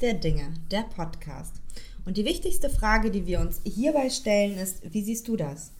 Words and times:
Der 0.00 0.14
Dinge, 0.14 0.52
der 0.70 0.82
Podcast. 0.82 1.56
Und 2.04 2.16
die 2.16 2.24
wichtigste 2.24 2.70
Frage, 2.70 3.10
die 3.10 3.26
wir 3.26 3.40
uns 3.40 3.60
hierbei 3.64 4.10
stellen, 4.10 4.56
ist, 4.56 4.94
wie 4.94 5.02
siehst 5.02 5.26
du 5.26 5.36
das? 5.36 5.72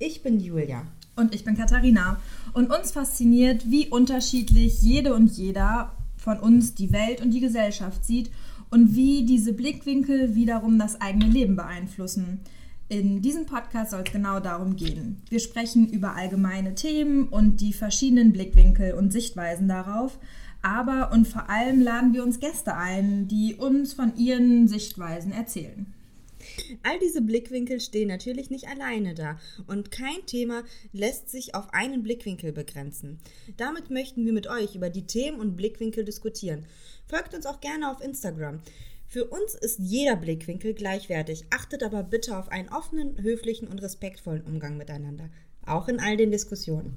Ich 0.00 0.24
bin 0.24 0.40
Julia. 0.40 0.88
Und 1.14 1.36
ich 1.36 1.44
bin 1.44 1.56
Katharina. 1.56 2.20
Und 2.52 2.72
uns 2.76 2.90
fasziniert, 2.90 3.70
wie 3.70 3.86
unterschiedlich 3.86 4.82
jede 4.82 5.14
und 5.14 5.30
jeder 5.38 5.92
von 6.16 6.40
uns 6.40 6.74
die 6.74 6.90
Welt 6.90 7.20
und 7.20 7.30
die 7.30 7.38
Gesellschaft 7.38 8.04
sieht 8.04 8.32
und 8.70 8.96
wie 8.96 9.24
diese 9.24 9.52
Blickwinkel 9.52 10.34
wiederum 10.34 10.76
das 10.76 11.00
eigene 11.00 11.26
Leben 11.26 11.54
beeinflussen. 11.54 12.40
In 12.88 13.22
diesem 13.22 13.46
Podcast 13.46 13.92
soll 13.92 14.02
es 14.04 14.12
genau 14.12 14.40
darum 14.40 14.74
gehen. 14.74 15.22
Wir 15.28 15.38
sprechen 15.38 15.88
über 15.88 16.16
allgemeine 16.16 16.74
Themen 16.74 17.28
und 17.28 17.60
die 17.60 17.72
verschiedenen 17.72 18.32
Blickwinkel 18.32 18.94
und 18.94 19.12
Sichtweisen 19.12 19.68
darauf, 19.68 20.18
aber 20.62 21.10
und 21.12 21.26
vor 21.26 21.48
allem 21.48 21.80
laden 21.80 22.12
wir 22.12 22.22
uns 22.22 22.40
Gäste 22.40 22.74
ein, 22.74 23.28
die 23.28 23.54
uns 23.54 23.92
von 23.92 24.16
ihren 24.16 24.68
Sichtweisen 24.68 25.32
erzählen. 25.32 25.92
All 26.82 26.98
diese 26.98 27.20
Blickwinkel 27.20 27.80
stehen 27.80 28.08
natürlich 28.08 28.50
nicht 28.50 28.68
alleine 28.68 29.14
da 29.14 29.38
und 29.66 29.90
kein 29.90 30.24
Thema 30.26 30.62
lässt 30.92 31.30
sich 31.30 31.54
auf 31.54 31.72
einen 31.72 32.02
Blickwinkel 32.02 32.52
begrenzen. 32.52 33.18
Damit 33.56 33.90
möchten 33.90 34.24
wir 34.24 34.32
mit 34.32 34.46
euch 34.46 34.74
über 34.74 34.90
die 34.90 35.06
Themen 35.06 35.38
und 35.38 35.56
Blickwinkel 35.56 36.04
diskutieren. 36.04 36.66
Folgt 37.06 37.34
uns 37.34 37.46
auch 37.46 37.60
gerne 37.60 37.90
auf 37.90 38.00
Instagram. 38.00 38.60
Für 39.06 39.24
uns 39.24 39.54
ist 39.54 39.80
jeder 39.80 40.16
Blickwinkel 40.16 40.72
gleichwertig, 40.72 41.44
achtet 41.50 41.82
aber 41.82 42.02
bitte 42.02 42.38
auf 42.38 42.48
einen 42.48 42.68
offenen, 42.68 43.20
höflichen 43.20 43.68
und 43.68 43.82
respektvollen 43.82 44.44
Umgang 44.44 44.76
miteinander, 44.76 45.28
auch 45.66 45.88
in 45.88 45.98
all 45.98 46.16
den 46.16 46.30
Diskussionen. 46.30 46.96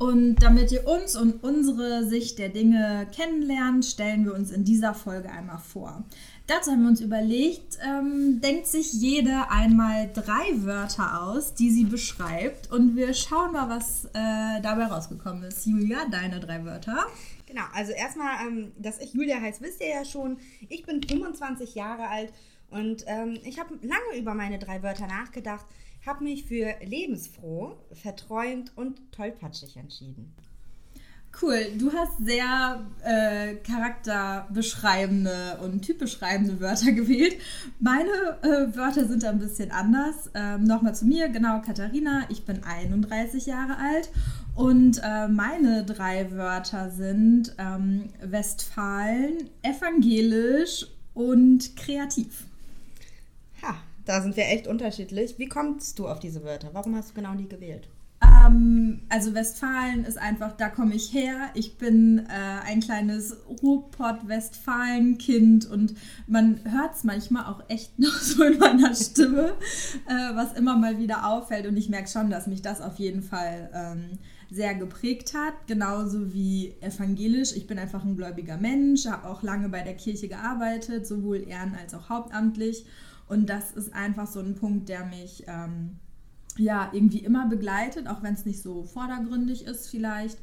Und 0.00 0.36
damit 0.36 0.72
ihr 0.72 0.88
uns 0.88 1.14
und 1.14 1.44
unsere 1.44 2.06
Sicht 2.06 2.38
der 2.38 2.48
Dinge 2.48 3.06
kennenlernt, 3.14 3.84
stellen 3.84 4.24
wir 4.24 4.32
uns 4.32 4.50
in 4.50 4.64
dieser 4.64 4.94
Folge 4.94 5.30
einmal 5.30 5.58
vor. 5.58 6.04
Dazu 6.46 6.70
haben 6.70 6.80
wir 6.80 6.88
uns 6.88 7.02
überlegt, 7.02 7.78
ähm, 7.86 8.40
denkt 8.40 8.66
sich 8.66 8.94
jede 8.94 9.50
einmal 9.50 10.10
drei 10.14 10.64
Wörter 10.64 11.22
aus, 11.22 11.52
die 11.52 11.70
sie 11.70 11.84
beschreibt. 11.84 12.72
Und 12.72 12.96
wir 12.96 13.12
schauen 13.12 13.52
mal, 13.52 13.68
was 13.68 14.06
äh, 14.06 14.62
dabei 14.62 14.86
rausgekommen 14.86 15.42
ist. 15.42 15.66
Julia, 15.66 16.06
deine 16.10 16.40
drei 16.40 16.64
Wörter. 16.64 17.04
Genau, 17.46 17.64
also 17.74 17.92
erstmal, 17.92 18.46
ähm, 18.48 18.72
dass 18.78 19.00
ich 19.00 19.12
Julia 19.12 19.38
heiße, 19.38 19.60
wisst 19.60 19.82
ihr 19.82 19.90
ja 19.90 20.06
schon. 20.06 20.38
Ich 20.70 20.82
bin 20.86 21.02
25 21.02 21.74
Jahre 21.74 22.08
alt 22.08 22.32
und 22.70 23.04
ähm, 23.06 23.36
ich 23.44 23.60
habe 23.60 23.74
lange 23.82 24.18
über 24.18 24.32
meine 24.32 24.58
drei 24.58 24.82
Wörter 24.82 25.06
nachgedacht 25.06 25.66
habe 26.06 26.24
mich 26.24 26.44
für 26.44 26.74
lebensfroh, 26.84 27.76
verträumt 27.92 28.72
und 28.76 29.00
tollpatschig 29.12 29.76
entschieden. 29.76 30.34
Cool, 31.40 31.66
du 31.78 31.92
hast 31.92 32.18
sehr 32.18 32.84
äh, 33.02 33.54
charakterbeschreibende 33.56 35.58
und 35.62 35.82
typbeschreibende 35.82 36.60
Wörter 36.60 36.92
gewählt. 36.92 37.36
Meine 37.78 38.10
äh, 38.42 38.76
Wörter 38.76 39.06
sind 39.06 39.24
ein 39.24 39.38
bisschen 39.38 39.70
anders. 39.70 40.30
Ähm, 40.34 40.64
Nochmal 40.64 40.94
zu 40.94 41.06
mir, 41.06 41.28
genau, 41.28 41.62
Katharina, 41.62 42.24
ich 42.30 42.44
bin 42.44 42.64
31 42.64 43.46
Jahre 43.46 43.78
alt 43.78 44.10
und 44.54 45.00
äh, 45.02 45.28
meine 45.28 45.84
drei 45.84 46.30
Wörter 46.32 46.90
sind 46.90 47.54
ähm, 47.58 48.10
Westfalen, 48.20 49.48
evangelisch 49.62 50.86
und 51.14 51.76
kreativ. 51.76 52.44
Da 54.04 54.20
sind 54.22 54.36
wir 54.36 54.44
echt 54.48 54.66
unterschiedlich. 54.66 55.38
Wie 55.38 55.48
kommst 55.48 55.98
du 55.98 56.08
auf 56.08 56.20
diese 56.20 56.42
Wörter? 56.44 56.70
Warum 56.72 56.96
hast 56.96 57.10
du 57.10 57.14
genau 57.14 57.34
die 57.34 57.48
gewählt? 57.48 57.88
Ähm, 58.22 59.00
also 59.08 59.32
Westfalen 59.34 60.04
ist 60.04 60.18
einfach, 60.18 60.52
da 60.52 60.68
komme 60.68 60.94
ich 60.94 61.12
her. 61.14 61.48
Ich 61.54 61.78
bin 61.78 62.26
äh, 62.28 62.66
ein 62.66 62.80
kleines 62.80 63.36
Ruhrpott-Westfalen-Kind 63.62 65.66
und 65.70 65.94
man 66.26 66.60
hört 66.64 66.94
es 66.96 67.04
manchmal 67.04 67.46
auch 67.46 67.62
echt 67.68 67.98
noch 68.02 68.18
so 68.18 68.42
in 68.44 68.58
meiner 68.58 68.94
Stimme, 68.94 69.52
äh, 70.08 70.34
was 70.34 70.52
immer 70.54 70.76
mal 70.76 70.98
wieder 70.98 71.26
auffällt. 71.26 71.66
Und 71.66 71.76
ich 71.76 71.88
merke 71.88 72.08
schon, 72.08 72.30
dass 72.30 72.46
mich 72.46 72.62
das 72.62 72.80
auf 72.80 72.98
jeden 72.98 73.22
Fall 73.22 73.70
ähm, 73.74 74.18
sehr 74.50 74.74
geprägt 74.74 75.34
hat, 75.34 75.54
genauso 75.66 76.32
wie 76.34 76.74
evangelisch. 76.80 77.52
Ich 77.54 77.66
bin 77.66 77.78
einfach 77.78 78.04
ein 78.04 78.16
gläubiger 78.16 78.56
Mensch, 78.56 79.06
habe 79.06 79.28
auch 79.28 79.42
lange 79.42 79.68
bei 79.68 79.82
der 79.82 79.94
Kirche 79.94 80.28
gearbeitet, 80.28 81.06
sowohl 81.06 81.38
ehren- 81.38 81.76
als 81.80 81.94
auch 81.94 82.08
hauptamtlich. 82.08 82.84
Und 83.30 83.48
das 83.48 83.70
ist 83.70 83.94
einfach 83.94 84.26
so 84.26 84.40
ein 84.40 84.56
Punkt, 84.56 84.88
der 84.88 85.06
mich 85.06 85.44
ähm, 85.46 85.98
ja 86.56 86.90
irgendwie 86.92 87.20
immer 87.20 87.48
begleitet, 87.48 88.08
auch 88.08 88.24
wenn 88.24 88.34
es 88.34 88.44
nicht 88.44 88.60
so 88.60 88.82
vordergründig 88.82 89.66
ist 89.66 89.88
vielleicht. 89.88 90.36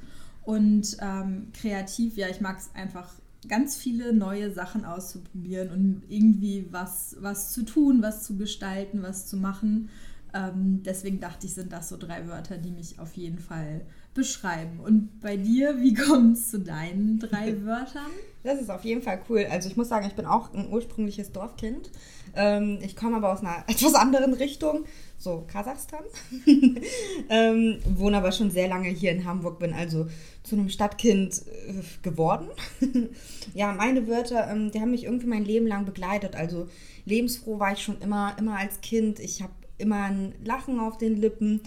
Und 0.43 0.95
ähm, 1.01 1.49
kreativ, 1.51 2.15
ja, 2.15 2.29
ich 2.29 2.39
mag 2.39 2.57
es 2.57 2.73
einfach 2.73 3.11
ganz 3.49 3.75
viele 3.75 4.13
neue 4.13 4.51
Sachen 4.51 4.85
auszuprobieren 4.85 5.69
und 5.71 6.03
irgendwie 6.07 6.67
was, 6.71 7.17
was 7.19 7.51
zu 7.51 7.63
tun, 7.63 8.01
was 8.01 8.23
zu 8.23 8.37
gestalten, 8.37 9.03
was 9.03 9.27
zu 9.27 9.35
machen. 9.35 9.89
Ähm, 10.33 10.81
deswegen 10.85 11.19
dachte 11.19 11.45
ich, 11.45 11.55
sind 11.55 11.73
das 11.73 11.89
so 11.89 11.97
drei 11.97 12.25
Wörter, 12.25 12.57
die 12.57 12.71
mich 12.71 12.99
auf 12.99 13.17
jeden 13.17 13.39
Fall 13.39 13.81
beschreiben. 14.13 14.79
Und 14.79 15.19
bei 15.19 15.35
dir, 15.35 15.81
wie 15.81 15.93
kommt 15.93 16.37
es 16.37 16.51
zu 16.51 16.59
deinen 16.59 17.19
drei 17.19 17.61
Wörtern? 17.65 18.11
Das 18.43 18.61
ist 18.61 18.69
auf 18.69 18.85
jeden 18.85 19.01
Fall 19.01 19.19
cool. 19.27 19.45
Also 19.51 19.67
ich 19.67 19.75
muss 19.75 19.89
sagen, 19.89 20.07
ich 20.07 20.15
bin 20.15 20.25
auch 20.25 20.53
ein 20.53 20.71
ursprüngliches 20.71 21.33
Dorfkind. 21.33 21.91
Ähm, 22.37 22.77
ich 22.81 22.95
komme 22.95 23.17
aber 23.17 23.33
aus 23.33 23.41
einer 23.41 23.63
etwas 23.67 23.95
anderen 23.95 24.33
Richtung, 24.33 24.85
so 25.17 25.43
Kasachstan. 25.47 26.03
ähm, 27.29 27.79
wohne 27.85 28.17
aber 28.17 28.31
schon 28.31 28.51
sehr 28.51 28.67
lange 28.67 28.89
hier 28.89 29.11
in 29.11 29.25
Hamburg, 29.25 29.59
bin 29.59 29.73
also 29.73 30.07
zu 30.43 30.55
einem 30.55 30.69
Stadtkind 30.69 31.41
äh, 31.67 31.81
geworden. 32.03 32.47
ja, 33.53 33.73
meine 33.73 34.07
Wörter, 34.07 34.49
ähm, 34.49 34.71
die 34.71 34.79
haben 34.79 34.91
mich 34.91 35.05
irgendwie 35.05 35.27
mein 35.27 35.43
Leben 35.43 35.67
lang 35.67 35.85
begleitet. 35.85 36.35
Also 36.35 36.69
lebensfroh 37.05 37.59
war 37.59 37.73
ich 37.73 37.81
schon 37.81 37.99
immer, 38.01 38.35
immer 38.39 38.57
als 38.57 38.81
Kind. 38.81 39.19
Ich 39.19 39.41
habe 39.41 39.53
immer 39.79 40.03
ein 40.03 40.35
Lachen 40.45 40.79
auf 40.79 40.97
den 40.97 41.17
Lippen. 41.17 41.61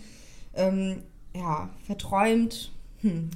Ähm, 0.54 1.02
ja, 1.34 1.70
verträumt. 1.86 2.72
Hm. 3.02 3.30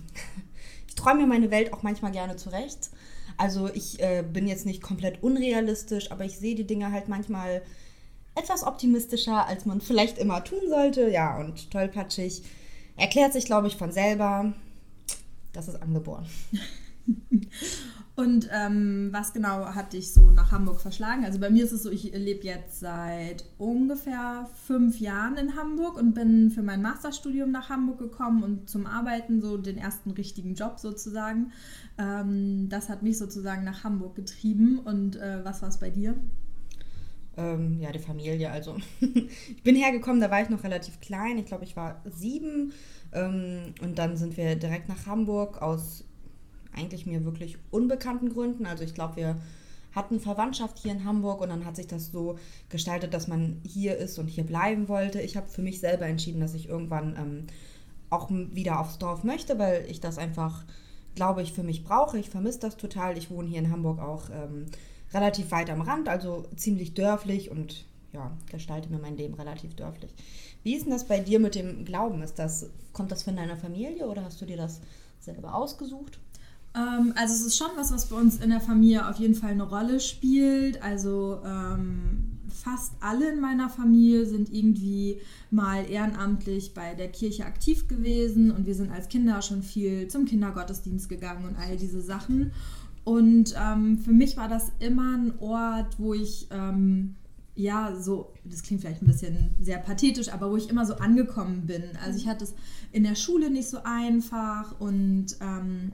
Ich 0.88 0.94
träume 0.94 1.22
mir 1.22 1.26
meine 1.26 1.50
Welt 1.50 1.72
auch 1.72 1.82
manchmal 1.82 2.12
gerne 2.12 2.36
zurecht. 2.36 2.90
Also 3.36 3.68
ich 3.72 4.00
äh, 4.00 4.22
bin 4.22 4.46
jetzt 4.46 4.66
nicht 4.66 4.82
komplett 4.82 5.22
unrealistisch, 5.22 6.10
aber 6.10 6.24
ich 6.24 6.38
sehe 6.38 6.54
die 6.54 6.66
Dinge 6.66 6.92
halt 6.92 7.08
manchmal 7.08 7.62
etwas 8.34 8.64
optimistischer, 8.64 9.46
als 9.46 9.64
man 9.64 9.80
vielleicht 9.80 10.18
immer 10.18 10.42
tun 10.44 10.68
sollte. 10.68 11.10
Ja, 11.10 11.38
und 11.38 11.70
tollpatschig 11.70 12.42
erklärt 12.96 13.32
sich, 13.32 13.44
glaube 13.44 13.68
ich, 13.68 13.76
von 13.76 13.92
selber. 13.92 14.52
Das 15.52 15.68
ist 15.68 15.80
angeboren. 15.80 16.26
Und 18.16 18.48
ähm, 18.52 19.08
was 19.10 19.32
genau 19.32 19.66
hat 19.74 19.92
dich 19.92 20.12
so 20.12 20.30
nach 20.30 20.52
Hamburg 20.52 20.80
verschlagen? 20.80 21.24
Also 21.24 21.40
bei 21.40 21.50
mir 21.50 21.64
ist 21.64 21.72
es 21.72 21.82
so, 21.82 21.90
ich 21.90 22.12
lebe 22.12 22.44
jetzt 22.44 22.78
seit 22.78 23.44
ungefähr 23.58 24.48
fünf 24.66 25.00
Jahren 25.00 25.36
in 25.36 25.56
Hamburg 25.56 25.96
und 25.96 26.14
bin 26.14 26.52
für 26.52 26.62
mein 26.62 26.80
Masterstudium 26.80 27.50
nach 27.50 27.70
Hamburg 27.70 27.98
gekommen 27.98 28.44
und 28.44 28.70
zum 28.70 28.86
Arbeiten 28.86 29.40
so 29.40 29.56
den 29.56 29.78
ersten 29.78 30.12
richtigen 30.12 30.54
Job 30.54 30.78
sozusagen. 30.78 31.50
Ähm, 31.98 32.68
das 32.68 32.88
hat 32.88 33.02
mich 33.02 33.18
sozusagen 33.18 33.64
nach 33.64 33.82
Hamburg 33.82 34.14
getrieben. 34.14 34.78
Und 34.78 35.16
äh, 35.16 35.44
was 35.44 35.62
war 35.62 35.70
es 35.70 35.78
bei 35.78 35.90
dir? 35.90 36.14
Ähm, 37.36 37.80
ja, 37.80 37.90
die 37.90 37.98
Familie. 37.98 38.52
Also 38.52 38.76
ich 39.00 39.62
bin 39.64 39.74
hergekommen, 39.74 40.20
da 40.20 40.30
war 40.30 40.40
ich 40.40 40.50
noch 40.50 40.62
relativ 40.62 41.00
klein. 41.00 41.36
Ich 41.36 41.46
glaube, 41.46 41.64
ich 41.64 41.74
war 41.74 42.00
sieben. 42.08 42.72
Ähm, 43.12 43.74
und 43.82 43.98
dann 43.98 44.16
sind 44.16 44.36
wir 44.36 44.54
direkt 44.54 44.88
nach 44.88 45.06
Hamburg 45.06 45.60
aus 45.60 46.04
eigentlich 46.74 47.06
mir 47.06 47.24
wirklich 47.24 47.58
unbekannten 47.70 48.30
Gründen. 48.30 48.66
Also 48.66 48.84
ich 48.84 48.94
glaube, 48.94 49.16
wir 49.16 49.36
hatten 49.92 50.20
Verwandtschaft 50.20 50.78
hier 50.78 50.92
in 50.92 51.04
Hamburg 51.04 51.40
und 51.40 51.50
dann 51.50 51.64
hat 51.64 51.76
sich 51.76 51.86
das 51.86 52.10
so 52.10 52.38
gestaltet, 52.68 53.14
dass 53.14 53.28
man 53.28 53.60
hier 53.64 53.96
ist 53.96 54.18
und 54.18 54.26
hier 54.26 54.44
bleiben 54.44 54.88
wollte. 54.88 55.20
Ich 55.20 55.36
habe 55.36 55.48
für 55.48 55.62
mich 55.62 55.80
selber 55.80 56.06
entschieden, 56.06 56.40
dass 56.40 56.54
ich 56.54 56.68
irgendwann 56.68 57.16
ähm, 57.16 57.46
auch 58.10 58.30
wieder 58.30 58.80
aufs 58.80 58.98
Dorf 58.98 59.24
möchte, 59.24 59.58
weil 59.58 59.86
ich 59.88 60.00
das 60.00 60.18
einfach, 60.18 60.64
glaube 61.14 61.42
ich, 61.42 61.52
für 61.52 61.62
mich 61.62 61.84
brauche. 61.84 62.18
Ich 62.18 62.30
vermisse 62.30 62.60
das 62.60 62.76
total. 62.76 63.16
Ich 63.16 63.30
wohne 63.30 63.48
hier 63.48 63.60
in 63.60 63.70
Hamburg 63.70 64.00
auch 64.00 64.30
ähm, 64.30 64.66
relativ 65.12 65.50
weit 65.52 65.70
am 65.70 65.80
Rand, 65.80 66.08
also 66.08 66.44
ziemlich 66.56 66.94
dörflich 66.94 67.50
und 67.50 67.84
ja, 68.12 68.30
gestalte 68.50 68.90
mir 68.90 68.98
mein 68.98 69.16
Leben 69.16 69.34
relativ 69.34 69.74
dörflich. 69.74 70.12
Wie 70.62 70.74
ist 70.74 70.84
denn 70.84 70.92
das 70.92 71.06
bei 71.06 71.20
dir 71.20 71.40
mit 71.40 71.54
dem 71.54 71.84
Glauben? 71.84 72.22
Ist 72.22 72.38
das, 72.38 72.70
kommt 72.92 73.12
das 73.12 73.22
von 73.22 73.36
deiner 73.36 73.56
Familie 73.56 74.06
oder 74.06 74.24
hast 74.24 74.40
du 74.40 74.46
dir 74.46 74.56
das 74.56 74.80
selber 75.20 75.54
ausgesucht? 75.54 76.18
Ähm, 76.74 77.12
also 77.16 77.34
es 77.34 77.42
ist 77.42 77.56
schon 77.56 77.70
was, 77.76 77.92
was 77.92 78.08
bei 78.08 78.16
uns 78.16 78.38
in 78.38 78.50
der 78.50 78.60
Familie 78.60 79.08
auf 79.08 79.16
jeden 79.16 79.34
Fall 79.34 79.50
eine 79.50 79.62
Rolle 79.62 80.00
spielt. 80.00 80.82
Also 80.82 81.40
ähm, 81.44 82.38
fast 82.48 82.92
alle 83.00 83.32
in 83.32 83.40
meiner 83.40 83.68
Familie 83.68 84.26
sind 84.26 84.52
irgendwie 84.52 85.20
mal 85.50 85.88
ehrenamtlich 85.88 86.74
bei 86.74 86.94
der 86.94 87.08
Kirche 87.08 87.44
aktiv 87.44 87.88
gewesen 87.88 88.50
und 88.50 88.66
wir 88.66 88.74
sind 88.74 88.90
als 88.90 89.08
Kinder 89.08 89.42
schon 89.42 89.62
viel 89.62 90.08
zum 90.08 90.24
Kindergottesdienst 90.24 91.08
gegangen 91.08 91.46
und 91.46 91.56
all 91.56 91.76
diese 91.76 92.00
Sachen. 92.00 92.52
Und 93.04 93.54
ähm, 93.60 93.98
für 93.98 94.12
mich 94.12 94.36
war 94.36 94.48
das 94.48 94.72
immer 94.78 95.16
ein 95.16 95.34
Ort, 95.38 95.98
wo 95.98 96.14
ich 96.14 96.48
ähm, 96.50 97.16
ja, 97.56 97.94
so, 98.00 98.32
das 98.44 98.62
klingt 98.62 98.80
vielleicht 98.80 99.02
ein 99.02 99.06
bisschen 99.06 99.54
sehr 99.60 99.78
pathetisch, 99.78 100.28
aber 100.28 100.50
wo 100.50 100.56
ich 100.56 100.68
immer 100.68 100.84
so 100.86 100.94
angekommen 100.94 101.66
bin. 101.66 101.84
Also 102.04 102.18
ich 102.18 102.26
hatte 102.26 102.44
es 102.44 102.54
in 102.90 103.04
der 103.04 103.14
Schule 103.14 103.50
nicht 103.50 103.68
so 103.68 103.78
einfach 103.84 104.80
und 104.80 105.26
ähm, 105.40 105.92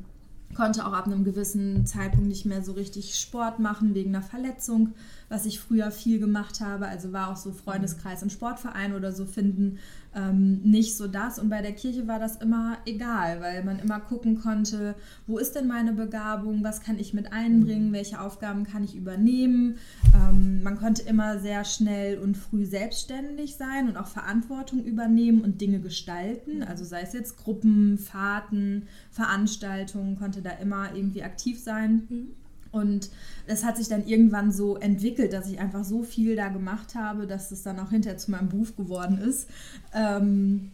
konnte 0.60 0.86
auch 0.86 0.92
ab 0.92 1.06
einem 1.06 1.24
gewissen 1.24 1.86
Zeitpunkt 1.86 2.28
nicht 2.28 2.44
mehr 2.44 2.62
so 2.62 2.72
richtig 2.72 3.18
Sport 3.18 3.60
machen 3.60 3.94
wegen 3.94 4.14
einer 4.14 4.22
Verletzung, 4.22 4.92
was 5.30 5.46
ich 5.46 5.60
früher 5.60 5.90
viel 5.90 6.18
gemacht 6.18 6.60
habe. 6.60 6.88
Also 6.88 7.12
war 7.14 7.30
auch 7.30 7.36
so 7.36 7.52
Freundeskreis 7.52 8.22
und 8.22 8.30
Sportverein 8.30 8.94
oder 8.94 9.12
so 9.12 9.24
finden 9.24 9.78
ähm, 10.14 10.60
nicht 10.62 10.96
so 10.96 11.06
das. 11.06 11.38
Und 11.38 11.48
bei 11.48 11.62
der 11.62 11.72
Kirche 11.72 12.08
war 12.08 12.18
das 12.18 12.36
immer 12.36 12.78
egal, 12.84 13.40
weil 13.40 13.64
man 13.64 13.78
immer 13.78 14.00
gucken 14.00 14.40
konnte, 14.40 14.94
wo 15.26 15.38
ist 15.38 15.54
denn 15.54 15.68
meine 15.68 15.92
Begabung, 15.92 16.64
was 16.64 16.80
kann 16.80 16.98
ich 16.98 17.14
mit 17.14 17.32
einbringen, 17.32 17.88
mhm. 17.88 17.92
welche 17.92 18.20
Aufgaben 18.20 18.64
kann 18.64 18.84
ich 18.84 18.96
übernehmen. 18.96 19.76
Ähm, 20.14 20.62
man 20.62 20.78
konnte 20.78 21.02
immer 21.02 21.38
sehr 21.38 21.64
schnell 21.64 22.18
und 22.18 22.36
früh 22.36 22.66
selbstständig 22.66 23.56
sein 23.56 23.88
und 23.88 23.96
auch 23.96 24.08
Verantwortung 24.08 24.84
übernehmen 24.84 25.42
und 25.42 25.60
Dinge 25.60 25.80
gestalten. 25.80 26.56
Mhm. 26.56 26.64
Also 26.64 26.84
sei 26.84 27.02
es 27.02 27.12
jetzt 27.12 27.36
Gruppen, 27.36 27.98
Fahrten, 27.98 28.88
Veranstaltungen, 29.10 30.18
konnte 30.18 30.42
da 30.42 30.50
immer 30.50 30.94
irgendwie 30.94 31.22
aktiv 31.22 31.60
sein. 31.60 32.06
Mhm. 32.08 32.28
Und 32.72 33.10
es 33.46 33.64
hat 33.64 33.76
sich 33.76 33.88
dann 33.88 34.06
irgendwann 34.06 34.52
so 34.52 34.76
entwickelt, 34.76 35.32
dass 35.32 35.48
ich 35.48 35.58
einfach 35.58 35.84
so 35.84 36.02
viel 36.02 36.36
da 36.36 36.48
gemacht 36.48 36.94
habe, 36.94 37.26
dass 37.26 37.50
es 37.50 37.62
dann 37.62 37.78
auch 37.80 37.90
hinterher 37.90 38.18
zu 38.18 38.30
meinem 38.30 38.48
Beruf 38.48 38.76
geworden 38.76 39.18
ist. 39.18 39.48
Ähm, 39.92 40.70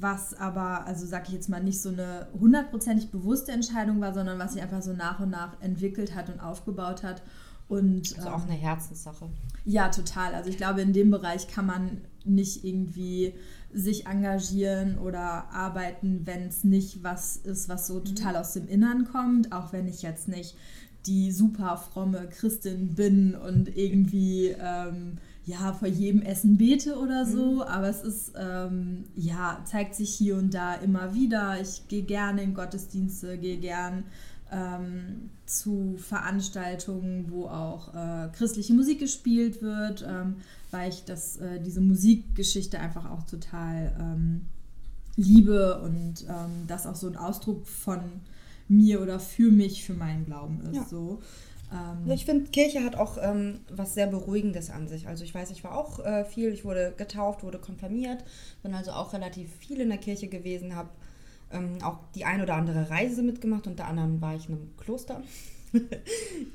was 0.00 0.34
aber, 0.34 0.86
also 0.86 1.06
sag 1.06 1.28
ich 1.28 1.34
jetzt 1.34 1.48
mal, 1.48 1.62
nicht 1.62 1.80
so 1.80 1.88
eine 1.88 2.28
hundertprozentig 2.38 3.10
bewusste 3.10 3.52
Entscheidung 3.52 4.00
war, 4.00 4.14
sondern 4.14 4.38
was 4.38 4.52
sich 4.52 4.62
einfach 4.62 4.82
so 4.82 4.92
nach 4.92 5.20
und 5.20 5.30
nach 5.30 5.60
entwickelt 5.60 6.14
hat 6.14 6.28
und 6.28 6.40
aufgebaut 6.40 7.02
hat. 7.02 7.22
Und, 7.68 8.16
also 8.16 8.30
auch 8.30 8.44
ähm, 8.44 8.50
eine 8.50 8.58
Herzenssache. 8.58 9.28
Ja, 9.64 9.88
total. 9.88 10.34
Also 10.34 10.50
ich 10.50 10.56
glaube, 10.56 10.80
in 10.80 10.92
dem 10.92 11.10
Bereich 11.10 11.48
kann 11.48 11.66
man 11.66 12.00
nicht 12.24 12.64
irgendwie 12.64 13.34
sich 13.72 14.06
engagieren 14.06 14.98
oder 14.98 15.50
arbeiten, 15.52 16.22
wenn 16.24 16.46
es 16.46 16.64
nicht 16.64 17.02
was 17.02 17.36
ist, 17.36 17.68
was 17.68 17.86
so 17.86 17.96
mhm. 17.96 18.04
total 18.04 18.36
aus 18.36 18.54
dem 18.54 18.66
Innern 18.68 19.04
kommt, 19.04 19.52
auch 19.52 19.72
wenn 19.72 19.86
ich 19.86 20.02
jetzt 20.02 20.28
nicht 20.28 20.56
die 21.06 21.32
super 21.32 21.76
fromme 21.76 22.28
Christin 22.28 22.94
bin 22.94 23.34
und 23.34 23.76
irgendwie 23.76 24.54
ähm, 24.60 25.18
ja 25.46 25.72
vor 25.72 25.88
jedem 25.88 26.22
Essen 26.22 26.58
bete 26.58 26.98
oder 26.98 27.24
so, 27.24 27.56
mhm. 27.56 27.62
aber 27.62 27.88
es 27.88 28.02
ist 28.02 28.32
ähm, 28.38 29.04
ja 29.14 29.60
zeigt 29.64 29.94
sich 29.94 30.14
hier 30.14 30.36
und 30.36 30.52
da 30.52 30.74
immer 30.74 31.14
wieder. 31.14 31.60
Ich 31.60 31.88
gehe 31.88 32.02
gerne 32.02 32.42
in 32.42 32.54
Gottesdienste, 32.54 33.38
gehe 33.38 33.58
gern 33.58 34.04
ähm, 34.50 35.30
zu 35.46 35.96
Veranstaltungen, 35.98 37.30
wo 37.30 37.46
auch 37.46 37.94
äh, 37.94 38.28
christliche 38.32 38.74
Musik 38.74 38.98
gespielt 38.98 39.62
wird, 39.62 40.06
ähm, 40.08 40.36
weil 40.70 40.90
ich 40.90 41.04
das, 41.04 41.36
äh, 41.38 41.60
diese 41.60 41.80
Musikgeschichte 41.80 42.78
einfach 42.78 43.10
auch 43.10 43.24
total 43.24 43.94
ähm, 43.98 44.46
liebe 45.16 45.80
und 45.80 46.24
ähm, 46.28 46.66
das 46.66 46.86
auch 46.86 46.94
so 46.94 47.08
ein 47.08 47.16
Ausdruck 47.16 47.66
von 47.66 48.00
mir 48.68 49.00
oder 49.00 49.18
für 49.18 49.50
mich, 49.50 49.84
für 49.84 49.94
meinen 49.94 50.26
Glauben 50.26 50.60
ist. 50.62 50.76
Ja. 50.76 50.86
So. 50.88 51.20
Ähm, 51.72 52.10
ich 52.10 52.24
finde, 52.24 52.50
Kirche 52.50 52.84
hat 52.84 52.96
auch 52.96 53.18
ähm, 53.20 53.60
was 53.70 53.94
sehr 53.94 54.06
Beruhigendes 54.06 54.70
an 54.70 54.88
sich. 54.88 55.08
Also 55.08 55.24
ich 55.24 55.34
weiß, 55.34 55.50
ich 55.50 55.64
war 55.64 55.76
auch 55.76 56.04
äh, 56.04 56.24
viel, 56.24 56.52
ich 56.52 56.64
wurde 56.64 56.94
getauft, 56.96 57.42
wurde 57.42 57.58
konfirmiert, 57.58 58.24
bin 58.62 58.74
also 58.74 58.92
auch 58.92 59.12
relativ 59.12 59.54
viel 59.56 59.80
in 59.80 59.88
der 59.88 59.98
Kirche 59.98 60.28
gewesen, 60.28 60.74
habe 60.74 60.90
ähm, 61.50 61.78
auch 61.82 61.98
die 62.14 62.24
ein 62.24 62.42
oder 62.42 62.54
andere 62.54 62.90
Reise 62.90 63.22
mitgemacht, 63.22 63.66
unter 63.66 63.86
anderem 63.86 64.20
war 64.20 64.34
ich 64.34 64.48
in 64.48 64.54
einem 64.54 64.76
Kloster. 64.76 65.22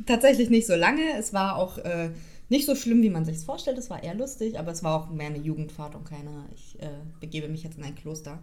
Tatsächlich 0.05 0.49
nicht 0.49 0.67
so 0.67 0.75
lange. 0.75 1.03
Es 1.17 1.33
war 1.33 1.57
auch 1.57 1.77
äh, 1.79 2.09
nicht 2.49 2.65
so 2.65 2.75
schlimm, 2.75 3.01
wie 3.01 3.09
man 3.09 3.25
sich 3.25 3.37
es 3.37 3.43
vorstellt. 3.43 3.77
Es 3.77 3.89
war 3.89 4.03
eher 4.03 4.15
lustig, 4.15 4.59
aber 4.59 4.71
es 4.71 4.83
war 4.83 4.99
auch 4.99 5.09
mehr 5.09 5.27
eine 5.27 5.37
Jugendfahrt 5.37 5.95
und 5.95 6.05
keine, 6.05 6.45
ich 6.55 6.79
äh, 6.81 6.89
begebe 7.19 7.47
mich 7.47 7.63
jetzt 7.63 7.77
in 7.77 7.83
ein 7.83 7.95
Kloster. 7.95 8.39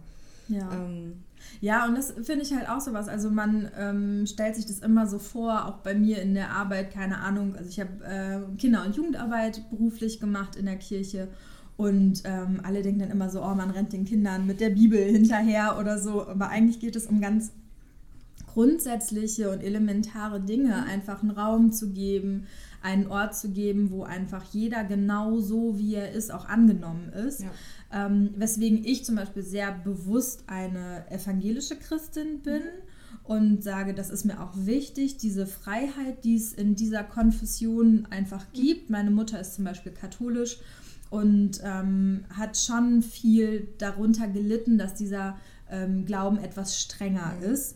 Ja. 0.47 0.69
Ähm, 0.71 1.23
ja, 1.59 1.85
und 1.87 1.95
das 1.95 2.11
finde 2.11 2.43
ich 2.43 2.53
halt 2.53 2.69
auch 2.69 2.81
so 2.81 2.93
was. 2.93 3.07
Also 3.07 3.29
man 3.29 3.69
ähm, 3.77 4.25
stellt 4.25 4.55
sich 4.55 4.65
das 4.65 4.79
immer 4.79 5.07
so 5.07 5.19
vor, 5.19 5.65
auch 5.65 5.77
bei 5.77 5.93
mir 5.93 6.21
in 6.21 6.33
der 6.33 6.51
Arbeit, 6.51 6.91
keine 6.93 7.19
Ahnung. 7.19 7.55
Also 7.55 7.69
ich 7.69 7.79
habe 7.79 8.03
äh, 8.03 8.57
Kinder- 8.57 8.85
und 8.85 8.95
Jugendarbeit 8.95 9.69
beruflich 9.69 10.19
gemacht 10.19 10.55
in 10.55 10.65
der 10.65 10.77
Kirche. 10.77 11.27
Und 11.77 12.21
ähm, 12.25 12.61
alle 12.63 12.83
denken 12.83 12.99
dann 12.99 13.11
immer 13.11 13.29
so, 13.29 13.41
oh, 13.41 13.55
man 13.55 13.71
rennt 13.71 13.93
den 13.93 14.05
Kindern 14.05 14.45
mit 14.45 14.59
der 14.59 14.69
Bibel 14.69 14.99
hinterher 14.99 15.77
oder 15.79 15.97
so. 15.97 16.27
Aber 16.27 16.49
eigentlich 16.49 16.79
geht 16.79 16.95
es 16.95 17.07
um 17.07 17.21
ganz 17.21 17.51
grundsätzliche 18.53 19.49
und 19.49 19.61
elementare 19.63 20.41
Dinge, 20.41 20.83
einfach 20.83 21.21
einen 21.21 21.31
Raum 21.31 21.71
zu 21.71 21.91
geben, 21.91 22.47
einen 22.81 23.07
Ort 23.07 23.35
zu 23.35 23.49
geben, 23.49 23.91
wo 23.91 24.03
einfach 24.03 24.43
jeder 24.51 24.83
genau 24.83 25.39
so, 25.39 25.77
wie 25.77 25.95
er 25.95 26.11
ist, 26.11 26.31
auch 26.31 26.45
angenommen 26.45 27.09
ist. 27.09 27.41
Ja. 27.41 27.51
Ähm, 27.93 28.31
weswegen 28.35 28.83
ich 28.83 29.05
zum 29.05 29.15
Beispiel 29.15 29.43
sehr 29.43 29.71
bewusst 29.71 30.43
eine 30.47 31.05
evangelische 31.09 31.75
Christin 31.75 32.41
bin 32.41 32.61
und 33.23 33.63
sage, 33.63 33.93
das 33.93 34.09
ist 34.09 34.25
mir 34.25 34.41
auch 34.41 34.53
wichtig, 34.55 35.17
diese 35.17 35.45
Freiheit, 35.45 36.23
die 36.23 36.35
es 36.35 36.53
in 36.53 36.75
dieser 36.75 37.03
Konfession 37.03 38.07
einfach 38.09 38.45
gibt. 38.53 38.89
Meine 38.89 39.11
Mutter 39.11 39.39
ist 39.39 39.55
zum 39.55 39.65
Beispiel 39.65 39.91
katholisch 39.91 40.57
und 41.09 41.61
ähm, 41.63 42.25
hat 42.35 42.57
schon 42.57 43.01
viel 43.01 43.67
darunter 43.77 44.27
gelitten, 44.27 44.77
dass 44.77 44.95
dieser 44.95 45.37
ähm, 45.69 46.05
Glauben 46.05 46.37
etwas 46.37 46.79
strenger 46.79 47.33
mhm. 47.39 47.53
ist 47.53 47.75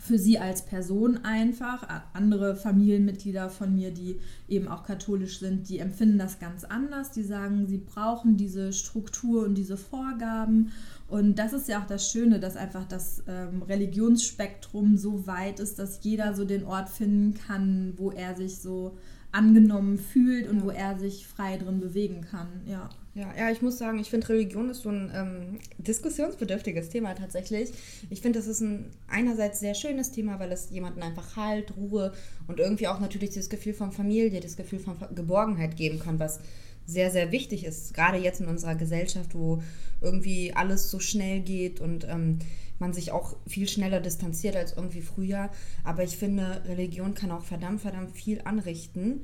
für 0.00 0.18
sie 0.18 0.38
als 0.38 0.64
Person 0.64 1.24
einfach. 1.24 1.86
Andere 2.12 2.56
Familienmitglieder 2.56 3.50
von 3.50 3.74
mir, 3.74 3.90
die 3.90 4.20
eben 4.48 4.68
auch 4.68 4.84
katholisch 4.84 5.40
sind, 5.40 5.68
die 5.68 5.78
empfinden 5.78 6.18
das 6.18 6.38
ganz 6.38 6.64
anders. 6.64 7.10
Die 7.10 7.22
sagen, 7.22 7.66
sie 7.66 7.78
brauchen 7.78 8.36
diese 8.36 8.72
Struktur 8.72 9.44
und 9.44 9.54
diese 9.54 9.76
Vorgaben. 9.76 10.72
Und 11.08 11.38
das 11.38 11.52
ist 11.52 11.68
ja 11.68 11.80
auch 11.82 11.86
das 11.86 12.10
Schöne, 12.10 12.40
dass 12.40 12.56
einfach 12.56 12.84
das 12.84 13.22
ähm, 13.28 13.62
Religionsspektrum 13.62 14.96
so 14.96 15.26
weit 15.26 15.60
ist, 15.60 15.78
dass 15.78 16.02
jeder 16.02 16.34
so 16.34 16.44
den 16.44 16.64
Ort 16.64 16.88
finden 16.88 17.34
kann, 17.34 17.94
wo 17.96 18.10
er 18.10 18.36
sich 18.36 18.58
so 18.58 18.96
angenommen 19.32 19.98
fühlt 19.98 20.48
und 20.48 20.58
ja. 20.58 20.64
wo 20.64 20.70
er 20.70 20.98
sich 20.98 21.26
frei 21.26 21.58
drin 21.58 21.80
bewegen 21.80 22.22
kann. 22.22 22.48
Ja. 22.66 22.88
Ja, 23.16 23.32
ja, 23.34 23.50
ich 23.50 23.62
muss 23.62 23.78
sagen, 23.78 23.98
ich 23.98 24.10
finde 24.10 24.28
Religion 24.28 24.68
ist 24.68 24.82
so 24.82 24.90
ein 24.90 25.10
ähm, 25.14 25.58
diskussionsbedürftiges 25.78 26.90
Thema 26.90 27.14
tatsächlich. 27.14 27.72
Ich 28.10 28.20
finde, 28.20 28.38
das 28.38 28.46
ist 28.46 28.60
ein 28.60 28.90
einerseits 29.08 29.58
sehr 29.58 29.74
schönes 29.74 30.10
Thema, 30.10 30.38
weil 30.38 30.52
es 30.52 30.68
jemanden 30.68 31.02
einfach 31.02 31.34
Halt, 31.34 31.74
Ruhe 31.78 32.12
und 32.46 32.60
irgendwie 32.60 32.88
auch 32.88 33.00
natürlich 33.00 33.30
das 33.30 33.48
Gefühl 33.48 33.72
von 33.72 33.90
Familie, 33.90 34.38
das 34.40 34.58
Gefühl 34.58 34.80
von 34.80 34.98
Geborgenheit 35.14 35.76
geben 35.76 35.98
kann, 35.98 36.18
was 36.18 36.40
sehr, 36.84 37.10
sehr 37.10 37.32
wichtig 37.32 37.64
ist. 37.64 37.94
Gerade 37.94 38.18
jetzt 38.18 38.42
in 38.42 38.48
unserer 38.48 38.74
Gesellschaft, 38.74 39.34
wo 39.34 39.62
irgendwie 40.02 40.52
alles 40.52 40.90
so 40.90 41.00
schnell 41.00 41.40
geht 41.40 41.80
und 41.80 42.06
ähm, 42.06 42.40
man 42.78 42.92
sich 42.92 43.12
auch 43.12 43.36
viel 43.46 43.66
schneller 43.66 44.00
distanziert 44.00 44.56
als 44.56 44.74
irgendwie 44.74 45.00
früher. 45.00 45.48
Aber 45.84 46.04
ich 46.04 46.18
finde, 46.18 46.60
Religion 46.66 47.14
kann 47.14 47.30
auch 47.30 47.44
verdammt, 47.44 47.80
verdammt 47.80 48.14
viel 48.14 48.42
anrichten. 48.44 49.22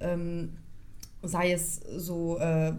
Ähm, 0.00 0.54
sei 1.22 1.52
es 1.52 1.80
so 1.96 2.38
äh, 2.38 2.72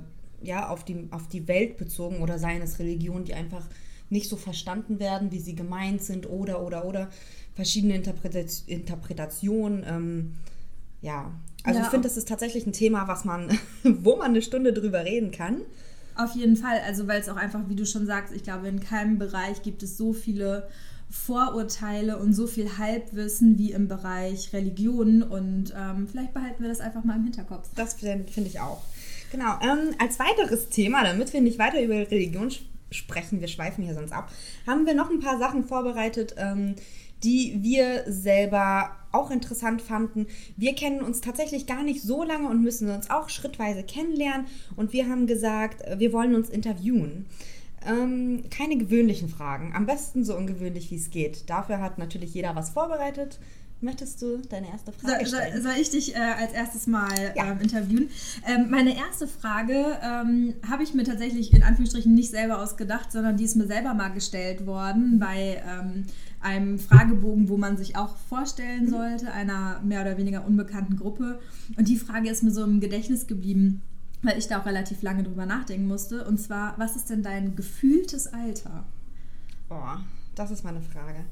ja, 0.45 0.69
auf, 0.69 0.83
die, 0.83 1.07
auf 1.11 1.27
die 1.27 1.47
Welt 1.47 1.77
bezogen 1.77 2.21
oder 2.21 2.39
seien 2.39 2.61
es 2.61 2.79
Religionen, 2.79 3.25
die 3.25 3.33
einfach 3.33 3.65
nicht 4.09 4.29
so 4.29 4.35
verstanden 4.35 4.99
werden, 4.99 5.31
wie 5.31 5.39
sie 5.39 5.55
gemeint 5.55 6.01
sind 6.01 6.29
oder, 6.29 6.61
oder, 6.61 6.85
oder 6.85 7.09
verschiedene 7.53 7.95
Interpretat 7.95 8.63
Interpretationen. 8.67 9.83
Ähm, 9.87 10.33
ja, 11.01 11.31
also 11.63 11.79
ja, 11.79 11.85
ich 11.85 11.91
finde, 11.91 12.07
das 12.07 12.17
ist 12.17 12.27
tatsächlich 12.27 12.65
ein 12.65 12.73
Thema, 12.73 13.07
was 13.07 13.25
man, 13.25 13.57
wo 13.83 14.15
man 14.15 14.27
eine 14.27 14.41
Stunde 14.41 14.73
drüber 14.73 15.03
reden 15.03 15.31
kann. 15.31 15.61
Auf 16.15 16.33
jeden 16.35 16.55
Fall, 16.55 16.79
also 16.85 17.07
weil 17.07 17.19
es 17.19 17.27
auch 17.27 17.35
einfach, 17.35 17.67
wie 17.67 17.75
du 17.75 17.85
schon 17.85 18.05
sagst, 18.05 18.33
ich 18.33 18.43
glaube, 18.43 18.67
in 18.67 18.79
keinem 18.79 19.17
Bereich 19.17 19.63
gibt 19.63 19.83
es 19.83 19.97
so 19.97 20.13
viele 20.13 20.69
Vorurteile 21.09 22.17
und 22.17 22.33
so 22.33 22.47
viel 22.47 22.77
Halbwissen 22.77 23.57
wie 23.57 23.71
im 23.71 23.87
Bereich 23.87 24.53
Religion 24.53 25.23
und 25.23 25.73
ähm, 25.77 26.07
vielleicht 26.07 26.33
behalten 26.33 26.61
wir 26.63 26.69
das 26.69 26.79
einfach 26.79 27.03
mal 27.03 27.17
im 27.17 27.23
Hinterkopf. 27.23 27.69
Das 27.75 27.95
finde 27.95 28.25
ich 28.37 28.59
auch. 28.59 28.81
Genau. 29.35 29.59
Ähm, 29.61 29.93
als 29.99 30.17
weiteres 30.17 30.69
Thema, 30.69 31.03
damit 31.03 31.33
wir 31.33 31.41
nicht 31.41 31.59
weiter 31.59 31.81
über 31.81 31.95
Religion 31.95 32.49
sprechen, 32.89 33.41
wir 33.41 33.49
schweifen 33.49 33.83
hier 33.83 33.93
sonst 33.93 34.13
ab, 34.13 34.31
haben 34.65 34.85
wir 34.85 34.93
noch 34.93 35.09
ein 35.09 35.19
paar 35.19 35.37
Sachen 35.37 35.65
vorbereitet, 35.65 36.35
ähm, 36.37 36.75
die 37.21 37.57
wir 37.61 38.05
selber 38.07 38.91
auch 39.11 39.31
interessant 39.31 39.81
fanden. 39.81 40.27
Wir 40.55 40.73
kennen 40.73 41.01
uns 41.01 41.19
tatsächlich 41.19 41.67
gar 41.67 41.83
nicht 41.83 42.01
so 42.01 42.23
lange 42.23 42.47
und 42.47 42.61
müssen 42.61 42.89
uns 42.89 43.09
auch 43.09 43.27
schrittweise 43.27 43.83
kennenlernen. 43.83 44.47
Und 44.77 44.93
wir 44.93 45.09
haben 45.09 45.27
gesagt, 45.27 45.83
wir 45.99 46.13
wollen 46.13 46.33
uns 46.33 46.49
interviewen. 46.49 47.25
Ähm, 47.85 48.43
keine 48.49 48.77
gewöhnlichen 48.77 49.27
Fragen. 49.27 49.73
Am 49.75 49.85
besten 49.85 50.23
so 50.23 50.37
ungewöhnlich 50.37 50.91
wie 50.91 50.95
es 50.95 51.09
geht. 51.09 51.49
Dafür 51.49 51.81
hat 51.81 51.97
natürlich 51.97 52.33
jeder 52.33 52.55
was 52.55 52.69
vorbereitet. 52.69 53.37
Möchtest 53.81 54.21
du 54.21 54.37
deine 54.49 54.69
erste 54.69 54.91
Frage 54.93 55.25
stellen? 55.25 55.61
Soll, 55.61 55.73
soll 55.73 55.81
ich 55.81 55.89
dich 55.89 56.15
äh, 56.15 56.19
als 56.19 56.53
erstes 56.53 56.87
mal 56.87 57.33
ja. 57.35 57.51
ähm, 57.51 57.59
interviewen? 57.59 58.09
Ähm, 58.47 58.69
meine 58.69 58.95
erste 58.95 59.27
Frage 59.27 59.99
ähm, 60.01 60.53
habe 60.67 60.83
ich 60.83 60.93
mir 60.93 61.03
tatsächlich 61.03 61.53
in 61.53 61.61
Anführungsstrichen 61.61 62.13
nicht 62.13 62.31
selber 62.31 62.61
ausgedacht, 62.61 63.11
sondern 63.11 63.35
die 63.35 63.43
ist 63.43 63.55
mir 63.55 63.67
selber 63.67 63.93
mal 63.93 64.09
gestellt 64.09 64.65
worden 64.65 65.19
bei 65.19 65.61
ähm, 65.67 66.05
einem 66.39 66.79
Fragebogen, 66.79 67.49
wo 67.49 67.57
man 67.57 67.75
sich 67.75 67.97
auch 67.97 68.15
vorstellen 68.29 68.85
mhm. 68.85 68.89
sollte, 68.89 69.31
einer 69.33 69.81
mehr 69.83 70.01
oder 70.01 70.17
weniger 70.17 70.45
unbekannten 70.45 70.95
Gruppe. 70.95 71.39
Und 71.77 71.87
die 71.89 71.97
Frage 71.97 72.29
ist 72.29 72.43
mir 72.43 72.51
so 72.51 72.63
im 72.63 72.79
Gedächtnis 72.79 73.27
geblieben, 73.27 73.81
weil 74.21 74.37
ich 74.37 74.47
da 74.47 74.61
auch 74.61 74.65
relativ 74.65 75.01
lange 75.01 75.23
drüber 75.23 75.45
nachdenken 75.45 75.87
musste. 75.87 76.25
Und 76.25 76.39
zwar, 76.39 76.75
was 76.77 76.95
ist 76.95 77.09
denn 77.09 77.23
dein 77.23 77.55
gefühltes 77.55 78.27
Alter? 78.27 78.85
Boah, 79.67 80.01
das 80.35 80.51
ist 80.51 80.63
meine 80.63 80.81
Frage. 80.81 81.25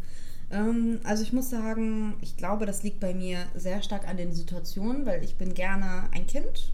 Ähm, 0.52 1.00
also 1.04 1.24
ich 1.24 1.34
muss 1.34 1.50
sagen, 1.50 2.16
ich 2.22 2.38
glaube, 2.38 2.66
das 2.66 2.84
liegt 2.84 3.00
bei 3.00 3.14
mir 3.14 3.40
sehr 3.56 3.82
stark 3.82 4.08
an 4.08 4.18
den 4.18 4.34
Situationen, 4.34 5.06
weil 5.06 5.24
ich 5.24 5.36
bin 5.36 5.54
gerne 5.54 6.10
ein 6.12 6.28
Kind 6.28 6.74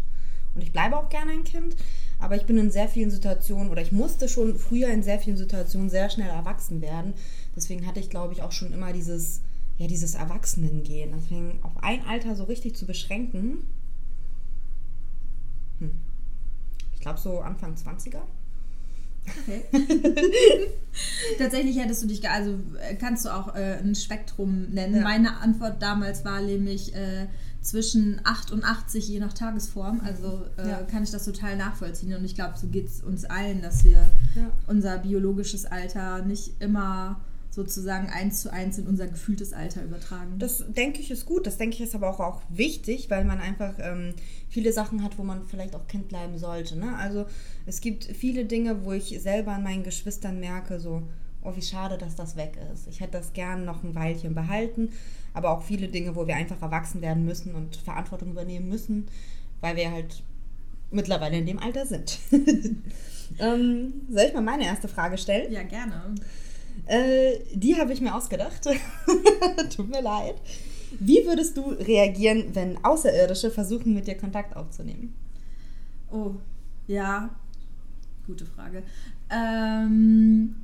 und 0.56 0.62
ich 0.62 0.72
bleibe 0.72 0.98
auch 0.98 1.10
gerne 1.10 1.32
ein 1.32 1.44
Kind. 1.44 1.76
Aber 2.20 2.36
ich 2.36 2.46
bin 2.46 2.58
in 2.58 2.70
sehr 2.70 2.90
vielen 2.90 3.12
Situationen 3.12 3.70
oder 3.72 3.82
ich 3.82 3.94
musste 3.94 4.28
schon 4.28 4.58
früher 4.58 4.90
in 4.90 5.04
sehr 5.04 5.20
vielen 5.20 5.38
Situationen 5.38 5.90
sehr 5.90 6.10
schnell 6.10 6.30
erwachsen 6.30 6.82
werden. 6.82 7.14
Deswegen 7.56 7.88
hatte 7.88 8.02
ich, 8.02 8.10
glaube 8.10 8.34
ich, 8.34 8.42
auch 8.42 8.52
schon 8.52 8.74
immer 8.74 8.92
dieses, 8.92 9.42
ja, 9.78 9.88
dieses 9.88 10.16
Erwachsenengehen. 10.16 11.14
Deswegen 11.16 11.60
auf 11.64 11.82
ein 11.82 12.06
Alter 12.06 12.36
so 12.36 12.44
richtig 12.44 12.76
zu 12.76 12.86
beschränken. 12.86 13.66
Hm. 15.80 15.92
Ich 16.94 17.00
glaube 17.00 17.20
so 17.20 17.40
Anfang 17.40 17.76
20er. 17.76 18.22
Okay. 19.44 19.64
Tatsächlich 21.38 21.78
hättest 21.78 22.04
du 22.04 22.08
dich, 22.08 22.28
also 22.30 22.60
äh, 22.80 22.96
kannst 22.96 23.26
du 23.26 23.30
auch 23.30 23.56
äh, 23.56 23.78
ein 23.78 23.96
Spektrum 23.96 24.68
nennen. 24.72 24.96
Ja. 24.96 25.02
Meine 25.02 25.38
Antwort 25.38 25.82
damals 25.82 26.26
war 26.26 26.42
nämlich 26.42 26.96
äh, 26.96 27.28
zwischen 27.62 28.22
8 28.24 28.52
und 28.52 28.64
80, 28.64 29.08
je 29.08 29.20
nach 29.20 29.34
Tagesform. 29.34 30.02
Also 30.04 30.46
äh, 30.58 30.70
ja. 30.70 30.82
kann 30.84 31.04
ich 31.04 31.12
das 31.12 31.26
total 31.26 31.58
nachvollziehen. 31.58 32.16
Und 32.16 32.26
ich 32.26 32.36
glaube, 32.36 32.54
so 32.58 32.68
geht 32.68 32.88
es 32.88 33.02
uns 33.02 33.26
allen, 33.26 33.62
dass 33.62 33.84
wir 33.84 34.04
ja. 34.36 34.52
unser 34.68 34.98
biologisches 34.98 35.66
Alter 35.66 36.24
nicht 36.24 36.54
immer 36.60 37.20
sozusagen 37.60 38.08
eins 38.10 38.42
zu 38.42 38.54
eins 38.54 38.78
in 38.78 38.88
unser 38.88 39.08
gefühltes 39.08 39.52
Alter 39.52 39.84
übertragen. 39.84 40.40
Das 40.40 40.64
denke 40.70 41.02
ich 41.02 41.12
ist 41.12 41.26
gut. 41.26 41.46
Das 41.46 41.58
denke 41.58 41.76
ich 41.76 41.82
ist 41.82 41.94
aber 41.94 42.10
auch, 42.10 42.22
auch 42.22 42.42
wichtig, 42.48 43.10
weil 43.10 43.26
man 43.26 43.40
einfach 43.40 43.74
ähm, 43.80 44.14
viele 44.48 44.72
Sachen 44.72 45.04
hat, 45.04 45.18
wo 45.18 45.24
man 45.24 45.46
vielleicht 45.46 45.76
auch 45.76 45.86
Kind 45.88 46.08
bleiben 46.08 46.38
sollte. 46.38 46.78
Ne? 46.78 46.96
Also 46.96 47.26
es 47.66 47.82
gibt 47.82 48.06
viele 48.06 48.46
Dinge, 48.46 48.86
wo 48.86 48.94
ich 48.94 49.20
selber 49.22 49.52
an 49.52 49.64
meinen 49.64 49.84
Geschwistern 49.84 50.40
merke, 50.40 50.80
so, 50.80 51.04
oh, 51.42 51.54
wie 51.54 51.62
schade, 51.62 51.98
dass 51.98 52.16
das 52.16 52.38
weg 52.38 52.58
ist. 52.74 52.88
Ich 52.88 53.02
hätte 53.02 53.18
das 53.18 53.34
gern 53.34 53.66
noch 53.66 53.84
ein 53.84 53.94
Weilchen 53.94 54.34
behalten, 54.34 54.94
aber 55.34 55.52
auch 55.52 55.64
viele 55.64 55.90
Dinge, 55.90 56.16
wo 56.16 56.28
wir 56.28 56.38
einfach 56.38 56.62
erwachsen 56.62 57.02
werden 57.02 57.26
müssen 57.26 57.56
und 57.56 57.76
Verantwortung 57.76 58.32
übernehmen 58.32 58.70
müssen, 58.70 59.08
weil 59.60 59.76
wir 59.76 59.92
halt 59.92 60.24
mittlerweile 60.92 61.38
in 61.38 61.46
dem 61.46 61.60
Alter 61.60 61.86
sind. 61.86 62.20
ähm, 63.40 63.94
soll 64.10 64.24
ich 64.28 64.34
mal 64.34 64.42
meine 64.42 64.66
erste 64.66 64.88
Frage 64.88 65.18
stellen? 65.18 65.52
Ja, 65.52 65.64
gerne. 65.64 66.16
Äh, 66.90 67.40
die 67.54 67.76
habe 67.78 67.94
ich 67.94 68.02
mir 68.02 68.16
ausgedacht. 68.16 68.64
Tut 69.76 69.90
mir 69.90 70.02
leid. 70.02 70.36
Wie 71.00 71.24
würdest 71.26 71.56
du 71.56 71.70
reagieren, 71.70 72.56
wenn 72.56 72.84
Außerirdische 72.84 73.52
versuchen, 73.52 73.94
mit 73.94 74.08
dir 74.08 74.18
Kontakt 74.18 74.56
aufzunehmen? 74.56 75.14
Oh, 76.12 76.32
ja, 76.88 77.30
gute 78.26 78.48
Frage. 78.48 78.82
Ähm, 79.30 80.56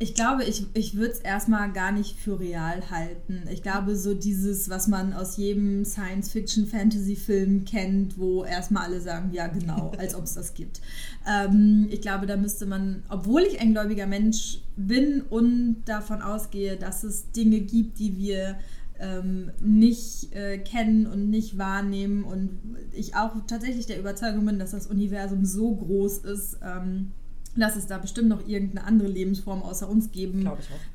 ich 0.00 0.14
glaube, 0.14 0.42
ich, 0.42 0.66
ich 0.74 0.96
würde 0.96 1.12
es 1.12 1.20
erstmal 1.20 1.72
gar 1.72 1.92
nicht 1.92 2.18
für 2.18 2.40
real 2.40 2.90
halten. 2.90 3.44
Ich 3.52 3.62
glaube, 3.62 3.94
so 3.94 4.12
dieses, 4.12 4.68
was 4.68 4.88
man 4.88 5.12
aus 5.12 5.36
jedem 5.36 5.84
Science-Fiction-Fantasy-Film 5.84 7.64
kennt, 7.64 8.18
wo 8.18 8.44
erstmal 8.44 8.84
alle 8.84 9.00
sagen, 9.00 9.30
ja 9.32 9.46
genau, 9.46 9.92
als 9.96 10.16
ob 10.16 10.24
es 10.24 10.34
das 10.34 10.54
gibt. 10.54 10.80
Ähm, 11.26 11.88
ich 11.90 12.02
glaube, 12.02 12.26
da 12.26 12.36
müsste 12.36 12.66
man, 12.66 13.02
obwohl 13.08 13.40
ich 13.40 13.58
ein 13.58 13.72
gläubiger 13.72 14.06
Mensch 14.06 14.58
bin 14.76 15.22
und 15.22 15.82
davon 15.86 16.20
ausgehe, 16.20 16.76
dass 16.76 17.02
es 17.02 17.32
Dinge 17.32 17.60
gibt, 17.60 17.98
die 17.98 18.18
wir 18.18 18.58
ähm, 18.98 19.50
nicht 19.58 20.34
äh, 20.34 20.58
kennen 20.58 21.06
und 21.06 21.30
nicht 21.30 21.56
wahrnehmen 21.56 22.24
und 22.24 22.60
ich 22.92 23.16
auch 23.16 23.32
tatsächlich 23.46 23.86
der 23.86 23.98
Überzeugung 23.98 24.44
bin, 24.44 24.58
dass 24.58 24.72
das 24.72 24.86
Universum 24.86 25.46
so 25.46 25.74
groß 25.74 26.18
ist, 26.18 26.58
ähm, 26.62 27.12
dass 27.60 27.76
es 27.76 27.86
da 27.86 27.98
bestimmt 27.98 28.28
noch 28.28 28.46
irgendeine 28.46 28.86
andere 28.86 29.08
Lebensform 29.08 29.62
außer 29.62 29.88
uns 29.88 30.10
geben 30.10 30.48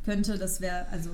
könnte. 0.03 0.37
Das 0.37 0.61
wäre, 0.61 0.87
also 0.89 1.09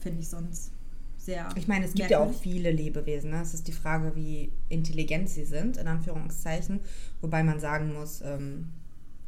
finde 0.00 0.20
ich 0.20 0.28
sonst 0.28 0.72
sehr. 1.16 1.48
Ich 1.56 1.68
meine, 1.68 1.84
es 1.84 1.94
gibt 1.94 2.10
merkwürdig. 2.10 2.34
ja 2.34 2.38
auch 2.38 2.42
viele 2.42 2.70
Lebewesen. 2.70 3.30
Ne? 3.30 3.40
Es 3.40 3.54
ist 3.54 3.68
die 3.68 3.72
Frage, 3.72 4.16
wie 4.16 4.52
intelligent 4.68 5.28
sie 5.28 5.44
sind, 5.44 5.76
in 5.76 5.86
Anführungszeichen. 5.86 6.80
Wobei 7.20 7.42
man 7.42 7.60
sagen 7.60 7.92
muss, 7.92 8.22
ähm, 8.22 8.68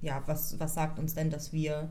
ja, 0.00 0.22
was, 0.26 0.58
was 0.58 0.74
sagt 0.74 0.98
uns 0.98 1.14
denn, 1.14 1.30
dass 1.30 1.52
wir 1.52 1.90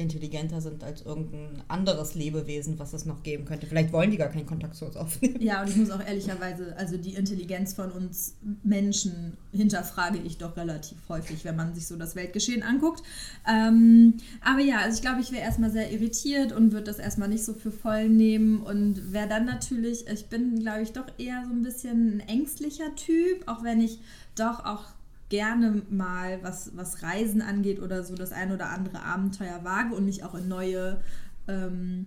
intelligenter 0.00 0.60
sind 0.60 0.82
als 0.82 1.02
irgendein 1.02 1.62
anderes 1.68 2.14
Lebewesen, 2.14 2.78
was 2.78 2.92
es 2.92 3.06
noch 3.06 3.22
geben 3.22 3.44
könnte. 3.44 3.66
Vielleicht 3.66 3.92
wollen 3.92 4.10
die 4.10 4.16
gar 4.16 4.28
keinen 4.28 4.46
Kontakt 4.46 4.74
zu 4.74 4.86
uns 4.86 4.96
aufnehmen. 4.96 5.40
Ja, 5.40 5.62
und 5.62 5.68
ich 5.68 5.76
muss 5.76 5.90
auch 5.90 6.04
ehrlicherweise, 6.04 6.76
also 6.76 6.96
die 6.96 7.14
Intelligenz 7.14 7.72
von 7.72 7.90
uns 7.92 8.36
Menschen 8.62 9.36
hinterfrage 9.52 10.18
ich 10.18 10.38
doch 10.38 10.56
relativ 10.56 10.98
häufig, 11.08 11.44
wenn 11.44 11.56
man 11.56 11.74
sich 11.74 11.86
so 11.86 11.96
das 11.96 12.16
Weltgeschehen 12.16 12.62
anguckt. 12.62 13.02
Ähm, 13.48 14.14
aber 14.44 14.60
ja, 14.60 14.78
also 14.78 14.96
ich 14.96 15.02
glaube, 15.02 15.20
ich 15.20 15.32
wäre 15.32 15.42
erstmal 15.42 15.70
sehr 15.70 15.92
irritiert 15.92 16.52
und 16.52 16.72
würde 16.72 16.84
das 16.84 16.98
erstmal 16.98 17.28
nicht 17.28 17.44
so 17.44 17.54
für 17.54 17.70
voll 17.70 18.08
nehmen 18.08 18.62
und 18.62 19.12
wäre 19.12 19.28
dann 19.28 19.44
natürlich, 19.44 20.06
ich 20.08 20.26
bin, 20.26 20.60
glaube 20.60 20.82
ich, 20.82 20.92
doch 20.92 21.06
eher 21.18 21.44
so 21.46 21.52
ein 21.52 21.62
bisschen 21.62 22.16
ein 22.16 22.20
ängstlicher 22.28 22.94
Typ, 22.96 23.46
auch 23.46 23.62
wenn 23.62 23.80
ich 23.80 23.98
doch 24.34 24.64
auch 24.64 24.84
gerne 25.30 25.82
mal, 25.88 26.42
was, 26.42 26.76
was 26.76 27.02
Reisen 27.02 27.40
angeht 27.40 27.80
oder 27.80 28.04
so, 28.04 28.14
das 28.14 28.32
ein 28.32 28.52
oder 28.52 28.68
andere 28.68 29.02
Abenteuer 29.02 29.64
wage 29.64 29.94
und 29.94 30.04
mich 30.04 30.22
auch 30.24 30.34
in 30.34 30.48
neue 30.48 31.00
ähm, 31.48 32.06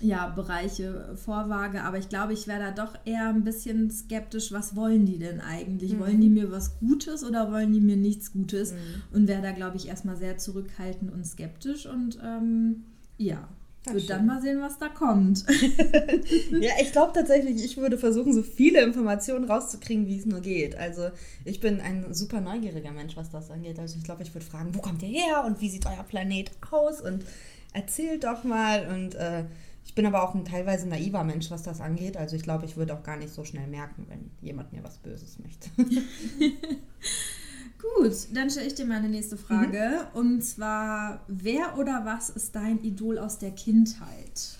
ja, 0.00 0.28
Bereiche 0.28 1.16
vorwage. 1.16 1.82
Aber 1.82 1.98
ich 1.98 2.08
glaube, 2.08 2.34
ich 2.34 2.46
wäre 2.46 2.60
da 2.60 2.70
doch 2.72 2.94
eher 3.04 3.28
ein 3.28 3.44
bisschen 3.44 3.90
skeptisch, 3.90 4.52
was 4.52 4.76
wollen 4.76 5.06
die 5.06 5.18
denn 5.18 5.40
eigentlich? 5.40 5.94
Mhm. 5.94 6.00
Wollen 6.00 6.20
die 6.20 6.28
mir 6.28 6.50
was 6.50 6.78
Gutes 6.80 7.24
oder 7.24 7.50
wollen 7.50 7.72
die 7.72 7.80
mir 7.80 7.96
nichts 7.96 8.32
Gutes? 8.32 8.72
Mhm. 8.72 8.76
Und 9.12 9.28
wäre 9.28 9.42
da, 9.42 9.52
glaube 9.52 9.76
ich, 9.76 9.88
erstmal 9.88 10.16
sehr 10.16 10.36
zurückhaltend 10.36 11.12
und 11.12 11.26
skeptisch. 11.26 11.86
Und 11.86 12.18
ähm, 12.22 12.82
ja, 13.16 13.48
wird 13.92 14.10
dann 14.10 14.26
mal 14.26 14.40
sehen, 14.40 14.60
was 14.60 14.78
da 14.78 14.88
kommt. 14.88 15.44
ja, 16.50 16.72
ich 16.80 16.92
glaube 16.92 17.12
tatsächlich, 17.14 17.64
ich 17.64 17.76
würde 17.76 17.98
versuchen, 17.98 18.32
so 18.32 18.42
viele 18.42 18.82
Informationen 18.82 19.44
rauszukriegen, 19.44 20.06
wie 20.06 20.18
es 20.18 20.26
nur 20.26 20.40
geht. 20.40 20.76
Also 20.76 21.10
ich 21.44 21.60
bin 21.60 21.80
ein 21.80 22.12
super 22.12 22.40
neugieriger 22.40 22.92
Mensch, 22.92 23.16
was 23.16 23.30
das 23.30 23.50
angeht. 23.50 23.78
Also 23.78 23.96
ich 23.96 24.04
glaube, 24.04 24.22
ich 24.22 24.34
würde 24.34 24.46
fragen, 24.46 24.74
wo 24.74 24.80
kommt 24.80 25.02
ihr 25.02 25.08
her 25.08 25.44
und 25.46 25.60
wie 25.60 25.68
sieht 25.68 25.86
euer 25.86 26.04
Planet 26.04 26.50
aus 26.70 27.00
und 27.00 27.24
erzählt 27.72 28.24
doch 28.24 28.44
mal. 28.44 28.86
Und 28.88 29.14
äh, 29.14 29.44
ich 29.84 29.94
bin 29.94 30.06
aber 30.06 30.22
auch 30.22 30.34
ein 30.34 30.44
teilweise 30.44 30.88
naiver 30.88 31.24
Mensch, 31.24 31.50
was 31.50 31.62
das 31.62 31.80
angeht. 31.80 32.16
Also 32.16 32.36
ich 32.36 32.42
glaube, 32.42 32.64
ich 32.64 32.76
würde 32.76 32.94
auch 32.94 33.02
gar 33.02 33.16
nicht 33.16 33.32
so 33.32 33.44
schnell 33.44 33.66
merken, 33.66 34.06
wenn 34.08 34.30
jemand 34.40 34.72
mir 34.72 34.82
was 34.82 34.98
Böses 34.98 35.38
möchte. 35.38 35.70
Gut, 37.80 38.12
dann 38.32 38.50
stelle 38.50 38.66
ich 38.66 38.74
dir 38.74 38.86
meine 38.86 39.08
nächste 39.08 39.36
Frage. 39.36 40.06
Mhm. 40.12 40.18
Und 40.18 40.42
zwar, 40.42 41.20
wer 41.28 41.78
oder 41.78 42.02
was 42.04 42.30
ist 42.30 42.54
dein 42.54 42.82
Idol 42.82 43.18
aus 43.18 43.38
der 43.38 43.50
Kindheit? 43.50 44.58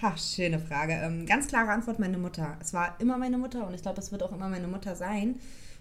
Ha, 0.00 0.16
schöne 0.16 0.58
Frage. 0.58 0.92
Ähm, 0.94 1.26
ganz 1.26 1.48
klare 1.48 1.70
Antwort, 1.70 1.98
meine 1.98 2.18
Mutter. 2.18 2.56
Es 2.60 2.72
war 2.72 2.96
immer 3.00 3.18
meine 3.18 3.38
Mutter 3.38 3.66
und 3.66 3.74
ich 3.74 3.82
glaube, 3.82 4.00
es 4.00 4.12
wird 4.12 4.22
auch 4.22 4.32
immer 4.32 4.48
meine 4.48 4.68
Mutter 4.68 4.94
sein, 4.96 5.36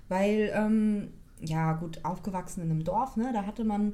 weil, 0.10 0.52
ähm, 0.56 1.10
ja, 1.42 1.74
gut, 1.74 2.04
aufgewachsen 2.04 2.64
in 2.64 2.72
einem 2.72 2.84
Dorf, 2.84 3.18
ne, 3.18 3.32
da 3.34 3.46
hatte 3.46 3.64
man 3.64 3.94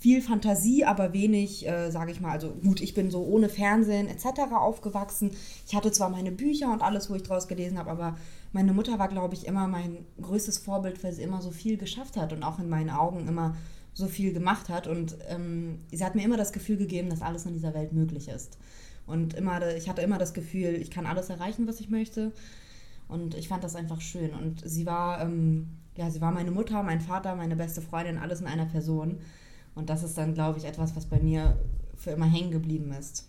viel 0.00 0.20
Fantasie, 0.20 0.84
aber 0.84 1.12
wenig, 1.12 1.66
äh, 1.66 1.90
sage 1.90 2.10
ich 2.10 2.20
mal, 2.20 2.32
also 2.32 2.50
gut, 2.50 2.80
ich 2.80 2.94
bin 2.94 3.10
so 3.10 3.22
ohne 3.24 3.48
Fernsehen 3.48 4.08
etc. 4.08 4.52
aufgewachsen. 4.52 5.30
Ich 5.66 5.74
hatte 5.74 5.92
zwar 5.92 6.10
meine 6.10 6.32
Bücher 6.32 6.72
und 6.72 6.82
alles, 6.82 7.08
wo 7.08 7.14
ich 7.14 7.22
draus 7.22 7.48
gelesen 7.48 7.78
habe, 7.78 7.90
aber 7.90 8.16
meine 8.56 8.72
Mutter 8.72 8.98
war, 8.98 9.08
glaube 9.08 9.34
ich, 9.34 9.46
immer 9.46 9.68
mein 9.68 10.06
größtes 10.18 10.56
Vorbild, 10.56 11.04
weil 11.04 11.12
sie 11.12 11.22
immer 11.22 11.42
so 11.42 11.50
viel 11.50 11.76
geschafft 11.76 12.16
hat 12.16 12.32
und 12.32 12.42
auch 12.42 12.58
in 12.58 12.70
meinen 12.70 12.88
Augen 12.88 13.28
immer 13.28 13.54
so 13.92 14.06
viel 14.06 14.32
gemacht 14.32 14.70
hat. 14.70 14.86
Und 14.86 15.14
ähm, 15.28 15.80
sie 15.92 16.02
hat 16.02 16.14
mir 16.14 16.24
immer 16.24 16.38
das 16.38 16.54
Gefühl 16.54 16.78
gegeben, 16.78 17.10
dass 17.10 17.20
alles 17.20 17.44
in 17.44 17.52
dieser 17.52 17.74
Welt 17.74 17.92
möglich 17.92 18.28
ist. 18.28 18.56
Und 19.06 19.34
immer, 19.34 19.74
ich 19.76 19.90
hatte 19.90 20.00
immer 20.00 20.16
das 20.16 20.32
Gefühl, 20.32 20.74
ich 20.80 20.90
kann 20.90 21.04
alles 21.04 21.28
erreichen, 21.28 21.68
was 21.68 21.80
ich 21.80 21.90
möchte. 21.90 22.32
Und 23.08 23.34
ich 23.34 23.48
fand 23.48 23.62
das 23.62 23.76
einfach 23.76 24.00
schön. 24.00 24.30
Und 24.32 24.66
sie 24.66 24.86
war, 24.86 25.20
ähm, 25.20 25.68
ja, 25.94 26.10
sie 26.10 26.22
war 26.22 26.32
meine 26.32 26.50
Mutter, 26.50 26.82
mein 26.82 27.02
Vater, 27.02 27.36
meine 27.36 27.56
beste 27.56 27.82
Freundin, 27.82 28.16
alles 28.16 28.40
in 28.40 28.46
einer 28.46 28.64
Person. 28.64 29.18
Und 29.74 29.90
das 29.90 30.02
ist 30.02 30.16
dann, 30.16 30.32
glaube 30.32 30.58
ich, 30.58 30.64
etwas, 30.64 30.96
was 30.96 31.04
bei 31.04 31.20
mir 31.20 31.58
für 31.94 32.12
immer 32.12 32.24
hängen 32.24 32.52
geblieben 32.52 32.90
ist. 32.92 33.28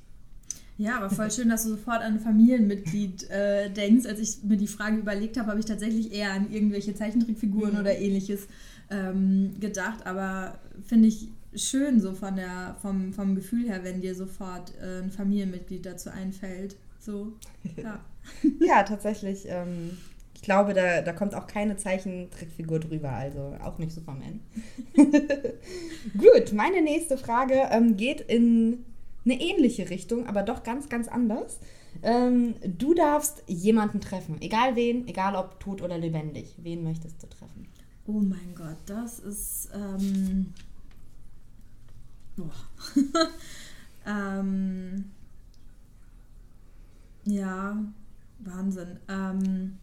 Ja, 0.78 0.98
aber 0.98 1.10
voll 1.10 1.32
schön, 1.32 1.50
dass 1.50 1.64
du 1.64 1.70
sofort 1.70 2.02
an 2.02 2.14
ein 2.14 2.20
Familienmitglied 2.20 3.30
äh, 3.30 3.70
denkst. 3.72 4.06
Als 4.06 4.20
ich 4.20 4.44
mir 4.44 4.58
die 4.58 4.68
Frage 4.68 4.98
überlegt 4.98 5.38
habe, 5.38 5.50
habe 5.50 5.60
ich 5.60 5.66
tatsächlich 5.66 6.14
eher 6.14 6.32
an 6.32 6.52
irgendwelche 6.52 6.94
Zeichentrickfiguren 6.94 7.74
mhm. 7.74 7.80
oder 7.80 7.98
ähnliches 7.98 8.48
ähm, 8.92 9.56
gedacht. 9.60 10.06
Aber 10.06 10.60
finde 10.86 11.08
ich 11.08 11.30
schön 11.56 12.00
so 12.00 12.14
von 12.14 12.36
der, 12.36 12.76
vom, 12.82 13.12
vom 13.12 13.34
Gefühl 13.34 13.68
her, 13.68 13.84
wenn 13.84 14.02
dir 14.02 14.14
sofort 14.14 14.74
äh, 14.80 15.02
ein 15.02 15.12
Familienmitglied 15.12 15.86
dazu 15.86 16.12
einfällt. 16.12 16.76
So, 17.00 17.34
ja. 17.76 18.00
ja, 18.60 18.84
tatsächlich. 18.84 19.46
Ähm, 19.48 19.98
ich 20.36 20.44
glaube, 20.44 20.76
da, 20.76 21.02
da 21.02 21.14
kommt 21.14 21.34
auch 21.34 21.48
keine 21.48 21.78
Zeichentrickfigur 21.78 22.80
drüber, 22.80 23.10
also 23.10 23.58
auch 23.64 23.80
nicht 23.80 23.92
Superman. 23.92 24.42
Gut, 24.96 26.54
meine 26.54 26.84
nächste 26.84 27.18
Frage 27.18 27.68
ähm, 27.72 27.98
geht 27.98 28.22
in 28.22 28.86
eine 29.30 29.42
ähnliche 29.42 29.90
Richtung, 29.90 30.28
aber 30.28 30.44
doch 30.44 30.64
ganz, 30.64 30.90
ganz 30.90 31.08
anders. 31.08 31.60
Ähm, 32.04 32.56
du 32.64 32.94
darfst 32.94 33.44
jemanden 33.48 34.02
treffen, 34.02 34.38
egal 34.42 34.76
wen, 34.76 35.08
egal 35.08 35.36
ob 35.36 35.60
tot 35.60 35.82
oder 35.82 35.98
lebendig. 35.98 36.56
Wen 36.58 36.84
möchtest 36.84 37.22
du 37.24 37.28
treffen? 37.28 37.68
Oh 38.06 38.20
mein 38.20 38.56
Gott, 38.56 38.78
das 38.86 39.20
ist. 39.20 39.70
Ähm, 39.74 40.54
Ähm, 44.08 45.12
ja, 47.26 47.78
Wahnsinn. 48.40 49.00
Ähm, 49.10 49.78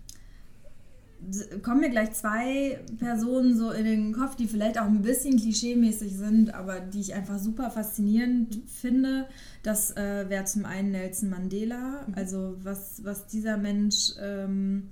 kommen 1.63 1.81
mir 1.81 1.91
gleich 1.91 2.13
zwei 2.13 2.81
Personen 2.99 3.57
so 3.57 3.71
in 3.71 3.85
den 3.85 4.13
Kopf, 4.13 4.37
die 4.37 4.47
vielleicht 4.47 4.79
auch 4.79 4.87
ein 4.87 5.03
bisschen 5.03 5.39
klischeemäßig 5.39 6.17
sind, 6.17 6.55
aber 6.55 6.81
die 6.81 7.01
ich 7.01 7.15
einfach 7.15 7.39
super 7.39 7.71
faszinierend 7.71 8.63
finde. 8.67 9.27
Das 9.63 9.97
äh, 9.97 10.29
wäre 10.29 10.45
zum 10.45 10.65
einen 10.65 10.91
Nelson 10.91 11.31
Mandela. 11.31 12.05
Mhm. 12.07 12.15
Also 12.15 12.57
was, 12.63 13.05
was 13.05 13.27
dieser 13.27 13.57
Mensch 13.57 14.13
ähm, 14.21 14.91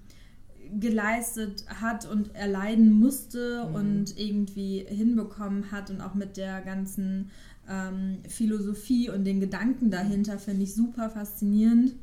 geleistet 0.79 1.65
hat 1.69 2.09
und 2.11 2.35
erleiden 2.35 2.93
musste 2.93 3.67
mhm. 3.69 3.75
und 3.75 4.19
irgendwie 4.19 4.85
hinbekommen 4.89 5.71
hat 5.71 5.91
und 5.91 6.01
auch 6.01 6.15
mit 6.15 6.37
der 6.37 6.63
ganzen 6.63 7.31
ähm, 7.69 8.19
Philosophie 8.29 9.11
und 9.11 9.25
den 9.25 9.41
Gedanken 9.41 9.91
dahinter 9.91 10.39
finde 10.39 10.65
ich 10.65 10.75
super 10.75 11.11
faszinierend. 11.11 11.95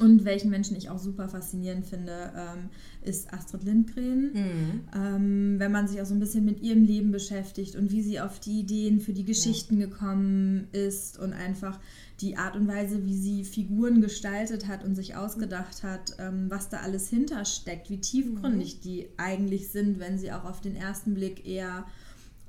Und 0.00 0.24
welchen 0.24 0.50
Menschen 0.50 0.76
ich 0.76 0.90
auch 0.90 0.98
super 0.98 1.28
faszinierend 1.28 1.84
finde, 1.84 2.32
ähm, 2.36 2.70
ist 3.02 3.32
Astrid 3.32 3.64
Lindgren. 3.64 4.32
Mhm. 4.32 4.80
Ähm, 4.94 5.54
wenn 5.58 5.72
man 5.72 5.88
sich 5.88 6.00
auch 6.00 6.06
so 6.06 6.14
ein 6.14 6.20
bisschen 6.20 6.44
mit 6.44 6.60
ihrem 6.60 6.84
Leben 6.84 7.10
beschäftigt 7.10 7.76
und 7.76 7.90
wie 7.90 8.02
sie 8.02 8.20
auf 8.20 8.40
die 8.40 8.60
Ideen 8.60 9.00
für 9.00 9.12
die 9.12 9.24
Geschichten 9.24 9.78
ja. 9.78 9.86
gekommen 9.86 10.68
ist 10.72 11.18
und 11.18 11.32
einfach 11.32 11.78
die 12.20 12.36
Art 12.36 12.56
und 12.56 12.68
Weise, 12.68 13.04
wie 13.04 13.16
sie 13.16 13.44
Figuren 13.44 14.00
gestaltet 14.00 14.68
hat 14.68 14.84
und 14.84 14.94
sich 14.94 15.16
ausgedacht 15.16 15.82
hat, 15.82 16.14
ähm, 16.18 16.46
was 16.48 16.68
da 16.68 16.78
alles 16.78 17.08
hintersteckt, 17.08 17.90
wie 17.90 18.00
tiefgründig 18.00 18.76
mhm. 18.76 18.80
die 18.82 19.08
eigentlich 19.16 19.68
sind, 19.68 19.98
wenn 19.98 20.18
sie 20.18 20.32
auch 20.32 20.44
auf 20.44 20.60
den 20.60 20.76
ersten 20.76 21.14
Blick 21.14 21.46
eher 21.46 21.84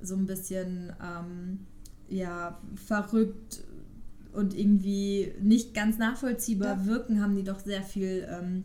so 0.01 0.15
ein 0.15 0.27
bisschen 0.27 0.93
ähm, 1.01 1.59
ja, 2.09 2.59
verrückt 2.75 3.63
und 4.33 4.57
irgendwie 4.57 5.31
nicht 5.41 5.73
ganz 5.73 5.97
nachvollziehbar 5.97 6.79
ja. 6.79 6.85
wirken, 6.85 7.21
haben 7.21 7.35
die 7.35 7.43
doch 7.43 7.59
sehr 7.59 7.83
viel 7.83 8.27
ähm, 8.29 8.63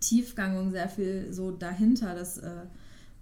Tiefgang 0.00 0.56
und 0.56 0.70
sehr 0.70 0.88
viel 0.88 1.32
so 1.32 1.50
dahinter. 1.50 2.14
Das 2.14 2.38
äh, 2.38 2.50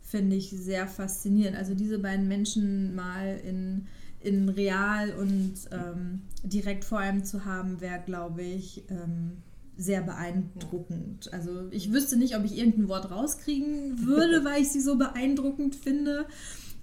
finde 0.00 0.37
ich 0.37 0.50
sehr 0.50 0.87
faszinierend. 0.87 1.57
Also 1.57 1.75
diese 1.75 1.99
beiden 1.99 2.28
Menschen 2.28 2.95
mal 2.95 3.40
in, 3.45 3.87
in 4.21 4.49
real 4.49 5.12
und 5.12 5.54
ähm, 5.71 6.23
direkt 6.42 6.85
vor 6.85 6.99
einem 6.99 7.25
zu 7.25 7.45
haben, 7.45 7.80
wäre, 7.80 8.00
glaube 8.04 8.42
ich, 8.42 8.85
ähm, 8.90 9.38
sehr 9.76 10.02
beeindruckend. 10.02 11.33
Also 11.33 11.68
ich 11.71 11.92
wüsste 11.92 12.16
nicht, 12.16 12.37
ob 12.37 12.45
ich 12.45 12.59
irgendein 12.59 12.88
Wort 12.88 13.11
rauskriegen 13.11 14.07
würde, 14.07 14.45
weil 14.45 14.62
ich 14.62 14.71
sie 14.71 14.80
so 14.80 14.97
beeindruckend 14.97 15.75
finde. 15.75 16.26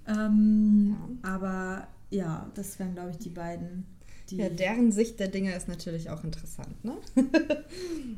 Ähm, 0.06 0.96
ja. 1.22 1.30
Aber 1.30 1.88
ja, 2.10 2.50
das 2.54 2.78
wären, 2.78 2.94
glaube 2.94 3.10
ich, 3.10 3.18
die 3.18 3.30
beiden 3.30 3.84
ja, 4.30 4.48
deren 4.48 4.92
Sicht 4.92 5.20
der 5.20 5.28
Dinge 5.28 5.54
ist 5.54 5.68
natürlich 5.68 6.10
auch 6.10 6.24
interessant, 6.24 6.84
ne? 6.84 6.96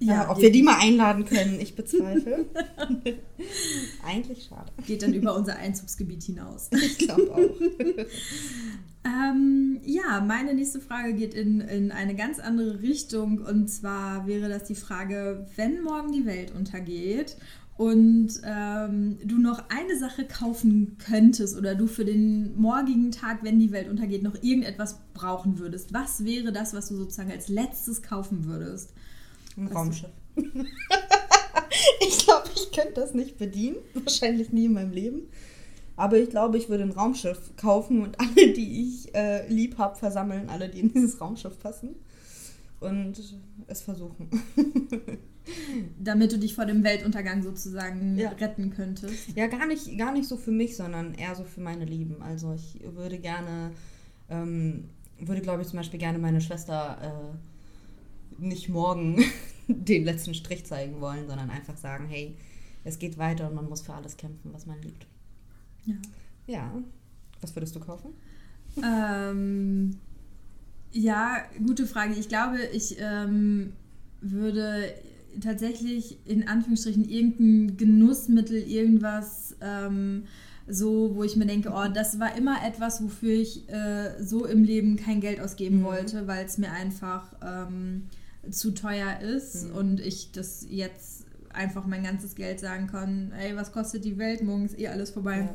ja, 0.00 0.30
ob 0.30 0.40
wir 0.40 0.50
die 0.50 0.62
mal 0.62 0.78
einladen 0.78 1.24
können, 1.24 1.60
ich 1.60 1.74
bezweifle. 1.74 2.46
Eigentlich 4.04 4.44
schade. 4.44 4.72
Geht 4.86 5.02
dann 5.02 5.12
über 5.12 5.36
unser 5.36 5.56
Einzugsgebiet 5.56 6.22
hinaus. 6.22 6.70
Ich 6.78 6.98
glaube 6.98 7.34
auch. 7.34 7.50
ähm, 9.04 9.80
ja, 9.84 10.20
meine 10.26 10.54
nächste 10.54 10.80
Frage 10.80 11.14
geht 11.14 11.34
in, 11.34 11.60
in 11.60 11.92
eine 11.92 12.14
ganz 12.14 12.38
andere 12.38 12.82
Richtung. 12.82 13.38
Und 13.38 13.68
zwar 13.68 14.26
wäre 14.26 14.48
das 14.48 14.64
die 14.64 14.74
Frage, 14.74 15.46
wenn 15.56 15.82
morgen 15.82 16.12
die 16.12 16.24
Welt 16.24 16.52
untergeht 16.54 17.36
und 17.78 18.30
ähm, 18.44 19.18
du 19.24 19.38
noch 19.38 19.62
eine 19.68 19.96
Sache 19.96 20.26
kaufen 20.26 20.98
könntest 20.98 21.56
oder 21.56 21.76
du 21.76 21.86
für 21.86 22.04
den 22.04 22.60
morgigen 22.60 23.12
Tag, 23.12 23.44
wenn 23.44 23.60
die 23.60 23.70
Welt 23.70 23.88
untergeht, 23.88 24.24
noch 24.24 24.34
irgendetwas 24.34 24.98
brauchen 25.14 25.60
würdest, 25.60 25.94
was 25.94 26.24
wäre 26.24 26.52
das, 26.52 26.74
was 26.74 26.88
du 26.88 26.96
sozusagen 26.96 27.30
als 27.30 27.48
letztes 27.48 28.02
kaufen 28.02 28.46
würdest? 28.46 28.92
Ein 29.56 29.68
Raumschiff. 29.68 30.10
ich 32.00 32.18
glaube, 32.18 32.48
ich 32.52 32.72
könnte 32.72 32.94
das 32.94 33.14
nicht 33.14 33.38
bedienen. 33.38 33.76
Wahrscheinlich 33.94 34.52
nie 34.52 34.64
in 34.64 34.72
meinem 34.72 34.92
Leben. 34.92 35.28
Aber 35.94 36.18
ich 36.18 36.30
glaube, 36.30 36.58
ich 36.58 36.68
würde 36.68 36.82
ein 36.82 36.90
Raumschiff 36.90 37.52
kaufen 37.56 38.02
und 38.02 38.18
alle, 38.20 38.52
die 38.54 38.82
ich 38.82 39.14
äh, 39.14 39.46
lieb 39.48 39.78
habe, 39.78 39.94
versammeln, 39.96 40.48
alle, 40.48 40.68
die 40.68 40.80
in 40.80 40.92
dieses 40.92 41.20
Raumschiff 41.20 41.60
passen. 41.60 41.94
Und 42.80 43.20
es 43.68 43.82
versuchen. 43.82 44.28
Damit 45.98 46.32
du 46.32 46.38
dich 46.38 46.54
vor 46.54 46.66
dem 46.66 46.84
Weltuntergang 46.84 47.42
sozusagen 47.42 48.16
ja. 48.16 48.30
retten 48.30 48.70
könntest. 48.70 49.36
Ja, 49.36 49.46
gar 49.46 49.66
nicht, 49.66 49.96
gar 49.98 50.12
nicht 50.12 50.28
so 50.28 50.36
für 50.36 50.50
mich, 50.50 50.76
sondern 50.76 51.14
eher 51.14 51.34
so 51.34 51.44
für 51.44 51.60
meine 51.60 51.84
Lieben. 51.84 52.22
Also 52.22 52.54
ich 52.54 52.80
würde 52.94 53.18
gerne, 53.18 53.72
ähm, 54.28 54.84
würde 55.18 55.40
glaube 55.40 55.62
ich 55.62 55.68
zum 55.68 55.78
Beispiel 55.78 55.98
gerne 55.98 56.18
meine 56.18 56.40
Schwester 56.40 56.98
äh, 58.40 58.42
nicht 58.44 58.68
morgen 58.68 59.22
den 59.68 60.04
letzten 60.04 60.34
Strich 60.34 60.64
zeigen 60.66 61.00
wollen, 61.00 61.26
sondern 61.26 61.50
einfach 61.50 61.76
sagen, 61.76 62.06
hey, 62.08 62.36
es 62.84 62.98
geht 62.98 63.18
weiter 63.18 63.48
und 63.48 63.54
man 63.54 63.68
muss 63.68 63.82
für 63.82 63.94
alles 63.94 64.16
kämpfen, 64.16 64.52
was 64.52 64.66
man 64.66 64.80
liebt. 64.82 65.06
Ja. 65.84 65.96
Ja. 66.46 66.72
Was 67.40 67.54
würdest 67.54 67.76
du 67.76 67.80
kaufen? 67.80 68.10
Ähm, 68.82 69.98
ja, 70.92 71.44
gute 71.66 71.86
Frage. 71.86 72.14
Ich 72.14 72.28
glaube, 72.28 72.58
ich 72.72 72.96
ähm, 72.98 73.72
würde 74.20 74.94
tatsächlich 75.40 76.18
in 76.24 76.48
Anführungsstrichen 76.48 77.08
irgendein 77.08 77.76
Genussmittel, 77.76 78.56
irgendwas 78.56 79.56
ähm, 79.60 80.24
so, 80.66 81.14
wo 81.14 81.24
ich 81.24 81.36
mir 81.36 81.46
denke, 81.46 81.70
oh, 81.74 81.88
das 81.92 82.20
war 82.20 82.36
immer 82.36 82.64
etwas, 82.66 83.02
wofür 83.02 83.32
ich 83.32 83.68
äh, 83.70 84.22
so 84.22 84.44
im 84.44 84.64
Leben 84.64 84.96
kein 84.96 85.20
Geld 85.20 85.40
ausgeben 85.40 85.78
mhm. 85.78 85.84
wollte, 85.84 86.26
weil 86.26 86.44
es 86.44 86.58
mir 86.58 86.70
einfach 86.72 87.34
ähm, 87.42 88.04
zu 88.50 88.72
teuer 88.72 89.20
ist 89.20 89.68
mhm. 89.68 89.74
und 89.76 90.00
ich 90.00 90.30
das 90.32 90.66
jetzt 90.68 91.24
einfach 91.52 91.86
mein 91.86 92.04
ganzes 92.04 92.34
Geld 92.34 92.60
sagen 92.60 92.86
kann, 92.86 93.32
ey, 93.32 93.56
was 93.56 93.72
kostet 93.72 94.04
die 94.04 94.18
Welt, 94.18 94.42
morgen 94.42 94.66
ist 94.66 94.78
eh 94.78 94.88
alles 94.88 95.10
vorbei. 95.10 95.38
Ja. 95.38 95.54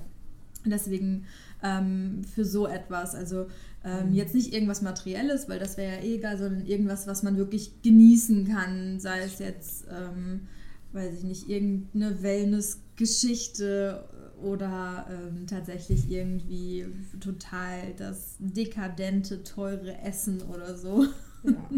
Deswegen 0.65 1.25
ähm, 1.61 2.21
für 2.33 2.45
so 2.45 2.67
etwas, 2.67 3.15
also 3.15 3.47
ähm. 3.83 4.13
Jetzt 4.13 4.33
nicht 4.33 4.53
irgendwas 4.53 4.81
Materielles, 4.81 5.49
weil 5.49 5.59
das 5.59 5.77
wäre 5.77 5.97
ja 5.97 6.01
eh 6.01 6.15
egal, 6.15 6.37
sondern 6.37 6.65
irgendwas, 6.65 7.07
was 7.07 7.23
man 7.23 7.37
wirklich 7.37 7.81
genießen 7.81 8.47
kann. 8.47 8.99
Sei 8.99 9.19
es 9.19 9.39
jetzt, 9.39 9.85
ähm, 9.89 10.47
weiß 10.93 11.17
ich 11.17 11.23
nicht, 11.23 11.49
irgendeine 11.49 12.21
Wellness-Geschichte 12.23 14.07
oder 14.41 15.05
ähm, 15.09 15.47
tatsächlich 15.47 16.09
irgendwie 16.09 16.85
total 17.19 17.93
das 17.97 18.35
dekadente, 18.39 19.43
teure 19.43 19.97
Essen 19.99 20.41
oder 20.43 20.77
so. 20.77 21.05
Ja. 21.43 21.69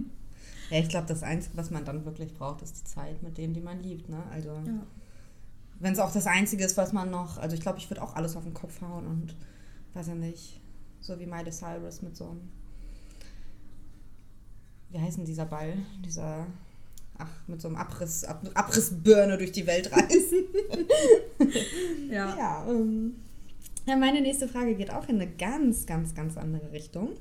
Ja, 0.71 0.79
ich 0.79 0.89
glaube, 0.89 1.07
das 1.07 1.21
Einzige, 1.21 1.55
was 1.57 1.69
man 1.69 1.85
dann 1.85 2.05
wirklich 2.05 2.33
braucht, 2.33 2.63
ist 2.63 2.79
die 2.79 2.83
Zeit 2.85 3.21
mit 3.21 3.37
denen, 3.37 3.53
die 3.53 3.61
man 3.61 3.83
liebt. 3.83 4.09
Ne? 4.09 4.23
Also, 4.31 4.49
ja. 4.49 4.83
wenn 5.79 5.93
es 5.93 5.99
auch 5.99 6.11
das 6.11 6.25
Einzige 6.25 6.65
ist, 6.65 6.75
was 6.75 6.91
man 6.91 7.11
noch. 7.11 7.37
Also, 7.37 7.55
ich 7.55 7.61
glaube, 7.61 7.77
ich 7.77 7.87
würde 7.89 8.01
auch 8.01 8.15
alles 8.15 8.35
auf 8.35 8.43
den 8.43 8.55
Kopf 8.55 8.81
hauen 8.81 9.05
und 9.05 9.35
weiß 9.93 10.07
ja 10.07 10.15
nicht 10.15 10.61
so 11.05 11.19
wie 11.19 11.25
Miley 11.25 11.51
Cyrus 11.51 12.01
mit 12.01 12.15
so 12.15 12.29
einem. 12.29 12.41
Wie 14.89 14.99
heißt 14.99 15.17
denn 15.17 15.25
dieser 15.25 15.45
Ball? 15.45 15.77
Dieser. 16.03 16.47
Ach, 17.17 17.29
mit 17.47 17.61
so 17.61 17.69
einem 17.69 17.77
Abriss, 17.77 18.25
Ab, 18.25 18.45
Abrissbirne 18.53 19.37
durch 19.37 19.53
die 19.53 19.65
Welt 19.65 19.89
reisen. 19.91 20.43
ja. 22.11 22.35
Ja, 22.37 22.67
ähm, 22.69 23.15
ja, 23.85 23.95
meine 23.95 24.19
nächste 24.19 24.49
Frage 24.49 24.75
geht 24.75 24.91
auch 24.91 25.07
in 25.07 25.21
eine 25.21 25.31
ganz, 25.31 25.85
ganz, 25.85 26.13
ganz 26.13 26.35
andere 26.35 26.73
Richtung. 26.73 27.11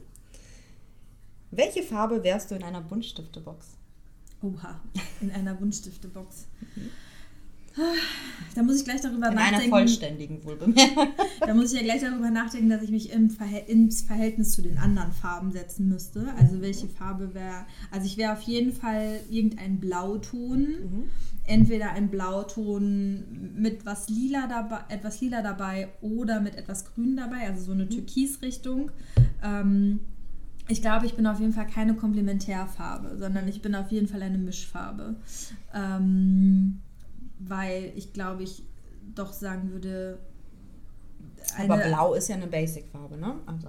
Welche 1.52 1.84
Farbe 1.84 2.24
wärst 2.24 2.50
du 2.50 2.56
in 2.56 2.64
einer 2.64 2.80
Buntstiftebox? 2.80 3.76
Oha, 4.42 4.80
in 5.20 5.30
einer 5.30 5.54
Buntstiftebox. 5.54 6.46
Da 8.54 8.62
muss 8.62 8.78
ich 8.78 8.84
gleich 8.84 9.00
darüber 9.00 9.28
In 9.28 9.34
nachdenken. 9.34 9.62
Einer 9.62 9.68
vollständigen, 9.68 10.44
wohlbemerkt. 10.44 10.96
Da 11.40 11.54
muss 11.54 11.72
ich 11.72 11.80
ja 11.80 11.84
gleich 11.84 12.02
darüber 12.02 12.30
nachdenken, 12.30 12.70
dass 12.70 12.82
ich 12.82 12.90
mich 12.90 13.12
im 13.12 13.30
Verhält 13.30 13.68
ins 13.68 14.02
Verhältnis 14.02 14.52
zu 14.52 14.62
den 14.62 14.78
anderen 14.78 15.12
Farben 15.12 15.50
setzen 15.50 15.88
müsste. 15.88 16.32
Also 16.38 16.60
welche 16.60 16.86
Farbe 16.88 17.34
wäre. 17.34 17.66
Also 17.90 18.06
ich 18.06 18.16
wäre 18.16 18.32
auf 18.32 18.42
jeden 18.42 18.72
Fall 18.72 19.20
irgendein 19.28 19.80
Blauton. 19.80 20.60
Mhm. 20.60 21.04
Entweder 21.46 21.90
ein 21.90 22.08
Blauton 22.08 23.24
mit 23.56 23.84
was 23.84 24.08
lila 24.08 24.46
dabei, 24.46 24.80
etwas 24.88 25.20
lila 25.20 25.42
dabei 25.42 25.88
oder 26.00 26.40
mit 26.40 26.56
etwas 26.56 26.86
grün 26.86 27.16
dabei, 27.16 27.48
also 27.48 27.64
so 27.64 27.72
eine 27.72 27.84
mhm. 27.84 27.90
Türkisrichtung. 27.90 28.90
Ähm, 29.42 30.00
ich 30.68 30.80
glaube, 30.80 31.04
ich 31.04 31.14
bin 31.14 31.26
auf 31.26 31.40
jeden 31.40 31.52
Fall 31.52 31.66
keine 31.66 31.94
Komplementärfarbe, 31.94 33.18
sondern 33.18 33.46
ich 33.46 33.60
bin 33.60 33.74
auf 33.74 33.90
jeden 33.92 34.08
Fall 34.08 34.22
eine 34.22 34.38
Mischfarbe. 34.38 35.16
Ähm, 35.74 36.80
weil 37.38 37.92
ich 37.96 38.12
glaube, 38.12 38.42
ich 38.42 38.62
doch 39.14 39.32
sagen 39.32 39.72
würde. 39.72 40.18
aber 41.58 41.78
Blau 41.78 42.14
ist 42.14 42.28
ja 42.28 42.36
eine 42.36 42.46
Basic-Farbe, 42.46 43.16
ne? 43.16 43.34
Also. 43.46 43.68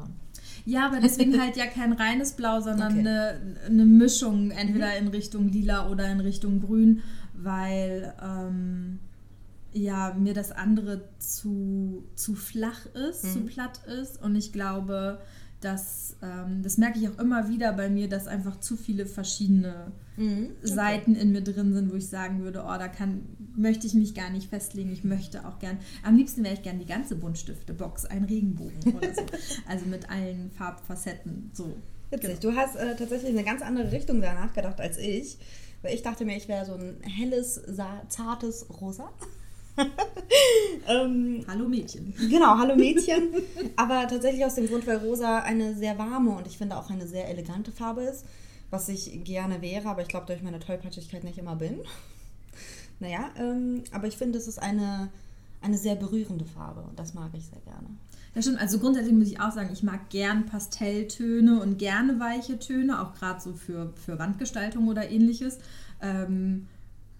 Ja, 0.65 0.87
aber 0.87 0.99
deswegen 0.99 1.39
halt 1.39 1.57
ja 1.57 1.67
kein 1.67 1.93
reines 1.93 2.33
Blau, 2.33 2.59
sondern 2.61 2.91
okay. 2.91 2.99
eine, 2.99 3.57
eine 3.65 3.85
Mischung, 3.85 4.51
entweder 4.51 4.87
mhm. 4.87 5.07
in 5.07 5.07
Richtung 5.09 5.49
Lila 5.49 5.89
oder 5.89 6.09
in 6.09 6.19
Richtung 6.19 6.61
Grün, 6.61 7.03
weil 7.33 8.13
ähm, 8.21 8.99
ja 9.73 10.15
mir 10.17 10.33
das 10.33 10.51
andere 10.51 11.01
zu, 11.19 12.05
zu 12.15 12.33
flach 12.35 12.85
ist, 13.09 13.25
mhm. 13.25 13.29
zu 13.29 13.39
platt 13.41 13.81
ist 13.85 14.21
und 14.21 14.35
ich 14.35 14.53
glaube, 14.53 15.19
dass, 15.65 16.15
ähm, 16.21 16.61
das 16.61 16.77
merke 16.77 16.99
ich 16.99 17.09
auch 17.09 17.17
immer 17.17 17.49
wieder 17.49 17.73
bei 17.73 17.89
mir, 17.89 18.07
dass 18.07 18.27
einfach 18.27 18.59
zu 18.59 18.77
viele 18.77 19.07
verschiedene 19.07 19.91
mhm, 20.15 20.51
okay. 20.61 20.67
Seiten 20.67 21.15
in 21.15 21.31
mir 21.31 21.41
drin 21.41 21.73
sind, 21.73 21.91
wo 21.91 21.95
ich 21.95 22.07
sagen 22.07 22.43
würde, 22.43 22.59
oh, 22.63 22.77
da 22.77 22.87
kann, 22.87 23.23
möchte 23.55 23.87
ich 23.87 23.95
mich 23.95 24.13
gar 24.13 24.29
nicht 24.29 24.49
festlegen. 24.49 24.91
Ich 24.91 25.03
möchte 25.03 25.45
auch 25.47 25.57
gern, 25.57 25.79
am 26.03 26.15
liebsten 26.15 26.43
wäre 26.43 26.53
ich 26.53 26.61
gern 26.61 26.77
die 26.77 26.85
ganze 26.85 27.15
Buntstifte-Box, 27.15 28.05
ein 28.05 28.25
Regenbogen 28.25 28.95
oder 28.95 29.13
so. 29.13 29.21
also 29.67 29.85
mit 29.87 30.09
allen 30.09 30.51
Farbfacetten, 30.51 31.49
so. 31.51 31.75
Witzig, 32.11 32.39
genau. 32.39 32.53
du 32.53 32.57
hast 32.59 32.75
äh, 32.75 32.95
tatsächlich 32.95 33.31
eine 33.31 33.43
ganz 33.43 33.63
andere 33.63 33.91
Richtung 33.91 34.21
danach 34.21 34.53
gedacht 34.53 34.79
als 34.79 34.99
ich. 34.99 35.39
Weil 35.81 35.95
ich 35.95 36.03
dachte 36.03 36.25
mir, 36.25 36.37
ich 36.37 36.47
wäre 36.47 36.65
so 36.65 36.73
ein 36.73 36.97
helles, 37.03 37.61
zartes 38.09 38.67
Rosa. 38.81 39.11
ähm, 40.87 41.45
hallo 41.47 41.67
Mädchen. 41.67 42.13
Genau, 42.29 42.57
hallo 42.57 42.75
Mädchen. 42.77 43.29
Aber 43.75 44.07
tatsächlich 44.07 44.45
aus 44.45 44.55
dem 44.55 44.67
Grund, 44.67 44.87
weil 44.87 44.97
Rosa 44.97 45.39
eine 45.39 45.75
sehr 45.75 45.97
warme 45.97 46.31
und 46.31 46.47
ich 46.47 46.57
finde 46.57 46.77
auch 46.77 46.89
eine 46.89 47.07
sehr 47.07 47.29
elegante 47.29 47.71
Farbe 47.71 48.03
ist, 48.03 48.25
was 48.69 48.89
ich 48.89 49.23
gerne 49.23 49.61
wäre, 49.61 49.89
aber 49.89 50.01
ich 50.01 50.07
glaube, 50.07 50.27
durch 50.27 50.41
meine 50.41 50.59
Tollpatschigkeit 50.59 51.23
nicht 51.23 51.37
immer 51.37 51.55
bin. 51.55 51.79
Naja, 53.01 53.29
ähm, 53.37 53.83
aber 53.91 54.07
ich 54.07 54.15
finde, 54.15 54.37
es 54.37 54.47
ist 54.47 54.57
eine, 54.57 55.09
eine 55.61 55.77
sehr 55.77 55.95
berührende 55.95 56.45
Farbe 56.45 56.79
und 56.79 56.97
das 56.97 57.13
mag 57.13 57.31
ich 57.33 57.45
sehr 57.45 57.59
gerne. 57.59 57.89
Ja, 58.33 58.41
stimmt. 58.41 58.61
Also 58.61 58.79
grundsätzlich 58.79 59.13
muss 59.13 59.27
ich 59.27 59.41
auch 59.41 59.51
sagen, 59.51 59.69
ich 59.73 59.83
mag 59.83 60.09
gern 60.09 60.45
Pastelltöne 60.45 61.61
und 61.61 61.77
gerne 61.77 62.21
weiche 62.21 62.57
Töne, 62.57 63.01
auch 63.01 63.13
gerade 63.13 63.41
so 63.41 63.51
für, 63.51 63.91
für 63.97 64.17
Wandgestaltung 64.17 64.87
oder 64.87 65.11
ähnliches. 65.11 65.59
Ähm, 66.01 66.67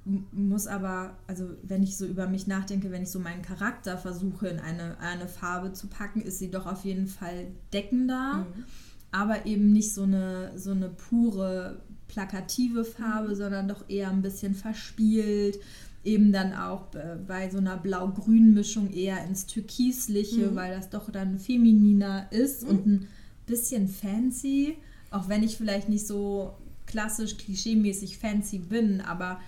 muss 0.05 0.67
aber, 0.67 1.17
also 1.25 1.49
wenn 1.63 1.81
ich 1.81 1.97
so 1.97 2.05
über 2.05 2.27
mich 2.27 2.45
nachdenke, 2.45 2.91
wenn 2.91 3.01
ich 3.01 3.09
so 3.09 3.19
meinen 3.19 3.41
Charakter 3.41 3.97
versuche 3.97 4.47
in 4.47 4.59
eine, 4.59 4.99
eine 4.99 5.27
Farbe 5.27 5.73
zu 5.73 5.87
packen, 5.87 6.21
ist 6.21 6.37
sie 6.37 6.51
doch 6.51 6.67
auf 6.67 6.85
jeden 6.85 7.07
Fall 7.07 7.47
deckender, 7.73 8.45
mhm. 8.55 8.63
aber 9.11 9.47
eben 9.47 9.73
nicht 9.73 9.93
so 9.93 10.03
eine, 10.03 10.51
so 10.57 10.71
eine 10.71 10.89
pure 10.89 11.81
plakative 12.07 12.85
Farbe, 12.85 13.29
mhm. 13.29 13.35
sondern 13.35 13.67
doch 13.67 13.89
eher 13.89 14.11
ein 14.11 14.21
bisschen 14.21 14.53
verspielt. 14.53 15.59
Eben 16.03 16.31
dann 16.31 16.53
auch 16.53 16.83
bei 17.27 17.49
so 17.49 17.57
einer 17.57 17.77
Blau-Grün-Mischung 17.77 18.91
eher 18.93 19.25
ins 19.25 19.47
Türkisliche, 19.47 20.51
mhm. 20.51 20.55
weil 20.55 20.75
das 20.75 20.91
doch 20.91 21.09
dann 21.09 21.39
femininer 21.39 22.31
ist 22.31 22.61
mhm. 22.61 22.69
und 22.69 22.85
ein 22.85 23.07
bisschen 23.47 23.87
fancy, 23.87 24.77
auch 25.09 25.29
wenn 25.29 25.41
ich 25.41 25.57
vielleicht 25.57 25.89
nicht 25.89 26.05
so 26.05 26.53
klassisch 26.85 27.37
klischeemäßig 27.37 28.19
fancy 28.19 28.59
bin, 28.59 29.01
aber 29.01 29.39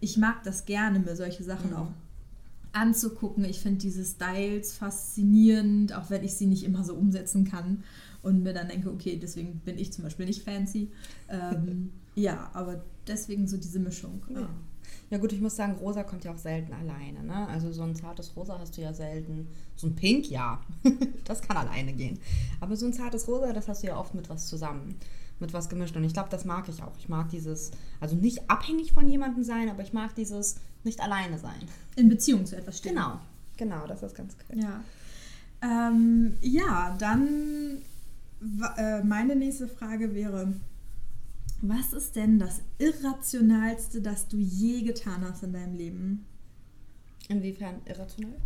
ich 0.00 0.16
mag 0.16 0.42
das 0.44 0.64
gerne, 0.64 0.98
mir 0.98 1.16
solche 1.16 1.44
Sachen 1.44 1.70
mhm. 1.70 1.76
auch 1.76 1.88
anzugucken. 2.72 3.44
Ich 3.44 3.60
finde 3.60 3.78
diese 3.78 4.04
Styles 4.04 4.74
faszinierend, 4.74 5.94
auch 5.94 6.10
wenn 6.10 6.22
ich 6.22 6.34
sie 6.34 6.46
nicht 6.46 6.64
immer 6.64 6.84
so 6.84 6.94
umsetzen 6.94 7.44
kann 7.44 7.82
und 8.22 8.42
mir 8.42 8.52
dann 8.52 8.68
denke, 8.68 8.90
okay, 8.90 9.18
deswegen 9.20 9.60
bin 9.60 9.78
ich 9.78 9.92
zum 9.92 10.04
Beispiel 10.04 10.26
nicht 10.26 10.42
fancy. 10.42 10.90
Ähm, 11.28 11.92
ja, 12.14 12.50
aber 12.52 12.84
deswegen 13.06 13.48
so 13.48 13.56
diese 13.56 13.78
Mischung. 13.78 14.22
Ja. 14.28 14.48
ja. 15.10 15.18
gut, 15.18 15.32
ich 15.32 15.40
muss 15.40 15.56
sagen, 15.56 15.76
rosa 15.80 16.02
kommt 16.02 16.24
ja 16.24 16.32
auch 16.34 16.38
selten 16.38 16.74
alleine. 16.74 17.22
Ne? 17.22 17.48
Also 17.48 17.72
so 17.72 17.82
ein 17.82 17.94
zartes 17.94 18.36
Rosa 18.36 18.58
hast 18.58 18.76
du 18.76 18.82
ja 18.82 18.92
selten. 18.92 19.48
So 19.74 19.86
ein 19.86 19.94
Pink, 19.94 20.28
ja, 20.28 20.60
das 21.24 21.40
kann 21.40 21.56
alleine 21.56 21.94
gehen. 21.94 22.18
Aber 22.60 22.76
so 22.76 22.84
ein 22.84 22.92
zartes 22.92 23.26
Rosa, 23.26 23.54
das 23.54 23.68
hast 23.68 23.82
du 23.82 23.86
ja 23.86 23.96
oft 23.98 24.14
mit 24.14 24.28
was 24.28 24.48
zusammen 24.48 24.96
mit 25.38 25.52
was 25.52 25.68
gemischt. 25.68 25.96
Und 25.96 26.04
ich 26.04 26.12
glaube, 26.12 26.28
das 26.30 26.44
mag 26.44 26.68
ich 26.68 26.82
auch. 26.82 26.96
Ich 26.98 27.08
mag 27.08 27.28
dieses, 27.28 27.70
also 28.00 28.16
nicht 28.16 28.50
abhängig 28.50 28.92
von 28.92 29.08
jemandem 29.08 29.44
sein, 29.44 29.68
aber 29.68 29.82
ich 29.82 29.92
mag 29.92 30.14
dieses 30.14 30.56
nicht 30.84 31.00
alleine 31.00 31.38
sein. 31.38 31.60
In 31.96 32.08
Beziehung 32.08 32.46
zu 32.46 32.56
etwas 32.56 32.78
stehen. 32.78 32.94
Genau, 32.94 33.20
genau, 33.56 33.86
das 33.86 34.02
ist 34.02 34.14
ganz 34.14 34.36
cool. 34.48 34.62
Ja, 34.62 34.80
ähm, 35.62 36.36
ja 36.40 36.96
dann 36.98 37.82
äh, 38.76 39.02
meine 39.02 39.36
nächste 39.36 39.68
Frage 39.68 40.14
wäre, 40.14 40.54
was 41.62 41.92
ist 41.92 42.16
denn 42.16 42.38
das 42.38 42.60
Irrationalste, 42.78 44.02
das 44.02 44.28
du 44.28 44.36
je 44.36 44.82
getan 44.82 45.24
hast 45.28 45.42
in 45.42 45.52
deinem 45.52 45.74
Leben? 45.74 46.26
Inwiefern 47.28 47.80
irrational? 47.86 48.36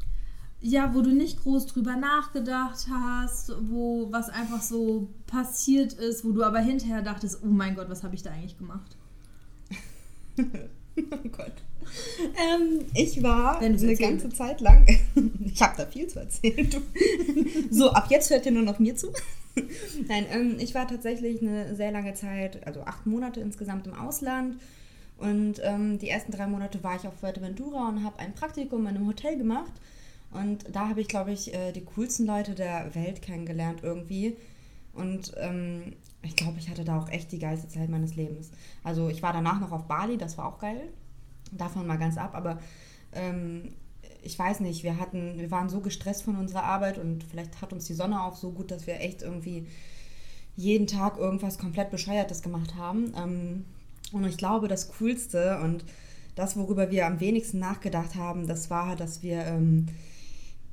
Ja, 0.62 0.94
wo 0.94 1.00
du 1.00 1.10
nicht 1.10 1.42
groß 1.42 1.66
drüber 1.66 1.96
nachgedacht 1.96 2.86
hast, 2.90 3.52
wo 3.70 4.08
was 4.10 4.28
einfach 4.28 4.62
so 4.62 5.08
passiert 5.26 5.94
ist, 5.94 6.24
wo 6.24 6.32
du 6.32 6.42
aber 6.42 6.58
hinterher 6.58 7.02
dachtest, 7.02 7.40
oh 7.42 7.48
mein 7.48 7.74
Gott, 7.74 7.88
was 7.88 8.02
habe 8.02 8.14
ich 8.14 8.22
da 8.22 8.30
eigentlich 8.30 8.58
gemacht? 8.58 8.96
oh 10.38 11.28
Gott. 11.32 11.52
Ähm, 12.36 12.84
ich 12.94 13.22
war 13.22 13.58
eine 13.58 13.96
ganze 13.96 14.28
Zeit 14.28 14.60
lang, 14.60 14.86
ich 15.44 15.62
habe 15.62 15.76
da 15.78 15.86
viel 15.86 16.06
zu 16.08 16.20
erzählen. 16.20 16.68
so, 17.70 17.90
ab 17.90 18.08
jetzt 18.10 18.30
hört 18.30 18.44
ihr 18.44 18.52
nur 18.52 18.62
noch 18.62 18.78
mir 18.78 18.94
zu. 18.94 19.08
Nein, 20.08 20.26
ähm, 20.30 20.56
ich 20.58 20.74
war 20.74 20.86
tatsächlich 20.86 21.40
eine 21.40 21.74
sehr 21.74 21.90
lange 21.90 22.12
Zeit, 22.14 22.66
also 22.66 22.82
acht 22.82 23.06
Monate 23.06 23.40
insgesamt 23.40 23.86
im 23.86 23.94
Ausland. 23.94 24.60
Und 25.16 25.60
ähm, 25.62 25.98
die 25.98 26.08
ersten 26.08 26.32
drei 26.32 26.46
Monate 26.46 26.82
war 26.82 26.96
ich 26.96 27.06
auf 27.06 27.14
Fuerteventura 27.14 27.88
und 27.88 28.04
habe 28.04 28.18
ein 28.18 28.34
Praktikum 28.34 28.82
in 28.82 28.96
einem 28.96 29.06
Hotel 29.06 29.36
gemacht 29.36 29.72
und 30.32 30.64
da 30.74 30.88
habe 30.88 31.00
ich, 31.00 31.08
glaube 31.08 31.32
ich, 31.32 31.52
äh, 31.54 31.72
die 31.72 31.84
coolsten 31.84 32.26
Leute 32.26 32.54
der 32.54 32.94
Welt 32.94 33.22
kennengelernt 33.22 33.80
irgendwie. 33.82 34.36
Und 34.92 35.32
ähm, 35.38 35.94
ich 36.22 36.36
glaube, 36.36 36.58
ich 36.58 36.68
hatte 36.68 36.84
da 36.84 36.98
auch 36.98 37.08
echt 37.08 37.32
die 37.32 37.38
geilste 37.38 37.68
Zeit 37.68 37.88
meines 37.88 38.16
Lebens. 38.16 38.50
Also 38.84 39.08
ich 39.08 39.22
war 39.22 39.32
danach 39.32 39.60
noch 39.60 39.72
auf 39.72 39.86
Bali, 39.86 40.18
das 40.18 40.38
war 40.38 40.46
auch 40.46 40.58
geil. 40.58 40.88
Davon 41.52 41.86
mal 41.86 41.98
ganz 41.98 42.16
ab, 42.16 42.34
aber 42.34 42.60
ähm, 43.12 43.74
ich 44.22 44.38
weiß 44.38 44.60
nicht, 44.60 44.84
wir 44.84 44.98
hatten, 44.98 45.38
wir 45.38 45.50
waren 45.50 45.68
so 45.68 45.80
gestresst 45.80 46.22
von 46.22 46.36
unserer 46.36 46.64
Arbeit 46.64 46.98
und 46.98 47.24
vielleicht 47.24 47.60
hat 47.60 47.72
uns 47.72 47.86
die 47.86 47.94
Sonne 47.94 48.22
auch 48.22 48.36
so 48.36 48.52
gut, 48.52 48.70
dass 48.70 48.86
wir 48.86 49.00
echt 49.00 49.22
irgendwie 49.22 49.66
jeden 50.56 50.86
Tag 50.86 51.18
irgendwas 51.18 51.58
komplett 51.58 51.90
Bescheuertes 51.90 52.42
gemacht 52.42 52.76
haben. 52.76 53.12
Ähm, 53.16 53.64
und 54.12 54.24
ich 54.24 54.36
glaube, 54.36 54.68
das 54.68 54.92
Coolste 54.98 55.58
und 55.60 55.84
das, 56.34 56.56
worüber 56.56 56.90
wir 56.90 57.06
am 57.06 57.20
wenigsten 57.20 57.58
nachgedacht 57.58 58.14
haben, 58.14 58.46
das 58.46 58.70
war, 58.70 58.96
dass 58.96 59.22
wir 59.22 59.44
ähm, 59.46 59.86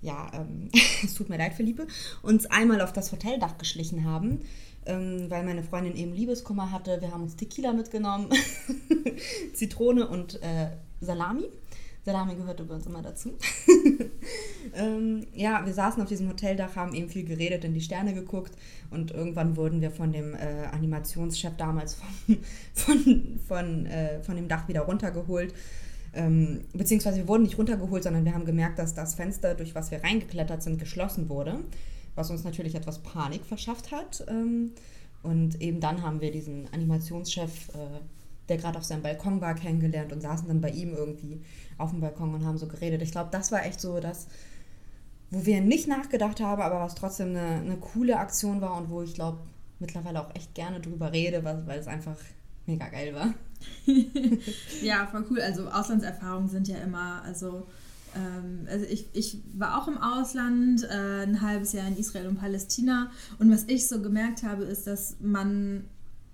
ja, 0.07 0.31
ähm, 0.33 0.69
es 1.03 1.13
tut 1.13 1.29
mir 1.29 1.37
leid, 1.37 1.53
Philippe, 1.53 1.85
uns 2.23 2.45
einmal 2.47 2.81
auf 2.81 2.93
das 2.93 3.11
Hoteldach 3.11 3.57
geschlichen 3.57 4.05
haben, 4.05 4.39
ähm, 4.85 5.29
weil 5.29 5.43
meine 5.43 5.63
Freundin 5.63 5.95
eben 5.95 6.13
Liebeskummer 6.13 6.71
hatte. 6.71 7.01
Wir 7.01 7.11
haben 7.11 7.23
uns 7.23 7.35
Tequila 7.35 7.73
mitgenommen, 7.73 8.29
Zitrone 9.53 10.07
und 10.07 10.41
äh, 10.41 10.69
Salami. 11.01 11.45
Salami 12.05 12.35
gehört 12.35 12.61
übrigens 12.61 12.85
immer 12.85 13.01
dazu. 13.01 13.37
ähm, 14.75 15.27
ja, 15.33 15.65
wir 15.65 15.73
saßen 15.73 16.01
auf 16.01 16.07
diesem 16.07 16.29
Hoteldach, 16.29 16.77
haben 16.77 16.93
eben 16.93 17.09
viel 17.09 17.25
geredet, 17.25 17.65
in 17.65 17.73
die 17.73 17.81
Sterne 17.81 18.13
geguckt 18.13 18.53
und 18.91 19.11
irgendwann 19.11 19.57
wurden 19.57 19.81
wir 19.81 19.91
von 19.91 20.13
dem 20.13 20.33
äh, 20.33 20.67
Animationschef 20.71 21.57
damals 21.57 21.95
von, 21.95 22.37
von, 22.73 23.39
von, 23.45 23.85
äh, 23.87 24.23
von 24.23 24.37
dem 24.37 24.47
Dach 24.47 24.69
wieder 24.69 24.83
runtergeholt 24.83 25.53
ähm, 26.17 26.61
beziehungsweise 26.73 27.17
wir 27.17 27.27
wurden 27.27 27.43
nicht 27.43 27.57
runtergeholt, 27.57 28.03
sondern 28.03 28.25
wir 28.25 28.33
haben 28.33 28.45
gemerkt, 28.45 28.79
dass 28.79 28.95
das 28.95 29.13
Fenster, 29.13 29.53
durch 29.53 29.75
was 29.75 29.91
wir 29.91 30.03
reingeklettert 30.03 30.63
sind, 30.63 30.79
geschlossen 30.79 31.29
wurde, 31.29 31.59
was 32.15 32.31
uns 32.31 32.43
natürlich 32.43 32.75
etwas 32.75 32.99
Panik 32.99 33.45
verschafft 33.45 33.91
hat. 33.91 34.25
Ähm, 34.27 34.71
und 35.21 35.61
eben 35.61 35.79
dann 35.79 36.01
haben 36.01 36.19
wir 36.19 36.31
diesen 36.31 36.67
Animationschef, 36.73 37.69
äh, 37.69 37.99
der 38.49 38.57
gerade 38.57 38.79
auf 38.79 38.83
seinem 38.83 39.03
Balkon 39.03 39.41
war, 39.41 39.53
kennengelernt 39.53 40.11
und 40.11 40.21
saßen 40.21 40.47
dann 40.47 40.61
bei 40.61 40.69
ihm 40.69 40.93
irgendwie 40.93 41.41
auf 41.77 41.91
dem 41.91 42.01
Balkon 42.01 42.33
und 42.33 42.45
haben 42.45 42.57
so 42.57 42.67
geredet. 42.67 43.01
Ich 43.03 43.11
glaube, 43.11 43.29
das 43.31 43.51
war 43.51 43.65
echt 43.65 43.79
so 43.79 43.99
das, 43.99 44.27
wo 45.29 45.45
wir 45.45 45.61
nicht 45.61 45.87
nachgedacht 45.87 46.39
haben, 46.39 46.61
aber 46.61 46.79
was 46.79 46.95
trotzdem 46.95 47.29
eine, 47.29 47.61
eine 47.61 47.77
coole 47.77 48.17
Aktion 48.17 48.61
war 48.61 48.75
und 48.77 48.89
wo 48.89 49.03
ich 49.03 49.13
glaube, 49.13 49.39
mittlerweile 49.79 50.21
auch 50.21 50.33
echt 50.33 50.55
gerne 50.55 50.79
drüber 50.79 51.11
rede, 51.11 51.43
weil, 51.43 51.67
weil 51.67 51.79
es 51.79 51.87
einfach 51.87 52.17
mega 52.65 52.87
geil 52.87 53.13
war. 53.13 53.33
ja, 54.81 55.07
voll 55.07 55.25
cool. 55.29 55.41
Also 55.41 55.67
Auslandserfahrungen 55.67 56.49
sind 56.49 56.67
ja 56.67 56.77
immer, 56.77 57.21
also, 57.23 57.67
ähm, 58.15 58.67
also 58.69 58.85
ich, 58.89 59.07
ich 59.13 59.39
war 59.53 59.81
auch 59.81 59.87
im 59.87 59.97
Ausland, 59.97 60.83
äh, 60.83 61.23
ein 61.23 61.41
halbes 61.41 61.73
Jahr 61.73 61.87
in 61.87 61.97
Israel 61.97 62.27
und 62.27 62.37
Palästina. 62.37 63.11
Und 63.39 63.51
was 63.51 63.65
ich 63.67 63.87
so 63.87 64.01
gemerkt 64.01 64.43
habe, 64.43 64.63
ist, 64.63 64.87
dass 64.87 65.17
man 65.19 65.85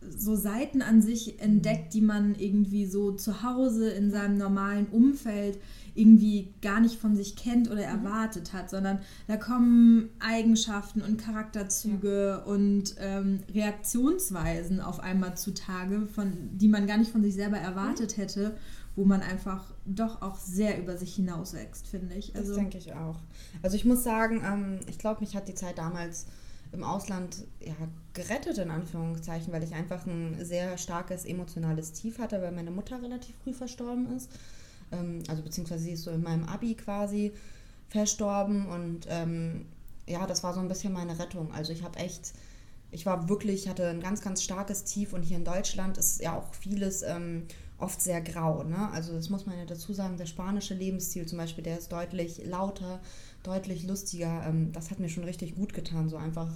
so 0.09 0.35
Seiten 0.35 0.81
an 0.81 1.01
sich 1.01 1.39
entdeckt, 1.39 1.93
die 1.93 2.01
man 2.01 2.35
irgendwie 2.35 2.85
so 2.85 3.11
zu 3.11 3.43
Hause 3.43 3.89
in 3.89 4.11
seinem 4.11 4.37
normalen 4.37 4.87
Umfeld 4.87 5.57
irgendwie 5.95 6.53
gar 6.61 6.79
nicht 6.79 6.99
von 6.99 7.15
sich 7.15 7.35
kennt 7.35 7.69
oder 7.69 7.87
mhm. 7.87 8.05
erwartet 8.05 8.53
hat, 8.53 8.69
sondern 8.69 8.99
da 9.27 9.37
kommen 9.37 10.09
Eigenschaften 10.19 11.01
und 11.01 11.17
Charakterzüge 11.17 12.29
ja. 12.29 12.37
und 12.37 12.95
ähm, 12.99 13.41
Reaktionsweisen 13.53 14.81
auf 14.81 14.99
einmal 14.99 15.37
zutage, 15.37 16.07
von, 16.07 16.33
die 16.53 16.67
man 16.67 16.87
gar 16.87 16.97
nicht 16.97 17.11
von 17.11 17.21
sich 17.23 17.35
selber 17.35 17.57
erwartet 17.57 18.17
mhm. 18.17 18.21
hätte, 18.21 18.57
wo 18.95 19.05
man 19.05 19.21
einfach 19.21 19.73
doch 19.85 20.21
auch 20.21 20.37
sehr 20.37 20.79
über 20.79 20.97
sich 20.97 21.15
hinauswächst, 21.15 21.87
finde 21.87 22.15
ich. 22.15 22.35
Also, 22.35 22.49
das 22.49 22.57
denke 22.57 22.77
ich 22.77 22.93
auch. 22.93 23.19
Also 23.61 23.75
ich 23.75 23.85
muss 23.85 24.03
sagen, 24.03 24.43
ähm, 24.45 24.79
ich 24.87 24.99
glaube, 24.99 25.21
mich 25.21 25.35
hat 25.35 25.47
die 25.47 25.55
Zeit 25.55 25.77
damals 25.77 26.27
im 26.71 26.83
Ausland 26.83 27.45
ja, 27.59 27.75
gerettet, 28.13 28.57
in 28.57 28.71
Anführungszeichen, 28.71 29.53
weil 29.53 29.63
ich 29.63 29.75
einfach 29.75 30.07
ein 30.07 30.43
sehr 30.43 30.77
starkes 30.79 31.23
emotionales 31.23 31.93
Tief 31.93 32.17
hatte, 32.17 32.41
weil 32.41 32.51
meine 32.51 32.71
Mutter 32.71 32.99
relativ 33.01 33.35
früh 33.43 33.53
verstorben 33.53 34.15
ist 34.15 34.31
ähm, 34.93 35.23
also 35.27 35.43
beziehungsweise 35.43 35.83
sie 35.83 35.91
ist 35.91 36.03
so 36.03 36.11
in 36.11 36.23
meinem 36.23 36.45
Abi 36.45 36.75
quasi 36.75 37.33
verstorben 37.89 38.67
und 38.67 39.07
ähm, 39.09 39.65
ja, 40.07 40.25
das 40.27 40.43
war 40.43 40.53
so 40.53 40.59
ein 40.59 40.67
bisschen 40.67 40.93
meine 40.93 41.19
Rettung. 41.19 41.51
Also 41.53 41.71
ich 41.73 41.83
habe 41.83 41.99
echt 41.99 42.33
ich 42.93 43.05
war 43.05 43.27
wirklich, 43.27 43.67
hatte 43.67 43.87
ein 43.87 43.99
ganz, 43.99 44.21
ganz 44.21 44.43
starkes 44.43 44.83
Tief 44.83 45.13
und 45.13 45.23
hier 45.23 45.37
in 45.37 45.43
Deutschland 45.43 45.97
ist 45.97 46.21
ja 46.21 46.37
auch 46.37 46.53
vieles 46.53 47.01
ähm, 47.01 47.47
oft 47.79 47.99
sehr 47.99 48.21
grau. 48.21 48.63
Ne? 48.63 48.89
Also 48.91 49.13
das 49.13 49.29
muss 49.29 49.45
man 49.45 49.57
ja 49.57 49.65
dazu 49.65 49.93
sagen, 49.93 50.17
der 50.17 50.27
spanische 50.27 50.75
Lebensstil 50.75 51.25
zum 51.25 51.39
Beispiel, 51.39 51.63
der 51.63 51.79
ist 51.79 51.91
deutlich 51.91 52.45
lauter, 52.45 53.01
deutlich 53.41 53.83
lustiger. 53.83 54.45
Ähm, 54.47 54.71
das 54.73 54.91
hat 54.91 54.99
mir 54.99 55.09
schon 55.09 55.23
richtig 55.23 55.55
gut 55.55 55.73
getan, 55.73 56.07
so 56.07 56.17
einfach, 56.17 56.49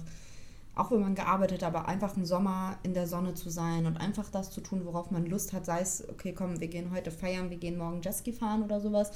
auch 0.78 0.90
wenn 0.92 1.00
man 1.00 1.16
gearbeitet, 1.16 1.62
hat, 1.62 1.74
aber 1.74 1.88
einfach 1.88 2.16
im 2.16 2.24
Sommer 2.24 2.78
in 2.84 2.94
der 2.94 3.08
Sonne 3.08 3.34
zu 3.34 3.50
sein 3.50 3.86
und 3.86 3.96
einfach 3.96 4.30
das 4.30 4.50
zu 4.50 4.60
tun, 4.60 4.82
worauf 4.84 5.10
man 5.10 5.26
Lust 5.26 5.52
hat, 5.52 5.66
sei 5.66 5.80
es, 5.80 6.08
okay, 6.08 6.32
komm, 6.32 6.60
wir 6.60 6.68
gehen 6.68 6.92
heute 6.92 7.10
feiern, 7.10 7.50
wir 7.50 7.56
gehen 7.56 7.76
morgen 7.76 8.00
Jetski 8.00 8.32
fahren 8.32 8.62
oder 8.62 8.80
sowas. 8.80 9.10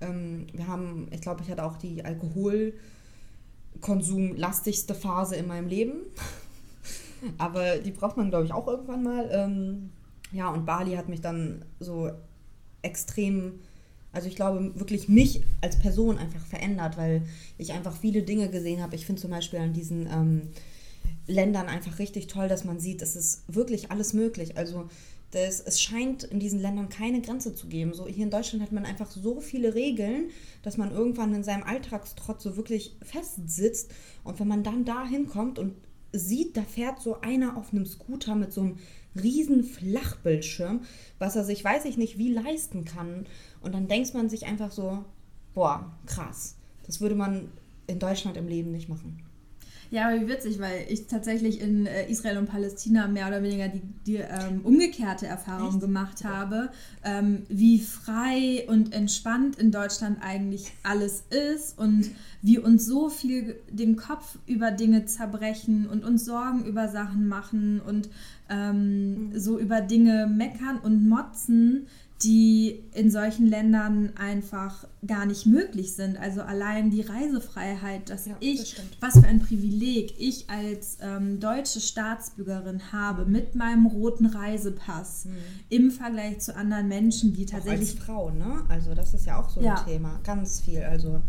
Ähm, 0.00 0.46
wir 0.54 0.66
haben, 0.66 1.08
ich 1.10 1.20
glaube, 1.20 1.42
ich 1.42 1.50
hatte 1.50 1.64
auch 1.64 1.76
die 1.76 2.02
Alkoholkonsumlastigste 2.02 4.94
Phase 4.94 5.36
in 5.36 5.46
meinem 5.46 5.68
Leben. 5.68 5.98
Aber 7.38 7.76
die 7.76 7.90
braucht 7.90 8.16
man, 8.16 8.30
glaube 8.30 8.46
ich, 8.46 8.54
auch 8.54 8.66
irgendwann 8.66 9.02
mal. 9.02 9.28
Ähm, 9.30 9.90
ja, 10.32 10.48
und 10.48 10.64
Bali 10.64 10.94
hat 10.94 11.10
mich 11.10 11.20
dann 11.20 11.66
so 11.78 12.10
extrem, 12.80 13.60
also 14.12 14.28
ich 14.28 14.36
glaube 14.36 14.72
wirklich 14.76 15.10
mich 15.10 15.42
als 15.60 15.78
Person 15.78 16.16
einfach 16.16 16.46
verändert, 16.46 16.96
weil 16.96 17.20
ich 17.58 17.74
einfach 17.74 17.94
viele 17.94 18.22
Dinge 18.22 18.48
gesehen 18.48 18.82
habe. 18.82 18.96
Ich 18.96 19.04
finde 19.04 19.20
zum 19.20 19.30
Beispiel 19.30 19.58
an 19.58 19.74
diesen 19.74 20.06
ähm, 20.06 20.48
Ländern 21.26 21.68
einfach 21.68 21.98
richtig 21.98 22.26
toll, 22.26 22.48
dass 22.48 22.64
man 22.64 22.80
sieht, 22.80 23.02
es 23.02 23.16
ist 23.16 23.42
wirklich 23.46 23.90
alles 23.90 24.12
möglich. 24.12 24.56
Also 24.56 24.88
das, 25.32 25.60
es 25.60 25.80
scheint 25.80 26.24
in 26.24 26.40
diesen 26.40 26.60
Ländern 26.60 26.88
keine 26.90 27.22
Grenze 27.22 27.54
zu 27.54 27.66
geben. 27.66 27.94
So 27.94 28.06
hier 28.06 28.24
in 28.24 28.30
Deutschland 28.30 28.62
hat 28.62 28.72
man 28.72 28.84
einfach 28.84 29.10
so 29.10 29.40
viele 29.40 29.74
Regeln, 29.74 30.30
dass 30.62 30.76
man 30.76 30.92
irgendwann 30.92 31.34
in 31.34 31.42
seinem 31.42 31.62
Alltagstrotz 31.62 32.42
so 32.42 32.56
wirklich 32.56 32.96
festsitzt. 33.02 33.90
Und 34.24 34.38
wenn 34.40 34.48
man 34.48 34.62
dann 34.62 34.84
da 34.84 35.06
hinkommt 35.06 35.58
und 35.58 35.74
sieht, 36.12 36.56
da 36.56 36.62
fährt 36.62 37.00
so 37.00 37.20
einer 37.22 37.56
auf 37.56 37.72
einem 37.72 37.86
Scooter 37.86 38.34
mit 38.34 38.52
so 38.52 38.60
einem 38.60 38.78
riesen 39.20 39.64
Flachbildschirm, 39.64 40.82
was 41.18 41.36
er 41.36 41.44
sich, 41.44 41.64
weiß 41.64 41.86
ich 41.86 41.96
nicht, 41.96 42.18
wie 42.18 42.32
leisten 42.32 42.84
kann. 42.84 43.26
Und 43.62 43.74
dann 43.74 43.88
denkt 43.88 44.12
man 44.12 44.28
sich 44.28 44.44
einfach 44.44 44.70
so, 44.70 45.04
boah, 45.54 45.90
krass. 46.04 46.56
Das 46.86 47.00
würde 47.00 47.14
man 47.14 47.48
in 47.86 47.98
Deutschland 47.98 48.36
im 48.36 48.48
Leben 48.48 48.70
nicht 48.70 48.90
machen. 48.90 49.22
Ja, 49.92 50.10
wie 50.18 50.26
witzig, 50.26 50.58
weil 50.58 50.86
ich 50.88 51.06
tatsächlich 51.06 51.60
in 51.60 51.84
äh, 51.84 52.10
Israel 52.10 52.38
und 52.38 52.46
Palästina 52.46 53.08
mehr 53.08 53.28
oder 53.28 53.42
weniger 53.42 53.68
die, 53.68 53.82
die 54.06 54.16
ähm, 54.16 54.62
umgekehrte 54.64 55.26
Erfahrung 55.26 55.68
Echt? 55.68 55.80
gemacht 55.80 56.24
habe, 56.24 56.70
ähm, 57.04 57.42
wie 57.50 57.78
frei 57.78 58.64
und 58.68 58.94
entspannt 58.94 59.56
in 59.56 59.70
Deutschland 59.70 60.16
eigentlich 60.22 60.72
alles 60.82 61.24
ist 61.28 61.78
und 61.78 62.10
wie 62.40 62.58
uns 62.58 62.86
so 62.86 63.10
viel 63.10 63.56
den 63.70 63.96
Kopf 63.96 64.38
über 64.46 64.70
Dinge 64.70 65.04
zerbrechen 65.04 65.86
und 65.86 66.04
uns 66.04 66.24
Sorgen 66.24 66.64
über 66.64 66.88
Sachen 66.88 67.28
machen 67.28 67.82
und 67.86 68.08
ähm, 68.48 69.28
mhm. 69.28 69.38
so 69.38 69.58
über 69.58 69.80
Dinge 69.80 70.26
meckern 70.26 70.78
und 70.78 71.08
motzen, 71.08 71.86
die 72.22 72.80
in 72.92 73.10
solchen 73.10 73.46
Ländern 73.46 74.12
einfach 74.16 74.86
gar 75.06 75.26
nicht 75.26 75.46
möglich 75.46 75.94
sind. 75.94 76.16
Also 76.16 76.42
allein 76.42 76.90
die 76.90 77.00
Reisefreiheit, 77.00 78.10
dass 78.10 78.26
ja, 78.26 78.36
ich, 78.38 78.76
das 79.00 79.14
was 79.14 79.20
für 79.20 79.28
ein 79.28 79.40
Privileg 79.40 80.14
ich 80.18 80.48
als 80.48 80.98
ähm, 81.00 81.40
deutsche 81.40 81.80
Staatsbürgerin 81.80 82.92
habe 82.92 83.24
mit 83.24 83.54
meinem 83.54 83.86
roten 83.86 84.26
Reisepass 84.26 85.24
mhm. 85.24 85.32
im 85.68 85.90
Vergleich 85.90 86.38
zu 86.38 86.54
anderen 86.54 86.88
Menschen, 86.88 87.32
die 87.32 87.46
tatsächlich. 87.46 87.94
Auch 87.94 87.96
als 87.96 88.04
Frau, 88.04 88.30
ne? 88.30 88.62
Also 88.68 88.94
das 88.94 89.14
ist 89.14 89.26
ja 89.26 89.40
auch 89.40 89.50
so 89.50 89.60
ja. 89.60 89.74
ein 89.74 89.86
Thema. 89.86 90.20
Ganz 90.22 90.60
viel. 90.60 90.82
Also 90.82 91.22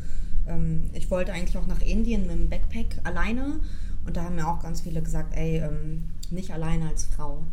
ähm, 0.48 0.84
ich 0.94 1.10
wollte 1.10 1.34
eigentlich 1.34 1.58
auch 1.58 1.68
nach 1.68 1.82
Indien 1.82 2.28
mit 2.28 2.36
dem 2.36 2.50
Backpack 2.50 3.00
alleine 3.04 3.62
und 4.06 4.18
da 4.18 4.24
haben 4.24 4.36
mir 4.36 4.48
auch 4.48 4.62
ganz 4.62 4.82
viele 4.82 5.02
gesagt, 5.02 5.36
ey, 5.36 5.58
ähm, 5.58 6.04
nicht 6.34 6.52
alleine 6.52 6.90
als 6.90 7.06
Frau. 7.06 7.44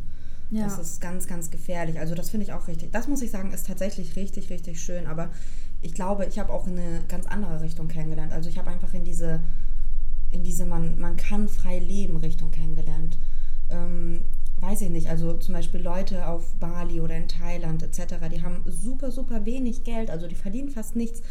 Ja. 0.50 0.64
Das 0.64 0.78
ist 0.78 1.00
ganz, 1.00 1.26
ganz 1.28 1.50
gefährlich. 1.50 1.98
Also 2.00 2.14
das 2.14 2.30
finde 2.30 2.44
ich 2.44 2.52
auch 2.52 2.66
richtig. 2.66 2.90
Das 2.92 3.06
muss 3.06 3.22
ich 3.22 3.30
sagen, 3.30 3.52
ist 3.52 3.66
tatsächlich 3.66 4.16
richtig, 4.16 4.50
richtig 4.50 4.80
schön. 4.80 5.06
Aber 5.06 5.30
ich 5.80 5.94
glaube, 5.94 6.26
ich 6.26 6.38
habe 6.38 6.52
auch 6.52 6.66
in 6.66 6.78
eine 6.78 7.00
ganz 7.08 7.26
andere 7.26 7.60
Richtung 7.60 7.88
kennengelernt. 7.88 8.32
Also 8.32 8.48
ich 8.48 8.58
habe 8.58 8.70
einfach 8.70 8.92
in 8.92 9.04
diese, 9.04 9.40
in 10.32 10.42
diese 10.42 10.66
man, 10.66 10.98
man 10.98 11.16
kann 11.16 11.48
frei 11.48 11.78
leben 11.78 12.16
Richtung 12.16 12.50
kennengelernt. 12.50 13.16
Ähm, 13.70 14.22
weiß 14.60 14.82
ich 14.82 14.90
nicht, 14.90 15.08
also 15.08 15.34
zum 15.34 15.54
Beispiel 15.54 15.80
Leute 15.80 16.26
auf 16.26 16.54
Bali 16.56 17.00
oder 17.00 17.16
in 17.16 17.28
Thailand 17.28 17.82
etc., 17.82 18.16
die 18.30 18.42
haben 18.42 18.62
super, 18.66 19.10
super 19.10 19.46
wenig 19.46 19.84
Geld, 19.84 20.10
also 20.10 20.26
die 20.26 20.34
verdienen 20.34 20.68
fast 20.68 20.96
nichts, 20.96 21.22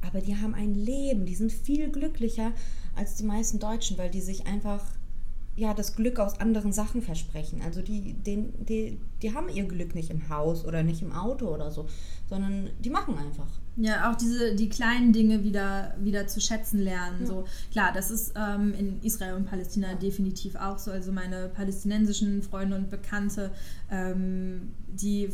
aber 0.00 0.20
die 0.20 0.36
haben 0.36 0.54
ein 0.54 0.74
Leben, 0.74 1.26
die 1.26 1.34
sind 1.34 1.52
viel 1.52 1.90
glücklicher 1.90 2.52
als 2.96 3.16
die 3.16 3.24
meisten 3.24 3.58
Deutschen, 3.58 3.98
weil 3.98 4.10
die 4.10 4.20
sich 4.20 4.46
einfach 4.46 4.82
ja, 5.58 5.74
das 5.74 5.96
Glück 5.96 6.20
aus 6.20 6.38
anderen 6.38 6.72
Sachen 6.72 7.02
versprechen. 7.02 7.60
Also 7.64 7.82
die, 7.82 8.14
den, 8.14 8.52
die, 8.64 9.00
die 9.22 9.34
haben 9.34 9.48
ihr 9.48 9.64
Glück 9.64 9.94
nicht 9.94 10.10
im 10.10 10.28
Haus 10.28 10.64
oder 10.64 10.84
nicht 10.84 11.02
im 11.02 11.12
Auto 11.12 11.52
oder 11.52 11.72
so, 11.72 11.86
sondern 12.28 12.70
die 12.78 12.90
machen 12.90 13.18
einfach. 13.18 13.48
Ja, 13.76 14.10
auch 14.10 14.14
diese 14.14 14.54
die 14.54 14.68
kleinen 14.68 15.12
Dinge 15.12 15.42
wieder, 15.42 15.94
wieder 16.00 16.28
zu 16.28 16.40
schätzen 16.40 16.78
lernen. 16.78 17.22
Ja. 17.22 17.26
So 17.26 17.44
klar, 17.72 17.90
das 17.92 18.12
ist 18.12 18.34
ähm, 18.36 18.72
in 18.74 19.02
Israel 19.02 19.34
und 19.34 19.46
Palästina 19.46 19.90
ja. 19.90 19.94
definitiv 19.96 20.54
auch 20.54 20.78
so. 20.78 20.92
Also 20.92 21.10
meine 21.10 21.48
palästinensischen 21.48 22.42
Freunde 22.42 22.76
und 22.76 22.88
Bekannte, 22.88 23.50
ähm, 23.90 24.72
die 24.86 25.28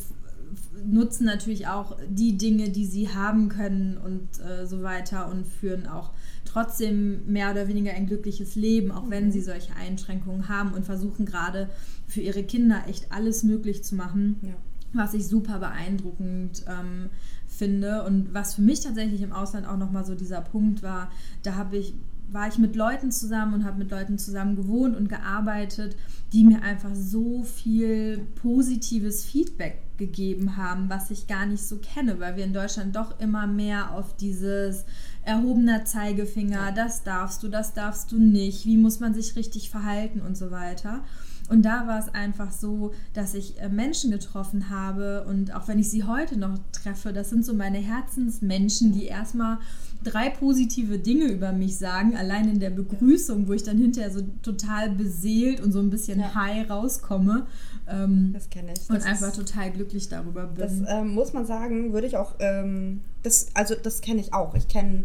nutzen 0.84 1.26
natürlich 1.26 1.66
auch 1.66 1.98
die 2.08 2.38
Dinge, 2.38 2.70
die 2.70 2.86
sie 2.86 3.08
haben 3.10 3.48
können 3.48 3.98
und 3.98 4.40
äh, 4.40 4.66
so 4.66 4.82
weiter 4.82 5.28
und 5.28 5.46
führen 5.46 5.86
auch 5.86 6.12
trotzdem 6.54 7.26
mehr 7.26 7.50
oder 7.50 7.66
weniger 7.66 7.92
ein 7.92 8.06
glückliches 8.06 8.54
Leben, 8.54 8.92
auch 8.92 9.10
wenn 9.10 9.32
sie 9.32 9.40
solche 9.40 9.74
Einschränkungen 9.74 10.48
haben 10.48 10.72
und 10.72 10.86
versuchen 10.86 11.26
gerade 11.26 11.68
für 12.06 12.20
ihre 12.20 12.44
Kinder 12.44 12.84
echt 12.88 13.10
alles 13.10 13.42
möglich 13.42 13.82
zu 13.82 13.96
machen, 13.96 14.36
ja. 14.42 14.54
was 14.92 15.14
ich 15.14 15.26
super 15.26 15.58
beeindruckend 15.58 16.64
ähm, 16.68 17.10
finde 17.48 18.04
und 18.04 18.32
was 18.32 18.54
für 18.54 18.62
mich 18.62 18.80
tatsächlich 18.80 19.22
im 19.22 19.32
Ausland 19.32 19.66
auch 19.66 19.76
nochmal 19.76 20.04
so 20.04 20.14
dieser 20.14 20.42
Punkt 20.42 20.84
war, 20.84 21.10
da 21.42 21.56
habe 21.56 21.76
ich 21.76 21.94
war 22.30 22.48
ich 22.48 22.58
mit 22.58 22.74
Leuten 22.74 23.12
zusammen 23.12 23.54
und 23.54 23.64
habe 23.64 23.78
mit 23.78 23.90
Leuten 23.90 24.18
zusammen 24.18 24.56
gewohnt 24.56 24.96
und 24.96 25.08
gearbeitet, 25.08 25.94
die 26.32 26.42
mir 26.42 26.62
einfach 26.62 26.94
so 26.94 27.44
viel 27.44 28.26
positives 28.42 29.24
Feedback 29.24 29.83
gegeben 29.96 30.56
haben, 30.56 30.88
was 30.88 31.10
ich 31.10 31.26
gar 31.26 31.46
nicht 31.46 31.66
so 31.66 31.78
kenne, 31.78 32.20
weil 32.20 32.36
wir 32.36 32.44
in 32.44 32.52
Deutschland 32.52 32.96
doch 32.96 33.18
immer 33.20 33.46
mehr 33.46 33.92
auf 33.92 34.16
dieses 34.16 34.84
erhobener 35.22 35.84
Zeigefinger, 35.84 36.72
das 36.72 37.02
darfst 37.02 37.42
du, 37.42 37.48
das 37.48 37.74
darfst 37.74 38.12
du 38.12 38.18
nicht, 38.18 38.66
wie 38.66 38.76
muss 38.76 39.00
man 39.00 39.14
sich 39.14 39.36
richtig 39.36 39.70
verhalten 39.70 40.20
und 40.20 40.36
so 40.36 40.50
weiter. 40.50 41.02
Und 41.50 41.62
da 41.62 41.86
war 41.86 41.98
es 41.98 42.12
einfach 42.14 42.52
so, 42.52 42.94
dass 43.12 43.34
ich 43.34 43.60
äh, 43.60 43.68
Menschen 43.68 44.10
getroffen 44.10 44.70
habe 44.70 45.24
und 45.28 45.54
auch 45.54 45.68
wenn 45.68 45.78
ich 45.78 45.90
sie 45.90 46.04
heute 46.04 46.38
noch 46.38 46.58
treffe, 46.72 47.12
das 47.12 47.28
sind 47.30 47.44
so 47.44 47.52
meine 47.52 47.78
Herzensmenschen, 47.78 48.92
die 48.92 49.04
erstmal 49.04 49.58
drei 50.02 50.30
positive 50.30 50.98
Dinge 50.98 51.26
über 51.26 51.52
mich 51.52 51.76
sagen, 51.76 52.16
allein 52.16 52.48
in 52.48 52.60
der 52.60 52.70
Begrüßung, 52.70 53.46
wo 53.46 53.52
ich 53.52 53.62
dann 53.62 53.78
hinterher 53.78 54.10
so 54.10 54.22
total 54.42 54.90
beseelt 54.90 55.60
und 55.60 55.72
so 55.72 55.80
ein 55.80 55.90
bisschen 55.90 56.20
ja. 56.20 56.34
high 56.34 56.68
rauskomme. 56.68 57.46
Ähm, 57.86 58.30
das 58.32 58.48
kenne 58.48 58.72
ich. 58.72 58.86
Das 58.86 58.90
und 58.90 59.02
einfach 59.06 59.28
ist, 59.28 59.36
total 59.36 59.70
glücklich 59.70 60.08
darüber 60.08 60.46
bin. 60.46 60.58
Das 60.58 60.72
ähm, 60.86 61.08
muss 61.14 61.32
man 61.32 61.46
sagen, 61.46 61.92
würde 61.92 62.06
ich 62.06 62.16
auch, 62.16 62.36
ähm, 62.38 63.02
das, 63.22 63.48
also 63.54 63.74
das 63.74 64.00
kenne 64.00 64.20
ich 64.20 64.32
auch. 64.32 64.54
Ich 64.54 64.68
kenne 64.68 65.04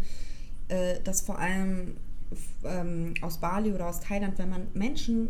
äh, 0.69 0.95
das 1.03 1.21
vor 1.21 1.39
allem 1.39 1.95
ähm, 2.63 3.13
aus 3.21 3.37
Bali 3.37 3.73
oder 3.73 3.87
aus 3.87 3.99
Thailand, 3.99 4.37
wenn 4.37 4.49
man 4.49 4.67
Menschen 4.73 5.29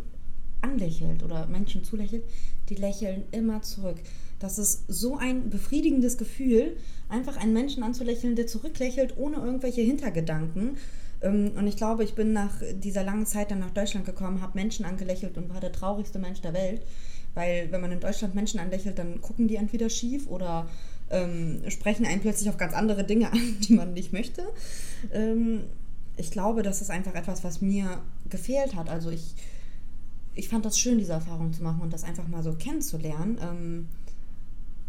anlächelt 0.62 1.22
oder 1.22 1.46
Menschen 1.46 1.84
zulächelt, 1.84 2.24
die 2.68 2.74
lächeln 2.74 3.24
immer 3.32 3.62
zurück. 3.62 3.96
Das 4.38 4.58
ist 4.58 4.84
so 4.88 5.16
ein 5.16 5.50
befriedigendes 5.50 6.16
Gefühl, 6.16 6.76
einfach 7.08 7.36
einen 7.36 7.52
Menschen 7.52 7.82
anzulächeln, 7.82 8.36
der 8.36 8.46
zurücklächelt, 8.46 9.16
ohne 9.18 9.36
irgendwelche 9.36 9.82
Hintergedanken. 9.82 10.78
Ähm, 11.20 11.52
und 11.56 11.66
ich 11.66 11.76
glaube, 11.76 12.04
ich 12.04 12.14
bin 12.14 12.32
nach 12.32 12.62
dieser 12.74 13.04
langen 13.04 13.26
Zeit 13.26 13.50
dann 13.50 13.58
nach 13.58 13.70
Deutschland 13.70 14.06
gekommen, 14.06 14.40
habe 14.40 14.58
Menschen 14.58 14.86
angelächelt 14.86 15.36
und 15.36 15.50
war 15.50 15.60
der 15.60 15.72
traurigste 15.72 16.18
Mensch 16.18 16.40
der 16.40 16.54
Welt. 16.54 16.82
Weil 17.34 17.70
wenn 17.70 17.80
man 17.80 17.92
in 17.92 18.00
Deutschland 18.00 18.34
Menschen 18.34 18.58
anlächelt, 18.58 18.98
dann 18.98 19.20
gucken 19.20 19.46
die 19.46 19.56
entweder 19.56 19.88
schief 19.88 20.26
oder 20.26 20.68
ähm, 21.10 21.62
sprechen 21.68 22.06
einen 22.06 22.20
plötzlich 22.20 22.48
auf 22.48 22.56
ganz 22.56 22.72
andere 22.72 23.04
Dinge 23.04 23.32
an, 23.32 23.56
die 23.60 23.74
man 23.74 23.92
nicht 23.92 24.12
möchte. 24.12 24.42
Ähm, 25.12 25.64
ich 26.16 26.30
glaube, 26.30 26.62
das 26.62 26.80
ist 26.80 26.90
einfach 26.90 27.14
etwas, 27.14 27.44
was 27.44 27.60
mir 27.60 28.02
gefehlt 28.28 28.74
hat. 28.74 28.88
Also 28.88 29.10
ich 29.10 29.34
ich 30.40 30.48
fand 30.48 30.64
das 30.64 30.78
schön, 30.78 30.96
diese 30.96 31.12
Erfahrung 31.12 31.52
zu 31.52 31.62
machen 31.62 31.82
und 31.82 31.92
das 31.92 32.02
einfach 32.02 32.26
mal 32.26 32.42
so 32.42 32.54
kennenzulernen. 32.54 33.38
Ähm, 33.42 33.88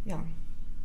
ja. 0.06 0.24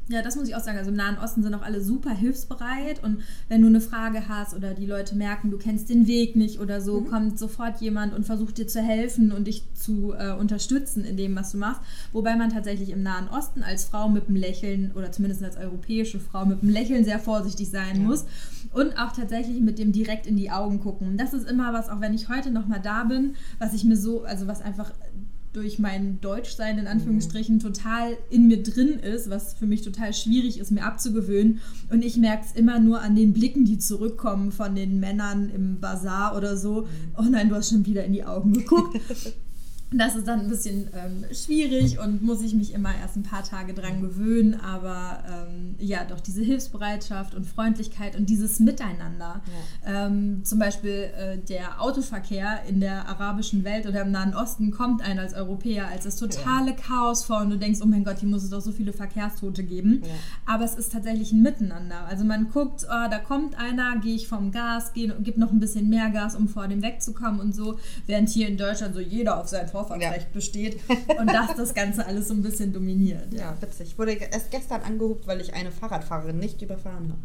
Ja, 0.09 0.23
das 0.23 0.37
muss 0.37 0.49
ich 0.49 0.55
auch 0.55 0.63
sagen. 0.63 0.79
Also 0.79 0.91
im 0.91 0.97
Nahen 0.97 1.19
Osten 1.19 1.43
sind 1.43 1.53
auch 1.55 1.63
alle 1.63 1.81
super 1.81 2.15
hilfsbereit 2.15 3.03
und 3.03 3.23
wenn 3.49 3.61
du 3.61 3.67
eine 3.67 3.81
Frage 3.81 4.29
hast 4.29 4.55
oder 4.55 4.73
die 4.73 4.87
Leute 4.87 5.17
merken, 5.17 5.51
du 5.51 5.59
kennst 5.59 5.91
den 5.91 6.07
Weg 6.07 6.37
nicht 6.37 6.61
oder 6.61 6.81
so, 6.81 7.01
mhm. 7.01 7.09
kommt 7.09 7.39
sofort 7.39 7.81
jemand 7.81 8.15
und 8.15 8.25
versucht 8.25 8.59
dir 8.59 8.69
zu 8.69 8.81
helfen 8.81 9.33
und 9.33 9.49
dich 9.49 9.65
zu 9.75 10.15
äh, 10.17 10.33
unterstützen 10.33 11.05
in 11.05 11.17
dem, 11.17 11.35
was 11.35 11.51
du 11.51 11.59
machst. 11.59 11.81
Wobei 12.13 12.37
man 12.37 12.51
tatsächlich 12.51 12.91
im 12.91 13.03
Nahen 13.03 13.29
Osten 13.29 13.65
als 13.65 13.85
Frau 13.85 14.09
mit 14.09 14.29
einem 14.29 14.37
Lächeln 14.37 14.93
oder 14.95 15.11
zumindest 15.11 15.43
als 15.43 15.57
europäische 15.57 16.21
Frau 16.21 16.47
mit 16.47 16.63
einem 16.63 16.71
Lächeln 16.71 17.05
sehr 17.05 17.19
vorsichtig 17.19 17.69
sein 17.71 17.97
ja. 17.97 18.03
muss 18.03 18.27
und 18.73 18.97
auch 18.99 19.11
tatsächlich 19.11 19.61
mit 19.61 19.79
dem 19.79 19.91
direkt 19.91 20.27
in 20.27 20.37
die 20.37 20.53
Augen 20.53 20.81
gucken. 20.81 21.17
Das 21.17 21.33
ist 21.33 21.51
immer 21.51 21.73
was, 21.73 21.89
auch 21.89 22.01
wenn 22.01 22.15
ich 22.15 22.29
heute 22.29 22.51
noch 22.51 22.69
mal 22.69 22.81
da 22.81 23.05
bin, 23.05 23.35
was 23.59 23.75
ich 23.75 23.85
mir 23.85 23.97
so, 23.97 24.23
also 24.23 24.47
was 24.47 24.63
einfach 24.63 24.93
durch 25.57 25.79
mein 25.79 26.21
Deutschsein 26.21 26.79
in 26.79 26.87
Anführungsstrichen 26.87 27.61
total 27.61 28.19
in 28.29 28.47
mir 28.47 28.63
drin 28.63 28.99
ist, 28.99 29.31
was 29.31 29.55
für 29.55 29.67
mich 29.67 29.81
total 29.81 30.13
schwierig 30.13 30.59
ist, 30.59 30.71
mir 30.71 30.85
abzugewöhnen. 30.85 31.63
Und 31.91 32.05
ich 32.05 32.19
merke 32.19 32.45
es 32.45 32.53
immer 32.53 32.79
nur 32.79 33.01
an 33.01 33.17
den 33.17 33.33
Blicken, 33.33 33.65
die 33.65 33.79
zurückkommen 33.79 34.53
von 34.53 34.75
den 34.75 35.01
Männern 35.01 35.49
im 35.49 35.81
Bazar 35.81 36.37
oder 36.37 36.59
so. 36.59 36.83
Mhm. 36.83 36.87
Oh 37.17 37.23
nein, 37.23 37.49
du 37.49 37.55
hast 37.55 37.71
schon 37.71 37.87
wieder 37.87 38.05
in 38.05 38.13
die 38.13 38.25
Augen 38.25 38.53
geguckt. 38.53 39.01
Das 39.93 40.17
ist 40.17 40.27
dann 40.27 40.41
ein 40.41 40.49
bisschen 40.49 40.89
ähm, 40.95 41.25
schwierig 41.33 42.01
und 42.01 42.21
muss 42.21 42.43
ich 42.43 42.55
mich 42.55 42.75
immer 42.75 42.93
erst 43.01 43.17
ein 43.17 43.23
paar 43.23 43.45
Tage 43.45 43.73
dran 43.73 44.01
gewöhnen. 44.01 44.59
Aber 44.61 45.23
ähm, 45.29 45.77
ja, 45.79 46.05
doch 46.05 46.19
diese 46.19 46.43
Hilfsbereitschaft 46.43 47.37
und 47.37 47.47
Freundlichkeit 47.47 48.17
und 48.17 48.29
dieses 48.29 48.59
Miteinander. 48.59 49.43
Ja. 49.85 50.07
Ähm, 50.07 50.45
zum 50.45 50.59
Beispiel 50.59 51.11
äh, 51.17 51.39
der 51.39 51.81
Autoverkehr 51.81 52.65
in 52.69 52.81
der 52.81 53.09
arabischen 53.09 53.63
Welt 53.63 53.87
oder 53.87 54.03
im 54.03 54.11
Nahen 54.11 54.35
Osten 54.35 54.73
kommt 54.73 55.03
einem 55.03 55.21
als 55.21 55.35
Europäer 55.35 55.87
als 55.87 56.03
das 56.03 56.17
totale 56.17 56.73
ja. 56.73 56.77
Chaos 56.77 57.25
vor 57.25 57.43
und 57.43 57.51
du 57.51 57.59
denkst, 57.59 57.79
oh 57.81 57.87
mein 57.87 58.03
Gott, 58.03 58.19
hier 58.19 58.29
muss 58.29 58.43
es 58.43 58.51
doch 58.51 58.61
so 58.61 58.73
viele 58.73 58.93
Verkehrstote 58.93 59.63
geben. 59.63 60.03
Ja. 60.03 60.11
Aber 60.47 60.65
es 60.65 60.75
ist 60.75 60.93
tatsächlich 60.93 61.31
ein 61.31 61.43
Miteinander. 61.43 62.07
Also 62.09 62.25
man 62.25 62.51
guckt, 62.51 62.85
oh, 62.85 63.09
da 63.09 63.19
kommt 63.19 63.57
einer, 63.57 63.99
gehe 64.01 64.17
ich 64.17 64.27
vom 64.27 64.51
Gas, 64.51 64.95
gebe 64.95 65.39
noch 65.39 65.53
ein 65.53 65.61
bisschen 65.61 65.89
mehr 65.89 66.11
Gas, 66.11 66.35
um 66.35 66.49
vor 66.49 66.67
dem 66.67 66.83
wegzukommen 66.83 67.39
und 67.39 67.55
so. 67.55 67.79
Während 68.07 68.29
hier 68.31 68.49
in 68.49 68.57
Deutschland 68.57 68.93
so 68.95 69.01
jeder 69.01 69.39
auf 69.39 69.47
sein 69.47 69.69
Vorfahrtsrecht 69.77 70.29
ja. 70.29 70.33
besteht 70.33 70.81
und 71.21 71.27
dass 71.27 71.55
das 71.55 71.75
Ganze 71.75 72.07
alles 72.07 72.29
so 72.29 72.35
ein 72.35 72.43
bisschen 72.43 72.73
dominiert. 72.73 73.33
Ja, 73.33 73.41
ja 73.41 73.57
witzig. 73.61 73.89
Ich 73.89 73.99
wurde 73.99 74.13
erst 74.13 74.51
gestern 74.51 74.83
angehubt, 74.83 75.27
weil 75.27 75.41
ich 75.41 75.53
eine 75.53 75.71
Fahrradfahrerin 75.71 76.39
nicht 76.39 76.63
überfahren 76.63 77.13
habe. 77.13 77.21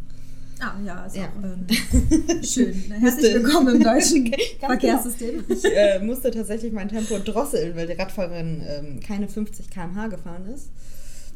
Ah, 0.59 0.75
ja, 0.85 1.05
ist 1.05 1.15
ja. 1.15 1.23
auch 1.23 1.43
ähm, 1.43 2.43
schön. 2.43 2.73
Herzlich 2.99 3.33
willkommen 3.33 3.75
im 3.75 3.83
deutschen 3.83 4.25
genau. 4.25 4.37
Verkehrssystem. 4.59 5.43
Ich 5.47 5.65
äh, 5.65 5.99
musste 5.99 6.29
tatsächlich 6.29 6.71
mein 6.71 6.87
Tempo 6.87 7.17
drosseln, 7.17 7.75
weil 7.75 7.87
die 7.87 7.93
Radfahrerin 7.93 8.61
ähm, 8.67 8.99
keine 8.99 9.27
50 9.27 9.71
km/h 9.71 10.07
gefahren 10.07 10.45
ist. 10.53 10.69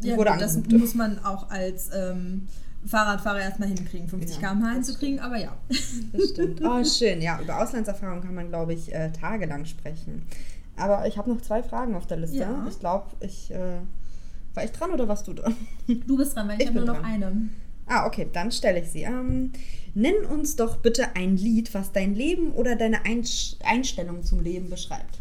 ja, 0.01 0.15
gut, 0.15 0.27
das 0.27 0.57
muss 0.67 0.93
man 0.93 1.17
auch 1.25 1.49
als 1.49 1.89
ähm, 1.95 2.47
Fahrradfahrer 2.85 3.39
erstmal 3.39 3.69
hinkriegen, 3.69 4.07
50 4.07 4.39
ja, 4.39 4.49
km/h 4.49 4.73
hinzukriegen, 4.73 5.19
aber 5.19 5.37
ja. 5.37 5.57
Das 6.13 6.29
stimmt. 6.29 6.61
Oh, 6.63 6.83
schön. 6.83 7.19
Ja, 7.19 7.41
über 7.41 7.63
Auslandserfahrung 7.63 8.21
kann 8.21 8.35
man, 8.35 8.49
glaube 8.49 8.73
ich, 8.73 8.93
äh, 8.93 9.11
tagelang 9.11 9.65
sprechen. 9.65 10.21
Aber 10.77 11.07
ich 11.07 11.17
habe 11.17 11.29
noch 11.29 11.41
zwei 11.41 11.63
Fragen 11.63 11.95
auf 11.95 12.07
der 12.07 12.17
Liste. 12.17 12.37
Ja. 12.37 12.65
Ich 12.69 12.79
glaube, 12.79 13.07
ich. 13.21 13.51
Äh, 13.51 13.79
war 14.53 14.63
ich 14.63 14.71
dran 14.71 14.91
oder 14.91 15.07
warst 15.07 15.27
du 15.27 15.33
dran? 15.33 15.55
Du 16.07 16.17
bist 16.17 16.35
dran, 16.35 16.47
weil 16.47 16.55
ich, 16.55 16.61
ich 16.61 16.67
habe 16.67 16.79
nur 16.79 16.87
noch 16.87 17.01
dran. 17.01 17.05
eine. 17.05 17.49
Ah, 17.87 18.07
okay, 18.07 18.27
dann 18.31 18.51
stelle 18.51 18.79
ich 18.79 18.89
sie. 18.89 19.03
Ähm, 19.03 19.51
nenn 19.93 20.25
uns 20.25 20.55
doch 20.55 20.77
bitte 20.77 21.15
ein 21.15 21.37
Lied, 21.37 21.73
was 21.73 21.91
dein 21.91 22.15
Leben 22.15 22.51
oder 22.51 22.75
deine 22.75 23.01
Einstellung 23.05 24.23
zum 24.23 24.41
Leben 24.41 24.69
beschreibt. 24.69 25.19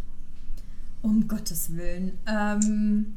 Um 1.03 1.29
Gottes 1.29 1.77
Willen. 1.77 2.19
Ähm, 2.27 3.15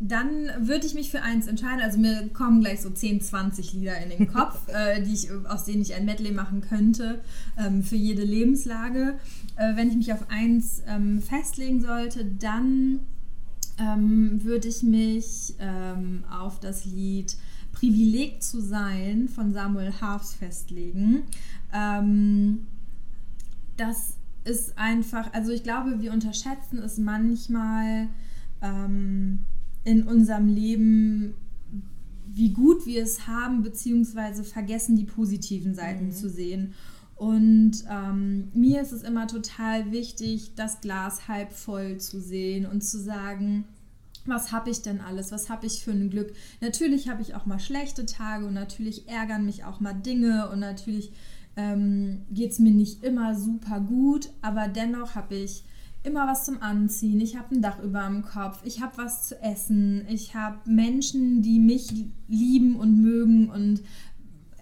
dann 0.00 0.50
würde 0.58 0.86
ich 0.86 0.94
mich 0.94 1.10
für 1.10 1.22
eins 1.22 1.46
entscheiden. 1.46 1.80
Also 1.80 1.98
mir 1.98 2.28
kommen 2.34 2.60
gleich 2.60 2.82
so 2.82 2.90
10, 2.90 3.22
20 3.22 3.72
Lieder 3.72 3.96
in 3.98 4.10
den 4.10 4.30
Kopf, 4.30 4.58
äh, 4.68 5.00
die 5.00 5.14
ich, 5.14 5.30
aus 5.48 5.64
denen 5.64 5.80
ich 5.80 5.94
ein 5.94 6.04
Medley 6.04 6.32
machen 6.32 6.60
könnte 6.60 7.22
ähm, 7.56 7.82
für 7.82 7.96
jede 7.96 8.22
Lebenslage. 8.22 9.18
Äh, 9.56 9.76
wenn 9.76 9.88
ich 9.88 9.96
mich 9.96 10.12
auf 10.12 10.30
eins 10.30 10.82
ähm, 10.86 11.20
festlegen 11.22 11.80
sollte, 11.80 12.24
dann 12.24 13.00
ähm, 13.78 14.42
würde 14.44 14.68
ich 14.68 14.82
mich 14.82 15.54
ähm, 15.58 16.24
auf 16.30 16.60
das 16.60 16.84
Lied 16.84 17.36
Privileg 17.72 18.42
zu 18.42 18.60
sein 18.60 19.28
von 19.28 19.52
Samuel 19.52 19.92
Harfs 20.00 20.34
festlegen. 20.34 21.24
Ähm, 21.72 22.66
das 23.76 24.14
ist 24.44 24.78
einfach, 24.78 25.32
also 25.32 25.50
ich 25.50 25.62
glaube, 25.62 26.00
wir 26.00 26.12
unterschätzen 26.12 26.78
es 26.78 26.98
manchmal 26.98 28.08
ähm, 28.62 29.40
in 29.84 30.04
unserem 30.04 30.48
Leben, 30.48 31.34
wie 32.26 32.50
gut 32.50 32.86
wir 32.86 33.02
es 33.02 33.26
haben, 33.26 33.62
beziehungsweise 33.62 34.44
vergessen 34.44 34.96
die 34.96 35.04
positiven 35.04 35.74
Seiten 35.74 36.06
mhm. 36.06 36.12
zu 36.12 36.28
sehen. 36.28 36.74
Und 37.24 37.84
ähm, 37.90 38.50
mir 38.52 38.82
ist 38.82 38.92
es 38.92 39.02
immer 39.02 39.26
total 39.26 39.92
wichtig, 39.92 40.56
das 40.56 40.82
Glas 40.82 41.26
halb 41.26 41.54
voll 41.54 41.96
zu 41.96 42.20
sehen 42.20 42.66
und 42.66 42.84
zu 42.84 42.98
sagen, 43.00 43.64
was 44.26 44.52
habe 44.52 44.68
ich 44.68 44.82
denn 44.82 45.00
alles? 45.00 45.32
Was 45.32 45.48
habe 45.48 45.64
ich 45.64 45.82
für 45.82 45.92
ein 45.92 46.10
Glück? 46.10 46.34
Natürlich 46.60 47.08
habe 47.08 47.22
ich 47.22 47.34
auch 47.34 47.46
mal 47.46 47.58
schlechte 47.58 48.04
Tage 48.04 48.44
und 48.44 48.52
natürlich 48.52 49.08
ärgern 49.08 49.46
mich 49.46 49.64
auch 49.64 49.80
mal 49.80 49.94
Dinge 49.94 50.50
und 50.50 50.60
natürlich 50.60 51.12
ähm, 51.56 52.26
geht 52.30 52.50
es 52.50 52.58
mir 52.58 52.72
nicht 52.72 53.02
immer 53.02 53.34
super 53.34 53.80
gut, 53.80 54.28
aber 54.42 54.68
dennoch 54.68 55.14
habe 55.14 55.34
ich 55.34 55.64
immer 56.02 56.26
was 56.26 56.44
zum 56.44 56.60
Anziehen, 56.60 57.22
ich 57.22 57.38
habe 57.38 57.54
ein 57.54 57.62
Dach 57.62 57.82
über 57.82 58.04
dem 58.06 58.20
Kopf, 58.20 58.60
ich 58.64 58.82
habe 58.82 58.98
was 58.98 59.28
zu 59.28 59.40
essen, 59.40 60.04
ich 60.10 60.34
habe 60.34 60.58
Menschen, 60.70 61.40
die 61.40 61.58
mich 61.58 61.88
lieben 62.28 62.76
und 62.76 63.00
mögen 63.00 63.48
und 63.48 63.80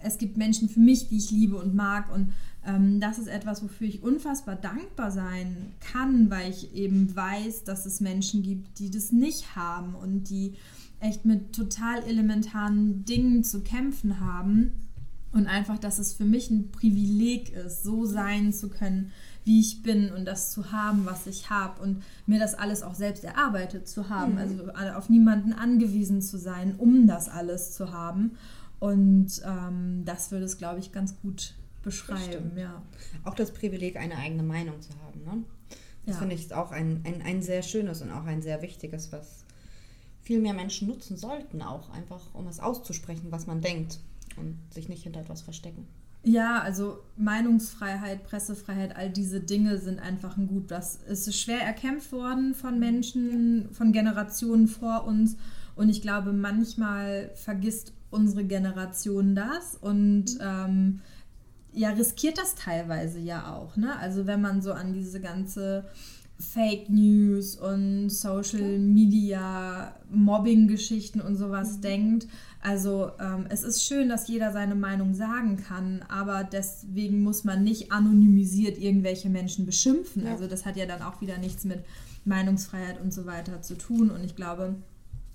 es 0.01 0.17
gibt 0.17 0.37
Menschen 0.37 0.69
für 0.69 0.79
mich, 0.79 1.09
die 1.09 1.17
ich 1.17 1.31
liebe 1.31 1.57
und 1.57 1.75
mag 1.75 2.13
und 2.13 2.31
das 2.65 3.19
ist 3.19 3.27
etwas, 3.27 3.61
wofür 3.61 3.87
ich 3.87 4.03
unfassbar 4.03 4.55
dankbar 4.55 5.11
sein 5.11 5.73
kann, 5.81 6.29
weil 6.29 6.49
ich 6.49 6.73
eben 6.73 7.13
weiß, 7.13 7.65
dass 7.65 7.85
es 7.85 7.99
Menschen 7.99 8.41
gibt, 8.41 8.79
die 8.79 8.89
das 8.89 9.11
nicht 9.11 9.57
haben 9.57 9.95
und 9.95 10.29
die 10.29 10.53
echt 11.01 11.25
mit 11.25 11.53
total 11.53 12.03
elementaren 12.03 13.03
Dingen 13.03 13.43
zu 13.43 13.61
kämpfen 13.61 14.21
haben 14.21 14.71
und 15.33 15.47
einfach, 15.47 15.77
dass 15.77 15.99
es 15.99 16.13
für 16.13 16.23
mich 16.23 16.49
ein 16.49 16.71
Privileg 16.71 17.49
ist, 17.53 17.83
so 17.83 18.05
sein 18.05 18.53
zu 18.53 18.69
können, 18.69 19.11
wie 19.43 19.59
ich 19.59 19.83
bin 19.83 20.13
und 20.13 20.23
das 20.23 20.51
zu 20.51 20.71
haben, 20.71 21.05
was 21.05 21.27
ich 21.27 21.49
habe 21.49 21.81
und 21.81 22.01
mir 22.27 22.39
das 22.39 22.53
alles 22.53 22.81
auch 22.81 22.95
selbst 22.95 23.25
erarbeitet 23.25 23.89
zu 23.89 24.07
haben, 24.07 24.33
mhm. 24.33 24.37
also 24.37 24.95
auf 24.95 25.09
niemanden 25.09 25.51
angewiesen 25.51 26.21
zu 26.21 26.37
sein, 26.37 26.75
um 26.77 27.07
das 27.07 27.27
alles 27.27 27.73
zu 27.73 27.91
haben. 27.91 28.37
Und 28.79 29.41
ähm, 29.45 30.03
das 30.05 30.31
würde 30.31 30.45
es, 30.45 30.57
glaube 30.57 30.79
ich, 30.79 30.93
ganz 30.93 31.19
gut 31.21 31.55
beschreiben. 31.83 32.57
Ja. 32.57 32.81
Auch 33.23 33.35
das 33.35 33.51
Privileg, 33.51 33.97
eine 33.97 34.17
eigene 34.17 34.43
Meinung 34.43 34.81
zu 34.81 34.89
haben. 35.03 35.23
Ne? 35.23 35.43
Das 36.05 36.15
ja. 36.15 36.19
finde 36.19 36.35
ich 36.35 36.53
auch 36.53 36.71
ein, 36.71 37.01
ein, 37.05 37.21
ein 37.21 37.41
sehr 37.41 37.61
schönes 37.61 38.01
und 38.01 38.11
auch 38.11 38.25
ein 38.25 38.41
sehr 38.41 38.61
wichtiges, 38.61 39.11
was 39.11 39.45
viel 40.21 40.39
mehr 40.39 40.53
Menschen 40.53 40.87
nutzen 40.87 41.17
sollten, 41.17 41.61
auch 41.61 41.89
einfach, 41.91 42.33
um 42.33 42.47
es 42.47 42.59
auszusprechen, 42.59 43.27
was 43.31 43.45
man 43.45 43.61
denkt 43.61 43.99
und 44.37 44.57
sich 44.73 44.89
nicht 44.89 45.03
hinter 45.03 45.19
etwas 45.19 45.41
verstecken. 45.41 45.87
Ja, 46.25 46.61
also 46.61 46.99
Meinungsfreiheit, 47.17 48.23
Pressefreiheit, 48.23 48.95
all 48.95 49.09
diese 49.09 49.41
Dinge 49.41 49.77
sind 49.77 49.99
einfach 49.99 50.37
ein 50.37 50.47
Gut. 50.47 50.71
Das 50.71 50.95
ist 50.95 51.37
schwer 51.37 51.61
erkämpft 51.61 52.13
worden 52.13 52.55
von 52.55 52.79
Menschen, 52.79 53.67
von 53.73 53.91
Generationen 53.91 54.69
vor 54.69 55.03
uns. 55.03 55.35
Und 55.75 55.89
ich 55.89 56.01
glaube, 56.01 56.31
manchmal 56.31 57.31
vergisst 57.35 57.91
unsere 58.09 58.45
Generation 58.45 59.35
das 59.35 59.75
und 59.75 60.37
ähm, 60.39 61.01
ja, 61.73 61.89
riskiert 61.89 62.37
das 62.37 62.55
teilweise 62.55 63.19
ja 63.19 63.53
auch. 63.53 63.75
Ne? 63.75 63.97
Also 63.99 64.27
wenn 64.27 64.41
man 64.41 64.61
so 64.61 64.73
an 64.73 64.93
diese 64.93 65.19
ganze 65.19 65.85
Fake 66.39 66.89
News 66.89 67.55
und 67.55 68.09
Social 68.09 68.79
Media 68.79 69.93
Mobbing-Geschichten 70.11 71.21
und 71.21 71.35
sowas 71.35 71.77
mhm. 71.77 71.81
denkt. 71.81 72.27
Also 72.61 73.11
ähm, 73.19 73.45
es 73.49 73.63
ist 73.63 73.83
schön, 73.83 74.09
dass 74.09 74.27
jeder 74.27 74.51
seine 74.51 74.75
Meinung 74.75 75.13
sagen 75.13 75.57
kann, 75.57 76.03
aber 76.07 76.43
deswegen 76.43 77.21
muss 77.21 77.43
man 77.43 77.63
nicht 77.63 77.91
anonymisiert 77.91 78.77
irgendwelche 78.77 79.29
Menschen 79.29 79.65
beschimpfen. 79.65 80.25
Ja. 80.25 80.31
Also 80.31 80.47
das 80.47 80.65
hat 80.65 80.77
ja 80.77 80.85
dann 80.85 81.01
auch 81.01 81.21
wieder 81.21 81.37
nichts 81.37 81.65
mit 81.65 81.79
Meinungsfreiheit 82.25 83.01
und 83.01 83.13
so 83.13 83.25
weiter 83.25 83.61
zu 83.61 83.77
tun. 83.77 84.09
Und 84.11 84.23
ich 84.23 84.35
glaube, 84.35 84.75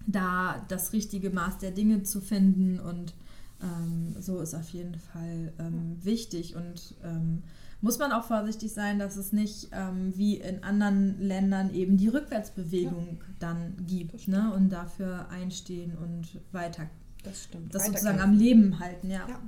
da 0.06 0.64
das 0.68 0.92
richtige 0.92 1.30
Maß 1.30 1.58
der 1.58 1.70
Dinge 1.70 2.02
zu 2.02 2.20
finden 2.20 2.80
und 2.80 3.14
ähm, 3.62 4.14
so 4.20 4.40
ist 4.40 4.54
auf 4.54 4.68
jeden 4.70 4.96
Fall 4.96 5.52
ähm, 5.58 5.96
wichtig 6.02 6.56
und 6.56 6.94
ähm, 7.04 7.42
muss 7.80 7.98
man 7.98 8.12
auch 8.12 8.24
vorsichtig 8.24 8.72
sein, 8.72 8.98
dass 8.98 9.16
es 9.16 9.32
nicht 9.32 9.68
ähm, 9.72 10.12
wie 10.16 10.36
in 10.36 10.64
anderen 10.64 11.20
Ländern 11.20 11.72
eben 11.72 11.96
die 11.96 12.08
Rückwärtsbewegung 12.08 13.18
ja. 13.20 13.26
dann 13.38 13.74
gibt 13.86 14.26
ne? 14.26 14.52
und 14.52 14.70
dafür 14.70 15.28
einstehen 15.30 15.96
und 15.96 16.40
weiter 16.52 16.88
das 17.22 17.44
stimmt. 17.44 17.74
Das 17.74 17.82
weiter 17.82 17.92
sozusagen 17.92 18.20
am 18.20 18.32
Leben 18.34 18.78
halten, 18.78 19.10
ja. 19.10 19.28
Ja, 19.28 19.40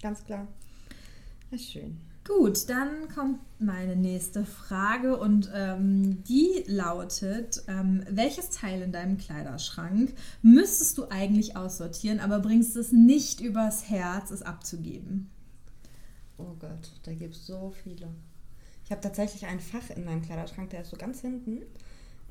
ganz 0.00 0.24
klar. 0.24 0.46
Das 1.50 1.60
ist 1.60 1.72
schön. 1.72 2.00
Gut, 2.26 2.68
dann 2.68 3.08
kommt 3.14 3.38
meine 3.60 3.94
nächste 3.94 4.44
Frage 4.44 5.16
und 5.16 5.48
ähm, 5.54 6.24
die 6.24 6.64
lautet, 6.66 7.62
ähm, 7.68 8.02
welches 8.10 8.50
Teil 8.50 8.82
in 8.82 8.90
deinem 8.90 9.16
Kleiderschrank 9.16 10.12
müsstest 10.42 10.98
du 10.98 11.06
eigentlich 11.08 11.56
aussortieren, 11.56 12.18
aber 12.18 12.40
bringst 12.40 12.74
es 12.74 12.90
nicht 12.90 13.40
übers 13.40 13.88
Herz, 13.88 14.32
es 14.32 14.42
abzugeben? 14.42 15.30
Oh 16.36 16.54
Gott, 16.58 16.90
da 17.04 17.14
gibt 17.14 17.36
es 17.36 17.46
so 17.46 17.72
viele. 17.84 18.08
Ich 18.84 18.90
habe 18.90 19.00
tatsächlich 19.00 19.46
ein 19.46 19.60
Fach 19.60 19.90
in 19.94 20.04
meinem 20.04 20.22
Kleiderschrank, 20.22 20.70
der 20.70 20.80
ist 20.80 20.90
so 20.90 20.96
ganz 20.96 21.20
hinten. 21.20 21.62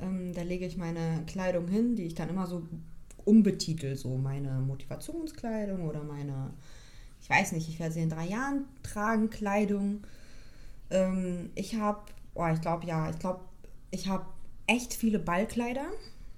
Ähm, 0.01 0.33
da 0.33 0.41
lege 0.41 0.65
ich 0.65 0.75
meine 0.75 1.23
Kleidung 1.25 1.69
hin, 1.69 1.95
die 1.95 2.03
ich 2.03 2.15
dann 2.15 2.29
immer 2.29 2.47
so 2.47 2.67
umbetitel, 3.23 3.95
so 3.95 4.17
meine 4.17 4.59
Motivationskleidung 4.59 5.87
oder 5.87 6.03
meine 6.03 6.53
ich 7.25 7.29
weiß 7.31 7.53
nicht, 7.53 7.67
ich 7.67 7.79
werde 7.79 7.91
sie 7.91 8.03
in 8.03 8.09
drei 8.11 8.27
Jahren 8.27 8.65
tragen, 8.83 9.31
Kleidung. 9.31 10.03
Ähm, 10.91 11.49
ich 11.55 11.73
habe, 11.73 12.01
oh, 12.35 12.45
ich 12.53 12.61
glaube, 12.61 12.85
ja, 12.85 13.09
ich 13.09 13.17
glaube, 13.17 13.39
ich 13.89 14.07
habe 14.07 14.27
echt 14.67 14.93
viele 14.93 15.17
Ballkleider, 15.17 15.87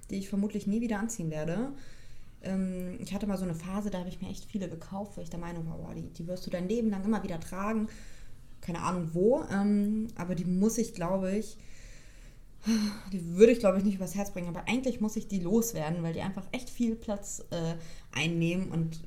die 0.09 0.15
ich 0.15 0.29
vermutlich 0.29 0.65
nie 0.65 0.79
wieder 0.79 0.99
anziehen 0.99 1.29
werde. 1.29 1.73
Ähm, 2.41 2.99
ich 3.01 3.13
hatte 3.13 3.27
mal 3.27 3.37
so 3.37 3.43
eine 3.43 3.53
Phase, 3.53 3.89
da 3.89 3.99
habe 3.99 4.07
ich 4.07 4.21
mir 4.21 4.29
echt 4.29 4.45
viele 4.45 4.69
gekauft, 4.69 5.17
weil 5.17 5.25
ich 5.25 5.29
der 5.29 5.41
Meinung 5.41 5.67
war, 5.67 5.77
oh, 5.77 5.93
die, 5.93 6.07
die 6.07 6.25
wirst 6.25 6.45
du 6.45 6.49
dein 6.49 6.69
Leben 6.69 6.89
lang 6.89 7.03
immer 7.03 7.21
wieder 7.21 7.41
tragen. 7.41 7.89
Keine 8.61 8.79
Ahnung 8.79 9.09
wo, 9.11 9.43
ähm, 9.51 10.07
aber 10.15 10.35
die 10.35 10.45
muss 10.45 10.77
ich, 10.77 10.93
glaube 10.93 11.35
ich, 11.35 11.57
die 13.11 13.35
würde 13.35 13.51
ich, 13.51 13.59
glaube 13.59 13.77
ich, 13.77 13.83
nicht 13.83 13.95
übers 13.95 14.15
Herz 14.15 14.31
bringen, 14.31 14.47
aber 14.47 14.69
eigentlich 14.69 15.01
muss 15.01 15.17
ich 15.17 15.27
die 15.27 15.41
loswerden, 15.41 16.01
weil 16.01 16.13
die 16.13 16.21
einfach 16.21 16.45
echt 16.53 16.69
viel 16.69 16.95
Platz 16.95 17.43
äh, 17.49 17.73
einnehmen 18.17 18.69
und 18.71 19.01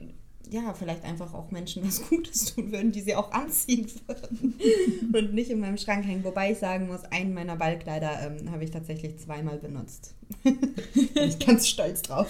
ja, 0.49 0.75
vielleicht 0.75 1.05
einfach 1.05 1.33
auch 1.35 1.51
Menschen 1.51 1.87
was 1.87 2.03
Gutes 2.09 2.55
tun 2.55 2.73
würden, 2.73 2.93
die 2.93 3.01
sie 3.01 3.15
auch 3.15 3.33
anziehen 3.33 3.87
würden 4.07 4.55
und 5.13 5.35
nicht 5.35 5.51
in 5.51 5.61
meinem 5.61 5.79
Schrank 5.79 6.05
hängen. 6.05 6.25
Wobei 6.25 6.53
ich 6.53 6.59
sagen 6.59 6.89
muss, 6.89 7.05
einen 7.05 7.35
meiner 7.35 7.57
Ballkleider 7.57 8.27
ähm, 8.27 8.51
habe 8.51 8.65
ich 8.65 8.71
tatsächlich 8.71 9.19
zweimal 9.19 9.59
benutzt. 9.59 10.15
Bin 10.43 10.59
ich 11.15 11.39
ganz 11.39 11.69
stolz 11.69 12.03
drauf. 12.03 12.29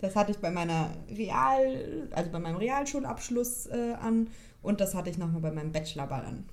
Das 0.00 0.14
hatte 0.14 0.32
ich 0.32 0.38
bei 0.38 0.50
meiner 0.50 0.90
Real, 1.10 2.08
also 2.12 2.30
bei 2.30 2.38
meinem 2.38 2.56
Realschulabschluss 2.56 3.66
äh, 3.66 3.94
an 4.00 4.28
und 4.62 4.80
das 4.80 4.94
hatte 4.94 5.10
ich 5.10 5.18
nochmal 5.18 5.40
bei 5.40 5.52
meinem 5.52 5.72
Bachelorball 5.72 6.24
an. 6.24 6.44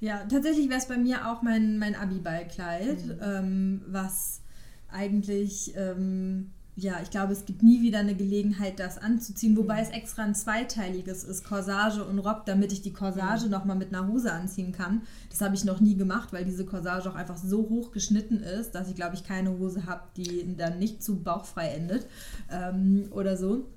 ja, 0.00 0.24
tatsächlich 0.24 0.68
wäre 0.68 0.78
es 0.78 0.86
bei 0.86 0.96
mir 0.96 1.28
auch 1.28 1.42
mein, 1.42 1.78
mein 1.78 1.94
Abi-Ballkleid, 1.94 3.06
mhm. 3.06 3.20
ähm, 3.22 3.82
was 3.86 4.40
eigentlich... 4.88 5.74
Ähm, 5.76 6.53
ja, 6.76 6.94
ich 7.00 7.10
glaube, 7.10 7.32
es 7.32 7.44
gibt 7.44 7.62
nie 7.62 7.82
wieder 7.82 8.00
eine 8.00 8.16
Gelegenheit, 8.16 8.80
das 8.80 8.98
anzuziehen, 8.98 9.56
wobei 9.56 9.80
es 9.80 9.90
extra 9.90 10.24
ein 10.24 10.34
zweiteiliges 10.34 11.22
ist, 11.22 11.44
Corsage 11.44 12.02
und 12.02 12.18
Rock, 12.18 12.46
damit 12.46 12.72
ich 12.72 12.82
die 12.82 12.92
Corsage 12.92 13.44
mhm. 13.44 13.52
nochmal 13.52 13.76
mit 13.76 13.94
einer 13.94 14.08
Hose 14.08 14.32
anziehen 14.32 14.72
kann. 14.72 15.02
Das 15.30 15.40
habe 15.40 15.54
ich 15.54 15.64
noch 15.64 15.80
nie 15.80 15.96
gemacht, 15.96 16.32
weil 16.32 16.44
diese 16.44 16.64
Corsage 16.64 17.08
auch 17.08 17.14
einfach 17.14 17.36
so 17.36 17.68
hoch 17.68 17.92
geschnitten 17.92 18.40
ist, 18.40 18.74
dass 18.74 18.88
ich, 18.88 18.96
glaube 18.96 19.14
ich, 19.14 19.22
keine 19.22 19.56
Hose 19.56 19.86
habe, 19.86 20.02
die 20.16 20.56
dann 20.56 20.80
nicht 20.80 21.02
zu 21.02 21.20
bauchfrei 21.20 21.68
endet 21.68 22.06
ähm, 22.50 23.06
oder 23.12 23.36
so. 23.36 23.68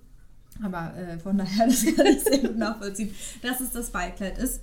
Aber 0.64 0.96
äh, 0.98 1.20
von 1.20 1.38
daher, 1.38 1.66
das 1.68 1.86
kann 1.96 2.08
ich 2.08 2.24
sehr 2.24 2.40
gut 2.40 2.58
nachvollziehen, 2.58 3.14
dass 3.44 3.60
es 3.60 3.72
das 3.72 3.92
Beikleid 3.92 4.40
ist 4.40 4.62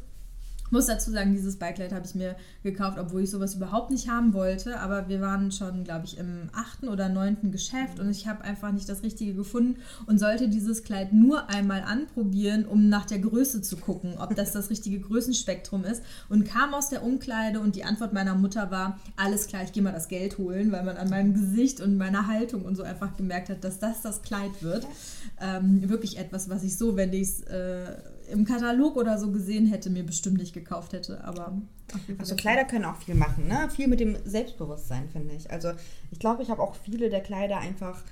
muss 0.71 0.87
dazu 0.87 1.11
sagen, 1.11 1.33
dieses 1.33 1.57
Bikeleid 1.57 1.93
habe 1.93 2.07
ich 2.07 2.15
mir 2.15 2.37
gekauft, 2.63 2.99
obwohl 2.99 3.23
ich 3.23 3.31
sowas 3.31 3.55
überhaupt 3.55 3.91
nicht 3.91 4.09
haben 4.09 4.33
wollte. 4.33 4.81
Aber 4.81 5.09
wir 5.09 5.21
waren 5.21 5.53
schon, 5.53 5.85
glaube 5.85 6.07
ich, 6.07 6.19
im 6.19 6.51
achten 6.53 6.89
oder 6.89 7.09
neunten 7.09 7.53
Geschäft 7.53 8.01
und 8.01 8.11
ich 8.11 8.27
habe 8.27 8.43
einfach 8.43 8.73
nicht 8.73 8.89
das 8.89 9.03
Richtige 9.03 9.35
gefunden 9.35 9.77
und 10.07 10.19
sollte 10.19 10.49
dieses 10.49 10.83
Kleid 10.83 11.13
nur 11.13 11.49
einmal 11.49 11.83
anprobieren, 11.83 12.65
um 12.67 12.89
nach 12.89 13.07
der 13.07 13.19
Größe 13.19 13.63
zu 13.63 13.77
gucken, 13.77 14.15
ob 14.19 14.35
das 14.35 14.53
das 14.53 14.71
richtige 14.71 15.01
Größenspektrum 15.01 15.85
ist. 15.85 16.03
Und 16.29 16.45
kam 16.45 16.75
aus 16.75 16.89
der 16.89 17.05
Umkleide 17.05 17.61
und 17.61 17.77
die 17.77 17.85
Antwort 17.85 18.13
meiner 18.13 18.35
Mutter 18.35 18.71
war, 18.71 18.99
alles 19.17 19.47
klar, 19.47 19.63
ich 19.63 19.73
gehe 19.73 19.83
mal 19.83 19.93
das 19.93 20.09
Geld 20.09 20.39
holen, 20.39 20.73
weil 20.73 20.85
man 20.85 20.97
an 20.97 21.11
meinem 21.11 21.35
Gesicht 21.35 21.81
und 21.81 21.97
meiner 21.97 22.27
Haltung 22.27 22.63
und 22.63 22.77
so 22.77 22.83
einfach 22.83 23.17
gemerkt 23.17 23.49
hat, 23.49 23.63
dass 23.65 23.79
das 23.79 24.03
das 24.03 24.23
Kleid 24.23 24.63
wird. 24.63 24.87
Ähm, 25.41 25.89
wirklich 25.89 26.19
etwas, 26.19 26.49
was 26.49 26.65
ich 26.65 26.77
so, 26.77 26.97
wenn 26.97 27.13
ich 27.13 27.23
es... 27.23 27.41
Äh, 27.43 27.97
im 28.31 28.45
Katalog 28.45 28.97
oder 28.97 29.19
so 29.19 29.31
gesehen 29.31 29.67
hätte, 29.67 29.91
mir 29.91 30.05
bestimmt 30.05 30.39
nicht 30.39 30.53
gekauft 30.53 30.93
hätte. 30.93 31.25
Aber 31.25 31.61
also 32.19 32.35
Kleider 32.37 32.65
können 32.65 32.85
auch 32.85 32.97
viel 32.97 33.15
machen, 33.15 33.47
ne? 33.47 33.69
Viel 33.71 33.89
mit 33.89 34.01
dem 34.01 34.17
Selbstbewusstsein, 34.25 35.09
finde 35.11 35.35
ich. 35.35 35.51
Also 35.51 35.73
ich 36.11 36.19
glaube, 36.19 36.43
ich 36.43 36.51
habe 36.51 36.63
auch 36.63 36.75
viele 36.75 37.11
der 37.11 37.21
Kleider 37.21 37.59
einfach 37.59 38.03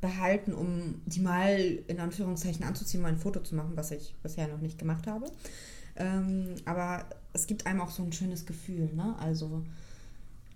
behalten, 0.00 0.52
um 0.52 1.00
die 1.06 1.20
mal 1.20 1.58
in 1.86 2.00
Anführungszeichen 2.00 2.64
anzuziehen, 2.64 3.02
mal 3.02 3.08
ein 3.08 3.18
Foto 3.18 3.40
zu 3.40 3.54
machen, 3.54 3.72
was 3.76 3.90
ich 3.92 4.14
bisher 4.22 4.48
noch 4.48 4.60
nicht 4.60 4.78
gemacht 4.78 5.06
habe. 5.06 5.26
Ähm, 5.96 6.56
aber 6.64 7.04
es 7.32 7.46
gibt 7.46 7.66
einem 7.66 7.80
auch 7.80 7.90
so 7.90 8.02
ein 8.02 8.12
schönes 8.12 8.44
Gefühl, 8.44 8.90
ne? 8.94 9.14
Also 9.18 9.62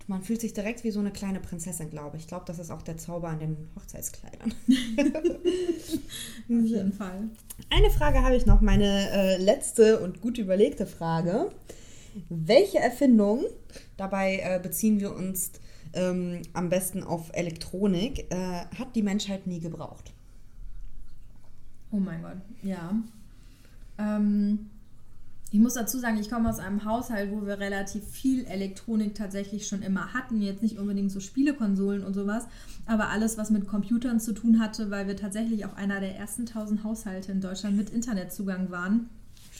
man 0.07 0.23
fühlt 0.23 0.39
sich 0.39 0.53
direkt 0.53 0.83
wie 0.83 0.91
so 0.91 0.99
eine 0.99 1.11
kleine 1.11 1.39
Prinzessin, 1.39 1.89
glaube 1.89 2.15
ich. 2.17 2.23
Ich 2.23 2.27
glaube, 2.27 2.45
das 2.45 2.59
ist 2.59 2.71
auch 2.71 2.81
der 2.81 2.97
Zauber 2.97 3.27
an 3.27 3.39
den 3.39 3.69
Hochzeitskleidern. 3.75 4.53
Auf 6.49 6.65
jeden 6.65 6.93
Fall. 6.93 7.29
Eine 7.69 7.89
Frage 7.91 8.23
habe 8.23 8.35
ich 8.35 8.45
noch, 8.45 8.61
meine 8.61 9.09
äh, 9.11 9.37
letzte 9.37 9.99
und 9.99 10.21
gut 10.21 10.37
überlegte 10.37 10.85
Frage. 10.85 11.51
Welche 12.29 12.79
Erfindung, 12.79 13.43
dabei 13.97 14.39
äh, 14.41 14.59
beziehen 14.61 14.99
wir 15.01 15.13
uns 15.13 15.51
ähm, 15.93 16.41
am 16.53 16.69
besten 16.69 17.03
auf 17.03 17.29
Elektronik, 17.33 18.31
äh, 18.31 18.65
hat 18.77 18.95
die 18.95 19.03
Menschheit 19.03 19.45
nie 19.45 19.59
gebraucht? 19.59 20.13
Oh 21.91 21.97
mein 21.97 22.21
Gott, 22.21 22.37
ja. 22.63 22.95
Ähm, 23.97 24.69
ich 25.51 25.59
muss 25.59 25.75
dazu 25.75 25.97
sagen, 25.97 26.17
ich 26.17 26.29
komme 26.29 26.49
aus 26.49 26.59
einem 26.59 26.83
Haushalt, 26.83 27.31
wo 27.31 27.45
wir 27.45 27.59
relativ 27.59 28.03
viel 28.03 28.45
Elektronik 28.45 29.15
tatsächlich 29.15 29.67
schon 29.67 29.81
immer 29.81 30.13
hatten. 30.13 30.41
Jetzt 30.41 30.61
nicht 30.61 30.77
unbedingt 30.77 31.11
so 31.11 31.21
Spielekonsolen 31.21 32.03
und 32.03 32.13
sowas, 32.13 32.45
aber 32.85 33.09
alles, 33.09 33.37
was 33.37 33.49
mit 33.49 33.67
Computern 33.67 34.19
zu 34.19 34.33
tun 34.33 34.59
hatte, 34.59 34.91
weil 34.91 35.07
wir 35.07 35.15
tatsächlich 35.15 35.65
auch 35.65 35.75
einer 35.75 36.01
der 36.01 36.17
ersten 36.17 36.45
tausend 36.45 36.83
Haushalte 36.83 37.31
in 37.31 37.39
Deutschland 37.39 37.77
mit 37.77 37.91
Internetzugang 37.91 38.71
waren, 38.71 39.09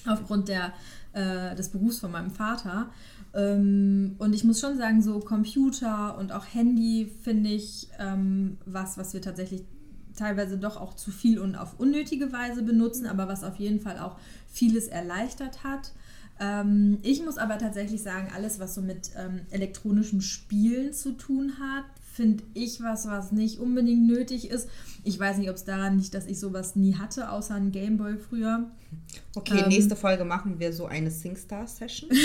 aufgrund 0.05 0.49
der, 0.49 0.73
äh, 1.13 1.55
des 1.55 1.69
Berufs 1.69 1.99
von 1.99 2.11
meinem 2.11 2.31
Vater. 2.31 2.89
Ähm, 3.33 4.15
und 4.17 4.33
ich 4.33 4.43
muss 4.43 4.59
schon 4.59 4.77
sagen, 4.77 5.01
so 5.01 5.19
Computer 5.19 6.17
und 6.17 6.33
auch 6.33 6.45
Handy 6.53 7.11
finde 7.23 7.49
ich 7.49 7.87
ähm, 7.97 8.57
was, 8.65 8.97
was 8.97 9.13
wir 9.13 9.21
tatsächlich 9.21 9.63
teilweise 10.17 10.57
doch 10.57 10.77
auch 10.77 10.93
zu 10.93 11.11
viel 11.11 11.39
und 11.39 11.55
auf 11.55 11.79
unnötige 11.79 12.31
Weise 12.31 12.63
benutzen, 12.63 13.05
aber 13.05 13.27
was 13.27 13.43
auf 13.43 13.57
jeden 13.57 13.79
Fall 13.79 13.99
auch 13.99 14.17
vieles 14.47 14.87
erleichtert 14.87 15.63
hat. 15.63 15.91
Ähm, 16.39 16.99
ich 17.01 17.23
muss 17.23 17.37
aber 17.37 17.57
tatsächlich 17.57 18.03
sagen, 18.03 18.29
alles, 18.35 18.59
was 18.59 18.75
so 18.75 18.81
mit 18.81 19.11
ähm, 19.17 19.41
elektronischen 19.49 20.21
Spielen 20.21 20.93
zu 20.93 21.13
tun 21.13 21.53
hat, 21.59 21.85
finde 22.13 22.43
ich 22.53 22.81
was, 22.81 23.07
was 23.07 23.31
nicht 23.31 23.59
unbedingt 23.59 24.07
nötig 24.07 24.49
ist. 24.49 24.67
Ich 25.03 25.19
weiß 25.19 25.37
nicht, 25.37 25.49
ob 25.49 25.55
es 25.55 25.65
daran 25.65 25.99
liegt, 25.99 26.13
dass 26.13 26.25
ich 26.25 26.39
sowas 26.39 26.75
nie 26.75 26.95
hatte, 26.95 27.31
außer 27.31 27.55
ein 27.55 27.71
Gameboy 27.71 28.17
früher. 28.17 28.69
Okay, 29.35 29.61
ähm, 29.61 29.69
nächste 29.69 29.95
Folge 29.95 30.25
machen 30.25 30.59
wir 30.59 30.73
so 30.73 30.87
eine 30.87 31.11
SingStar-Session. 31.11 32.09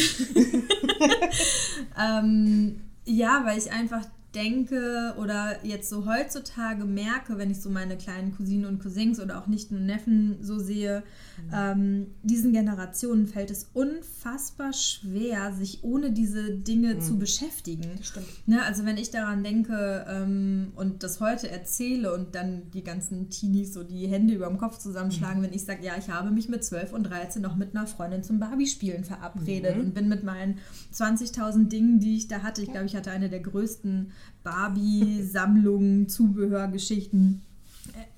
ähm, 2.01 2.81
ja, 3.05 3.43
weil 3.45 3.59
ich 3.59 3.71
einfach 3.71 4.07
denke 4.35 5.15
oder 5.19 5.65
jetzt 5.65 5.91
so 5.91 6.07
heutzutage 6.07 6.85
merke, 6.85 7.39
wenn 7.39 7.51
ich 7.51 7.61
so 7.61 7.71
meine 7.71 7.97
kleinen 7.97 8.35
Cousinen 8.35 8.67
und 8.67 8.81
Cousins 8.81 9.21
oder 9.21 9.39
auch 9.39 9.47
nicht 9.47 9.71
nur 9.71 9.81
Neffen 9.81 10.39
so 10.41 10.59
sehe, 10.59 11.03
mhm. 11.37 11.51
ähm, 11.55 12.07
diesen 12.23 12.53
Generationen 12.53 13.27
fällt 13.27 13.51
es 13.51 13.69
unfassbar 13.75 14.73
schwer, 14.73 15.53
sich 15.53 15.85
ohne 15.85 16.13
diese 16.13 16.51
Dinge 16.51 16.95
mhm. 16.95 17.01
zu 17.01 17.19
beschäftigen. 17.19 17.99
Stimmt. 18.03 18.27
Ne, 18.47 18.63
also 18.63 18.87
wenn 18.87 18.97
ich 18.97 19.11
daran 19.11 19.45
denke 19.45 20.07
ähm, 20.09 20.73
und 20.77 21.03
das 21.03 21.21
heute 21.21 21.51
erzähle 21.51 22.15
und 22.15 22.35
dann 22.35 22.71
die 22.71 22.83
ganzen 22.83 23.29
Teenies 23.29 23.75
so 23.75 23.83
die 23.83 24.07
Hände 24.07 24.35
über 24.35 24.47
dem 24.47 24.59
Kopf 24.59 24.79
zusammenschlagen, 24.79 25.41
mhm. 25.41 25.47
wenn 25.47 25.53
ich 25.53 25.65
sage, 25.65 25.85
ja, 25.85 25.93
ich 25.99 26.09
habe 26.09 26.31
mich 26.31 26.49
mit 26.49 26.65
12 26.65 26.93
und 26.93 27.05
13 27.05 27.43
noch 27.43 27.57
mit 27.57 27.75
einer 27.75 27.87
Freundin 27.87 28.23
zum 28.23 28.39
Barbie-Spielen 28.39 29.05
verabredet 29.05 29.77
mhm. 29.77 29.83
und 29.83 29.95
bin 29.95 30.09
mit 30.09 30.23
meinen 30.25 30.59
20.000 30.95 31.69
Dingen, 31.69 32.01
die 32.01 32.17
ich 32.17 32.29
da 32.29 32.43
hatte, 32.43 32.63
ich 32.63 32.71
glaube, 32.71 32.87
ich 32.87 32.97
hatte 32.97 33.11
eine 33.11 33.29
der 33.29 33.41
größten 33.41 34.13
Barbie-Sammlungen, 34.43 36.09
Zubehörgeschichten 36.09 37.43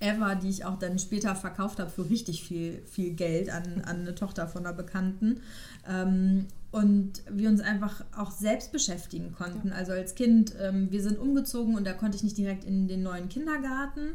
ever, 0.00 0.34
die 0.34 0.48
ich 0.48 0.64
auch 0.64 0.78
dann 0.78 0.98
später 0.98 1.34
verkauft 1.34 1.78
habe 1.78 1.90
für 1.90 2.08
richtig 2.08 2.44
viel, 2.44 2.82
viel 2.86 3.14
Geld 3.14 3.50
an, 3.50 3.82
an 3.84 4.00
eine 4.00 4.14
Tochter 4.14 4.46
von 4.46 4.66
einer 4.66 4.74
Bekannten. 4.74 5.40
Ähm, 5.88 6.46
und 6.70 7.22
wir 7.30 7.48
uns 7.48 7.60
einfach 7.60 8.04
auch 8.16 8.32
selbst 8.32 8.72
beschäftigen 8.72 9.32
konnten. 9.32 9.72
Also 9.72 9.92
als 9.92 10.16
Kind, 10.16 10.54
ähm, 10.60 10.90
wir 10.90 11.02
sind 11.02 11.18
umgezogen 11.18 11.76
und 11.76 11.86
da 11.86 11.92
konnte 11.92 12.16
ich 12.16 12.24
nicht 12.24 12.36
direkt 12.36 12.64
in 12.64 12.88
den 12.88 13.02
neuen 13.02 13.28
Kindergarten. 13.28 14.10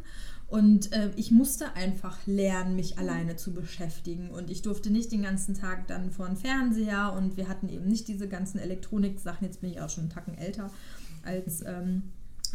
Und 0.47 0.91
äh, 0.91 1.11
ich 1.15 1.31
musste 1.31 1.73
einfach 1.75 2.17
lernen, 2.25 2.75
mich 2.75 2.97
alleine 2.97 3.37
zu 3.37 3.53
beschäftigen. 3.53 4.29
Und 4.29 4.49
ich 4.49 4.61
durfte 4.61 4.91
nicht 4.91 5.11
den 5.11 5.21
ganzen 5.21 5.53
Tag 5.53 5.87
dann 5.87 6.11
vor 6.11 6.27
den 6.27 6.35
Fernseher 6.35 7.13
und 7.13 7.37
wir 7.37 7.47
hatten 7.47 7.69
eben 7.69 7.87
nicht 7.87 8.07
diese 8.07 8.27
ganzen 8.27 8.59
Elektronik-Sachen. 8.59 9.45
Jetzt 9.45 9.61
bin 9.61 9.69
ich 9.69 9.79
auch 9.79 9.89
schon 9.89 10.05
einen 10.05 10.11
Tacken 10.11 10.37
älter 10.37 10.69
als 11.23 11.63
ähm, 11.65 12.03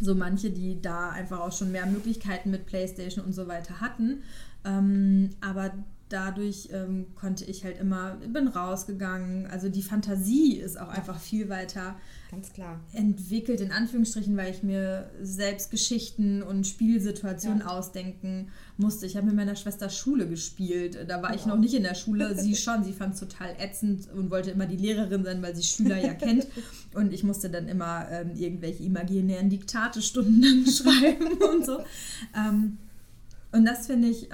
so 0.01 0.15
manche, 0.15 0.51
die 0.51 0.81
da 0.81 1.11
einfach 1.11 1.41
auch 1.41 1.53
schon 1.53 1.73
mehr 1.73 1.87
Möglichkeiten 1.87 2.51
mit 2.51 2.67
PlayStation 2.67 3.25
und 3.25 3.33
so 3.33 3.47
weiter 3.47 3.81
hatten. 3.81 4.23
Ähm, 4.65 5.31
aber 5.41 5.73
dadurch 6.11 6.69
ähm, 6.73 7.07
konnte 7.15 7.45
ich 7.45 7.65
halt 7.65 7.79
immer, 7.81 8.17
bin 8.17 8.47
rausgegangen. 8.49 9.47
Also 9.47 9.69
die 9.69 9.83
Fantasie 9.83 10.57
ist 10.57 10.79
auch 10.79 10.89
einfach 10.89 11.19
viel 11.19 11.49
weiter 11.49 11.97
Ganz 12.31 12.53
klar. 12.53 12.79
entwickelt, 12.93 13.61
in 13.61 13.73
Anführungsstrichen, 13.73 14.37
weil 14.37 14.53
ich 14.53 14.63
mir 14.63 15.11
selbst 15.23 15.71
Geschichten 15.71 16.43
und 16.43 16.67
Spielsituationen 16.67 17.61
Ja. 17.61 17.67
ausdenken 17.69 18.49
musste. 18.77 19.07
Ich 19.07 19.17
habe 19.17 19.27
mit 19.27 19.35
meiner 19.37 19.57
Schwester 19.57 19.89
Schule 19.89 20.29
gespielt. 20.29 20.99
Da 21.09 21.23
war 21.23 21.35
ich 21.35 21.43
Wow. 21.43 21.47
noch 21.49 21.59
nicht 21.59 21.75
in 21.75 21.83
der 21.85 21.95
Schule, 21.95 22.35
sie 22.39 22.55
schon. 22.55 22.85
Sie 22.85 22.93
fand 22.93 23.15
es 23.15 23.21
total 23.21 23.55
ätzend 23.59 24.09
und 24.13 24.31
wollte 24.31 24.51
immer 24.51 24.67
die 24.67 24.77
Lehrerin 24.77 25.25
sein, 25.25 25.43
weil 25.43 25.57
sie 25.57 25.63
Schüler 25.63 25.97
ja 25.97 26.15
kennt. 26.15 26.47
Und 26.95 27.13
ich 27.13 27.25
musste 27.25 27.51
dann 27.51 27.67
immer 27.67 28.07
ähm, 28.09 28.31
irgendwelche 28.37 28.85
imaginären 28.85 29.51
Diktatestunden 29.51 30.65
schreiben 30.71 31.27
und 31.43 31.67
so. 31.67 31.81
Ähm, 32.37 32.79
und 33.51 33.65
das 33.65 33.87
finde 33.89 34.09
ich... 34.09 34.29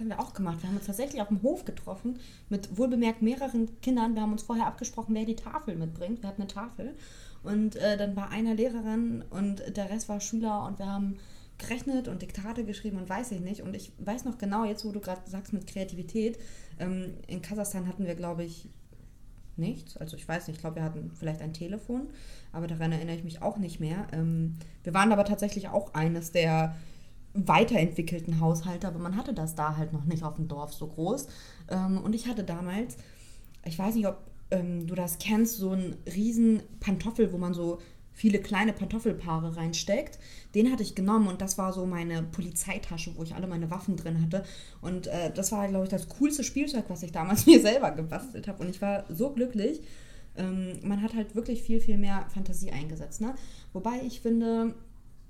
Haben 0.00 0.08
wir 0.08 0.20
auch 0.20 0.32
gemacht. 0.32 0.62
Wir 0.62 0.68
haben 0.68 0.76
uns 0.76 0.86
tatsächlich 0.86 1.20
auf 1.20 1.28
dem 1.28 1.42
Hof 1.42 1.66
getroffen 1.66 2.18
mit 2.48 2.78
wohlbemerkt 2.78 3.20
mehreren 3.20 3.68
Kindern. 3.82 4.14
Wir 4.14 4.22
haben 4.22 4.32
uns 4.32 4.42
vorher 4.42 4.66
abgesprochen, 4.66 5.14
wer 5.14 5.26
die 5.26 5.36
Tafel 5.36 5.76
mitbringt. 5.76 6.22
Wir 6.22 6.30
hatten 6.30 6.40
eine 6.40 6.50
Tafel. 6.50 6.94
Und 7.42 7.76
äh, 7.76 7.98
dann 7.98 8.16
war 8.16 8.30
einer 8.30 8.54
Lehrerin 8.54 9.22
und 9.28 9.62
der 9.76 9.90
Rest 9.90 10.08
war 10.08 10.20
Schüler 10.20 10.66
und 10.66 10.78
wir 10.78 10.86
haben 10.86 11.18
gerechnet 11.58 12.08
und 12.08 12.22
Diktate 12.22 12.64
geschrieben 12.64 12.96
und 12.96 13.10
weiß 13.10 13.32
ich 13.32 13.40
nicht. 13.40 13.60
Und 13.60 13.76
ich 13.76 13.92
weiß 13.98 14.24
noch 14.24 14.38
genau, 14.38 14.64
jetzt 14.64 14.86
wo 14.86 14.92
du 14.92 15.00
gerade 15.00 15.20
sagst 15.26 15.52
mit 15.52 15.66
Kreativität, 15.66 16.38
ähm, 16.78 17.14
in 17.26 17.42
Kasachstan 17.42 17.86
hatten 17.86 18.06
wir, 18.06 18.14
glaube 18.14 18.44
ich, 18.44 18.70
nichts. 19.56 19.98
Also 19.98 20.16
ich 20.16 20.26
weiß 20.26 20.48
nicht, 20.48 20.56
ich 20.56 20.60
glaube, 20.60 20.76
wir 20.76 20.82
hatten 20.82 21.10
vielleicht 21.14 21.42
ein 21.42 21.52
Telefon, 21.52 22.08
aber 22.52 22.66
daran 22.66 22.92
erinnere 22.92 23.16
ich 23.16 23.24
mich 23.24 23.42
auch 23.42 23.58
nicht 23.58 23.80
mehr. 23.80 24.06
Ähm, 24.12 24.56
wir 24.82 24.94
waren 24.94 25.12
aber 25.12 25.24
tatsächlich 25.24 25.68
auch 25.68 25.92
eines 25.92 26.32
der 26.32 26.74
weiterentwickelten 27.34 28.40
Haushalte, 28.40 28.88
aber 28.88 28.98
man 28.98 29.16
hatte 29.16 29.34
das 29.34 29.54
da 29.54 29.76
halt 29.76 29.92
noch 29.92 30.04
nicht 30.04 30.22
auf 30.22 30.34
dem 30.34 30.48
Dorf 30.48 30.72
so 30.72 30.86
groß. 30.86 31.28
Ähm, 31.70 31.98
und 31.98 32.14
ich 32.14 32.26
hatte 32.26 32.44
damals, 32.44 32.96
ich 33.64 33.78
weiß 33.78 33.94
nicht, 33.94 34.06
ob 34.06 34.18
ähm, 34.50 34.86
du 34.86 34.94
das 34.94 35.18
kennst, 35.18 35.56
so 35.56 35.70
einen 35.70 35.96
riesen 36.14 36.62
Pantoffel, 36.80 37.32
wo 37.32 37.38
man 37.38 37.54
so 37.54 37.78
viele 38.12 38.40
kleine 38.40 38.72
Pantoffelpaare 38.72 39.56
reinsteckt. 39.56 40.18
Den 40.54 40.70
hatte 40.70 40.82
ich 40.82 40.94
genommen 40.94 41.28
und 41.28 41.40
das 41.40 41.56
war 41.56 41.72
so 41.72 41.86
meine 41.86 42.22
Polizeitasche, 42.22 43.16
wo 43.16 43.22
ich 43.22 43.34
alle 43.34 43.46
meine 43.46 43.70
Waffen 43.70 43.96
drin 43.96 44.20
hatte. 44.20 44.44
Und 44.80 45.06
äh, 45.06 45.32
das 45.32 45.52
war, 45.52 45.68
glaube 45.68 45.84
ich, 45.84 45.90
das 45.90 46.08
coolste 46.08 46.44
Spielzeug, 46.44 46.84
was 46.88 47.02
ich 47.02 47.12
damals 47.12 47.46
mir 47.46 47.60
selber 47.60 47.92
gebastelt 47.92 48.48
habe. 48.48 48.62
Und 48.62 48.70
ich 48.70 48.82
war 48.82 49.04
so 49.08 49.30
glücklich. 49.30 49.80
Ähm, 50.36 50.80
man 50.82 51.02
hat 51.02 51.14
halt 51.14 51.34
wirklich 51.34 51.62
viel, 51.62 51.80
viel 51.80 51.98
mehr 51.98 52.26
Fantasie 52.34 52.72
eingesetzt. 52.72 53.20
Ne? 53.20 53.34
Wobei 53.72 54.00
ich 54.04 54.20
finde, 54.20 54.74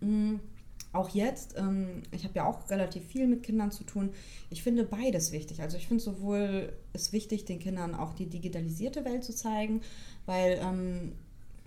mh, 0.01 0.40
auch 0.93 1.11
jetzt, 1.11 1.57
ähm, 1.57 2.03
ich 2.11 2.24
habe 2.24 2.34
ja 2.34 2.47
auch 2.47 2.68
relativ 2.68 3.05
viel 3.07 3.26
mit 3.28 3.43
Kindern 3.43 3.70
zu 3.70 3.84
tun, 3.84 4.11
ich 4.51 4.62
finde 4.62 4.84
beides 4.84 5.32
wichtig. 5.32 5.62
Also 5.62 5.76
ich 5.76 5.86
finde 5.86 6.03
sowohl 6.03 6.72
es 6.93 7.12
wichtig, 7.12 7.45
den 7.45 7.61
Kindern 7.61 7.95
auch 7.95 8.14
die 8.14 8.26
digitalisierte 8.26 9.05
Welt 9.05 9.24
zu 9.24 9.34
zeigen, 9.34 9.82
weil 10.26 10.59
ähm, 10.62 11.12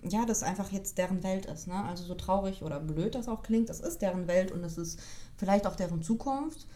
ja, 0.02 0.26
das 0.26 0.42
einfach 0.42 0.70
jetzt 0.70 0.98
deren 0.98 1.22
Welt 1.22 1.46
ist. 1.46 1.66
Ne? 1.66 1.82
Also 1.84 2.04
so 2.04 2.14
traurig 2.14 2.62
oder 2.62 2.80
blöd 2.80 3.14
das 3.14 3.28
auch 3.28 3.42
klingt, 3.42 3.70
das 3.70 3.80
ist 3.80 4.02
deren 4.02 4.26
Welt 4.28 4.52
und 4.52 4.62
es 4.62 4.76
ist 4.76 5.00
vielleicht 5.36 5.66
auch 5.66 5.76
deren 5.76 6.02
Zukunft. 6.02 6.66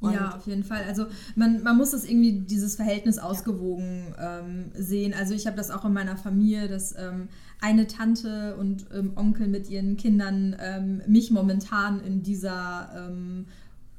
Und 0.00 0.12
ja, 0.12 0.36
auf 0.36 0.46
jeden 0.46 0.62
Fall. 0.62 0.84
Also 0.86 1.06
man, 1.34 1.62
man 1.62 1.76
muss 1.76 1.90
das 1.90 2.04
irgendwie, 2.04 2.40
dieses 2.40 2.76
Verhältnis 2.76 3.18
ausgewogen 3.18 4.14
ähm, 4.20 4.66
sehen. 4.74 5.12
Also 5.12 5.34
ich 5.34 5.46
habe 5.46 5.56
das 5.56 5.70
auch 5.70 5.84
in 5.84 5.92
meiner 5.92 6.16
Familie, 6.16 6.68
dass 6.68 6.96
ähm, 6.96 7.28
eine 7.60 7.88
Tante 7.88 8.56
und 8.56 8.86
ähm, 8.94 9.12
Onkel 9.16 9.48
mit 9.48 9.68
ihren 9.68 9.96
Kindern 9.96 10.54
ähm, 10.60 11.02
mich 11.08 11.32
momentan 11.32 12.00
in 12.00 12.22
dieser 12.22 13.08
ähm, 13.08 13.46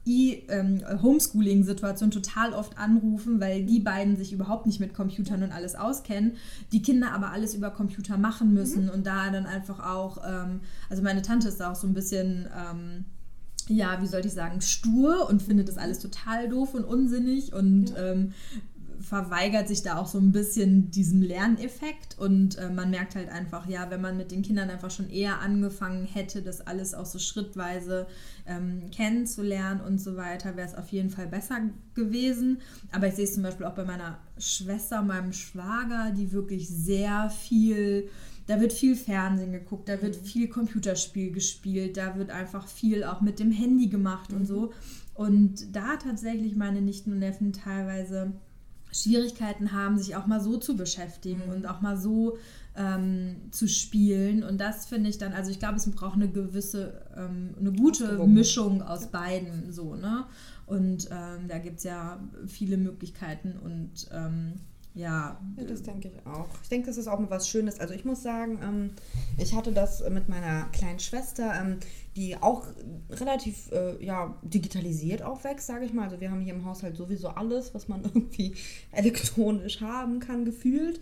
ähm, 0.07 0.81
Homeschooling-Situation 1.03 2.11
total 2.11 2.53
oft 2.53 2.77
anrufen, 2.77 3.41
weil 3.41 3.65
die 3.65 3.81
beiden 3.81 4.15
sich 4.15 4.31
überhaupt 4.31 4.65
nicht 4.65 4.79
mit 4.79 4.93
Computern 4.93 5.43
und 5.43 5.51
alles 5.51 5.75
auskennen, 5.75 6.37
die 6.71 6.81
Kinder 6.81 7.11
aber 7.11 7.31
alles 7.31 7.53
über 7.53 7.69
Computer 7.71 8.17
machen 8.17 8.53
müssen 8.53 8.89
und 8.89 9.05
da 9.05 9.29
dann 9.29 9.45
einfach 9.45 9.85
auch, 9.85 10.17
also 10.89 11.03
meine 11.03 11.21
Tante 11.21 11.49
ist 11.49 11.59
da 11.59 11.71
auch 11.71 11.75
so 11.75 11.85
ein 11.85 11.93
bisschen... 11.93 12.47
Ja, 13.69 14.01
wie 14.01 14.07
soll 14.07 14.25
ich 14.25 14.33
sagen, 14.33 14.61
stur 14.61 15.29
und 15.29 15.41
findet 15.41 15.69
das 15.69 15.77
alles 15.77 15.99
total 15.99 16.49
doof 16.49 16.73
und 16.73 16.83
unsinnig 16.83 17.53
und 17.53 17.93
ähm, 17.97 18.33
verweigert 18.99 19.67
sich 19.67 19.81
da 19.81 19.97
auch 19.97 20.07
so 20.07 20.17
ein 20.17 20.31
bisschen 20.31 20.91
diesem 20.91 21.21
Lerneffekt. 21.21 22.17
Und 22.17 22.57
äh, 22.57 22.69
man 22.69 22.89
merkt 22.89 23.15
halt 23.15 23.29
einfach, 23.29 23.67
ja, 23.67 23.89
wenn 23.89 24.01
man 24.01 24.17
mit 24.17 24.31
den 24.31 24.41
Kindern 24.41 24.69
einfach 24.69 24.91
schon 24.91 25.09
eher 25.09 25.39
angefangen 25.39 26.05
hätte, 26.05 26.41
das 26.41 26.61
alles 26.61 26.93
auch 26.93 27.05
so 27.05 27.17
schrittweise 27.17 28.07
ähm, 28.45 28.91
kennenzulernen 28.91 29.81
und 29.81 29.99
so 29.99 30.17
weiter, 30.17 30.57
wäre 30.57 30.67
es 30.67 30.75
auf 30.75 30.89
jeden 30.89 31.09
Fall 31.09 31.27
besser 31.27 31.59
gewesen. 31.93 32.59
Aber 32.91 33.07
ich 33.07 33.15
sehe 33.15 33.25
es 33.25 33.33
zum 33.33 33.43
Beispiel 33.43 33.65
auch 33.65 33.75
bei 33.75 33.85
meiner 33.85 34.17
Schwester, 34.37 35.01
meinem 35.01 35.33
Schwager, 35.33 36.11
die 36.11 36.31
wirklich 36.31 36.67
sehr 36.67 37.29
viel 37.29 38.09
da 38.49 38.59
wird 38.59 38.73
viel 38.73 38.95
Fernsehen 38.95 39.51
geguckt, 39.51 39.87
da 39.89 40.01
wird 40.01 40.15
viel 40.15 40.47
Computerspiel 40.47 41.31
gespielt, 41.31 41.97
da 41.97 42.15
wird 42.15 42.31
einfach 42.31 42.67
viel 42.67 43.03
auch 43.03 43.21
mit 43.21 43.39
dem 43.39 43.51
Handy 43.51 43.89
gemacht 43.89 44.33
und 44.33 44.47
so. 44.47 44.73
Und 45.13 45.75
da 45.75 45.97
tatsächlich 45.97 46.55
meine 46.55 46.81
Nichten 46.81 47.11
und 47.11 47.19
Neffen 47.19 47.53
teilweise 47.53 48.31
Schwierigkeiten 48.91 49.71
haben, 49.71 49.99
sich 49.99 50.15
auch 50.15 50.25
mal 50.25 50.41
so 50.41 50.57
zu 50.57 50.75
beschäftigen 50.75 51.43
und 51.43 51.67
auch 51.67 51.81
mal 51.81 51.95
so 51.95 52.39
ähm, 52.75 53.35
zu 53.51 53.67
spielen. 53.67 54.43
Und 54.43 54.59
das 54.59 54.87
finde 54.87 55.11
ich 55.11 55.19
dann, 55.19 55.33
also 55.33 55.51
ich 55.51 55.59
glaube, 55.59 55.75
es 55.75 55.87
braucht 55.91 56.15
eine 56.15 56.29
gewisse, 56.29 57.05
ähm, 57.15 57.51
eine 57.59 57.71
gute. 57.71 58.17
Mischung 58.25 58.81
aus 58.81 59.11
beiden 59.11 59.71
so, 59.71 59.93
ne? 59.93 60.25
Und 60.65 61.07
ähm, 61.11 61.47
da 61.47 61.59
gibt 61.59 61.77
es 61.77 61.83
ja 61.83 62.19
viele 62.47 62.77
Möglichkeiten 62.77 63.59
und 63.63 64.09
ähm, 64.11 64.53
ja, 64.93 65.39
Ja, 65.55 65.63
das 65.63 65.83
denke 65.83 66.07
ich 66.09 66.25
auch. 66.25 66.47
Ich 66.63 66.69
denke, 66.69 66.87
das 66.87 66.97
ist 66.97 67.07
auch 67.07 67.19
mal 67.19 67.29
was 67.29 67.47
Schönes. 67.47 67.79
Also 67.79 67.93
ich 67.93 68.05
muss 68.05 68.23
sagen, 68.23 68.59
ähm, 68.63 68.89
ich 69.37 69.55
hatte 69.55 69.71
das 69.71 70.07
mit 70.09 70.29
meiner 70.29 70.65
kleinen 70.71 70.99
Schwester, 70.99 71.53
ähm, 71.59 71.79
die 72.15 72.35
auch 72.37 72.65
relativ 73.09 73.71
äh, 73.71 74.03
ja, 74.03 74.35
digitalisiert 74.41 75.21
aufwächst, 75.21 75.67
sage 75.67 75.85
ich 75.85 75.93
mal. 75.93 76.05
Also 76.05 76.19
wir 76.19 76.31
haben 76.31 76.41
hier 76.41 76.53
im 76.53 76.65
Haushalt 76.65 76.97
sowieso 76.97 77.29
alles, 77.29 77.73
was 77.73 77.87
man 77.87 78.03
irgendwie 78.03 78.55
elektronisch 78.91 79.79
haben 79.81 80.19
kann, 80.19 80.43
gefühlt. 80.43 80.99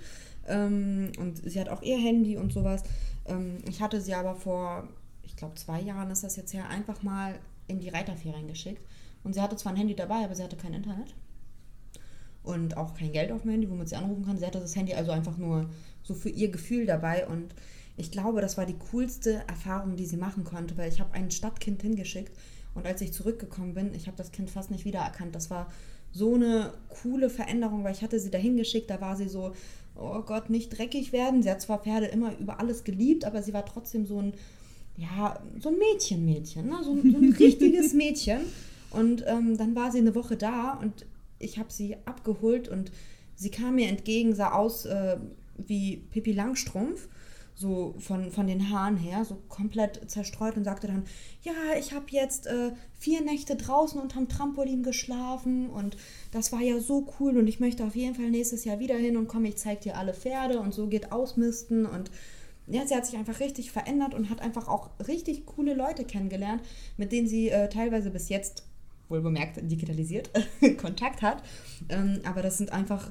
Ähm, 0.47 1.11
und 1.17 1.49
sie 1.49 1.59
hat 1.59 1.69
auch 1.69 1.81
ihr 1.81 1.97
Handy 1.97 2.37
und 2.37 2.51
sowas. 2.51 2.83
Ähm, 3.25 3.59
ich 3.67 3.81
hatte 3.81 4.01
sie 4.01 4.13
aber 4.13 4.35
vor, 4.35 4.89
ich 5.23 5.35
glaube, 5.37 5.55
zwei 5.55 5.81
Jahren 5.81 6.11
ist 6.11 6.23
das 6.23 6.35
jetzt 6.35 6.53
her, 6.53 6.69
einfach 6.69 7.03
mal 7.03 7.39
in 7.67 7.79
die 7.79 7.89
Reiterferien 7.89 8.47
geschickt. 8.47 8.85
Und 9.23 9.33
sie 9.33 9.41
hatte 9.41 9.55
zwar 9.55 9.71
ein 9.71 9.77
Handy 9.77 9.95
dabei, 9.95 10.25
aber 10.25 10.35
sie 10.35 10.43
hatte 10.43 10.57
kein 10.57 10.73
Internet 10.73 11.15
und 12.47 12.77
auch 12.77 12.93
kein 12.95 13.11
Geld 13.11 13.31
auf 13.31 13.41
dem 13.43 13.51
Handy, 13.51 13.69
womit 13.69 13.89
sie 13.89 13.95
anrufen 13.95 14.25
kann. 14.25 14.37
Sie 14.39 14.45
hatte 14.45 14.59
das 14.59 14.75
Handy 14.75 14.93
also 14.93 15.11
einfach 15.11 15.37
nur 15.37 15.69
so 16.03 16.13
für 16.13 16.29
ihr 16.29 16.49
Gefühl 16.49 16.85
dabei 16.85 17.27
und 17.27 17.53
ich 17.97 18.11
glaube, 18.11 18.41
das 18.41 18.57
war 18.57 18.65
die 18.65 18.77
coolste 18.91 19.41
Erfahrung, 19.47 19.95
die 19.95 20.05
sie 20.05 20.17
machen 20.17 20.43
konnte, 20.43 20.77
weil 20.77 20.91
ich 20.91 20.99
habe 20.99 21.13
ein 21.13 21.31
Stadtkind 21.31 21.81
hingeschickt 21.81 22.31
und 22.75 22.85
als 22.85 23.01
ich 23.01 23.11
zurückgekommen 23.11 23.73
bin, 23.73 23.93
ich 23.93 24.07
habe 24.07 24.17
das 24.17 24.31
Kind 24.31 24.49
fast 24.49 24.69
nicht 24.71 24.85
wiedererkannt. 24.85 25.33
Das 25.35 25.49
war 25.49 25.67
so 26.11 26.35
eine 26.35 26.73
coole 27.01 27.29
Veränderung, 27.29 27.83
weil 27.83 27.93
ich 27.93 28.01
hatte 28.03 28.19
sie 28.19 28.29
da 28.31 28.37
hingeschickt, 28.37 28.89
da 28.89 29.01
war 29.01 29.15
sie 29.17 29.27
so, 29.27 29.53
oh 29.95 30.21
Gott, 30.21 30.49
nicht 30.51 30.69
dreckig 30.77 31.11
werden. 31.11 31.41
Sie 31.43 31.49
hat 31.49 31.59
zwar 31.61 31.79
Pferde 31.79 32.05
immer 32.05 32.37
über 32.37 32.59
alles 32.59 32.83
geliebt, 32.83 33.25
aber 33.25 33.41
sie 33.41 33.53
war 33.53 33.65
trotzdem 33.65 34.05
so 34.05 34.21
ein, 34.21 34.33
ja, 34.95 35.39
so 35.59 35.69
ein 35.69 35.77
Mädchen-Mädchen, 35.79 36.67
ne? 36.67 36.77
so, 36.83 36.91
ein- 36.93 37.11
so 37.11 37.17
ein 37.17 37.33
richtiges 37.39 37.93
Mädchen. 37.93 38.41
Und 38.91 39.23
ähm, 39.27 39.57
dann 39.57 39.75
war 39.75 39.91
sie 39.91 39.97
eine 39.99 40.15
Woche 40.15 40.37
da 40.37 40.73
und 40.81 41.05
ich 41.39 41.57
habe 41.57 41.71
sie 41.71 41.97
abgeholt 42.05 42.67
und 42.67 42.91
sie 43.35 43.51
kam 43.51 43.75
mir 43.75 43.87
entgegen, 43.87 44.35
sah 44.35 44.51
aus 44.53 44.85
äh, 44.85 45.17
wie 45.57 45.97
Pippi 45.97 46.31
Langstrumpf, 46.31 47.07
so 47.55 47.95
von, 47.97 48.31
von 48.31 48.45
den 48.45 48.69
Haaren 48.69 48.97
her, 48.97 49.25
so 49.25 49.41
komplett 49.49 50.11
zerstreut 50.11 50.57
und 50.57 50.63
sagte 50.63 50.85
dann, 50.85 51.05
ja, 51.41 51.53
ich 51.79 51.91
habe 51.91 52.05
jetzt 52.09 52.45
äh, 52.45 52.71
vier 52.93 53.21
Nächte 53.21 53.55
draußen 53.55 53.99
unterm 53.99 54.29
Trampolin 54.29 54.83
geschlafen 54.83 55.69
und 55.69 55.97
das 56.31 56.51
war 56.51 56.61
ja 56.61 56.79
so 56.79 57.11
cool 57.19 57.35
und 57.37 57.47
ich 57.47 57.59
möchte 57.59 57.83
auf 57.83 57.95
jeden 57.95 58.13
Fall 58.13 58.29
nächstes 58.29 58.63
Jahr 58.63 58.79
wieder 58.79 58.95
hin 58.95 59.17
und 59.17 59.27
komm, 59.27 59.45
ich 59.45 59.57
zeig 59.57 59.81
dir 59.81 59.97
alle 59.97 60.13
Pferde 60.13 60.59
und 60.59 60.73
so 60.73 60.87
geht 60.87 61.11
ausmisten 61.11 61.87
und 61.87 62.11
ja, 62.67 62.85
sie 62.85 62.95
hat 62.95 63.05
sich 63.05 63.17
einfach 63.17 63.39
richtig 63.39 63.71
verändert 63.71 64.13
und 64.13 64.29
hat 64.29 64.41
einfach 64.41 64.67
auch 64.67 64.91
richtig 65.07 65.45
coole 65.45 65.73
Leute 65.73 66.03
kennengelernt, 66.03 66.61
mit 66.97 67.11
denen 67.11 67.27
sie 67.27 67.49
äh, 67.49 67.69
teilweise 67.69 68.11
bis 68.11 68.29
jetzt, 68.29 68.66
wohl 69.09 69.21
bemerkt, 69.21 69.59
digitalisiert, 69.61 70.29
Kontakt 70.77 71.21
hat. 71.21 71.43
Ähm, 71.89 72.19
aber 72.23 72.41
das 72.41 72.57
sind 72.57 72.71
einfach 72.71 73.09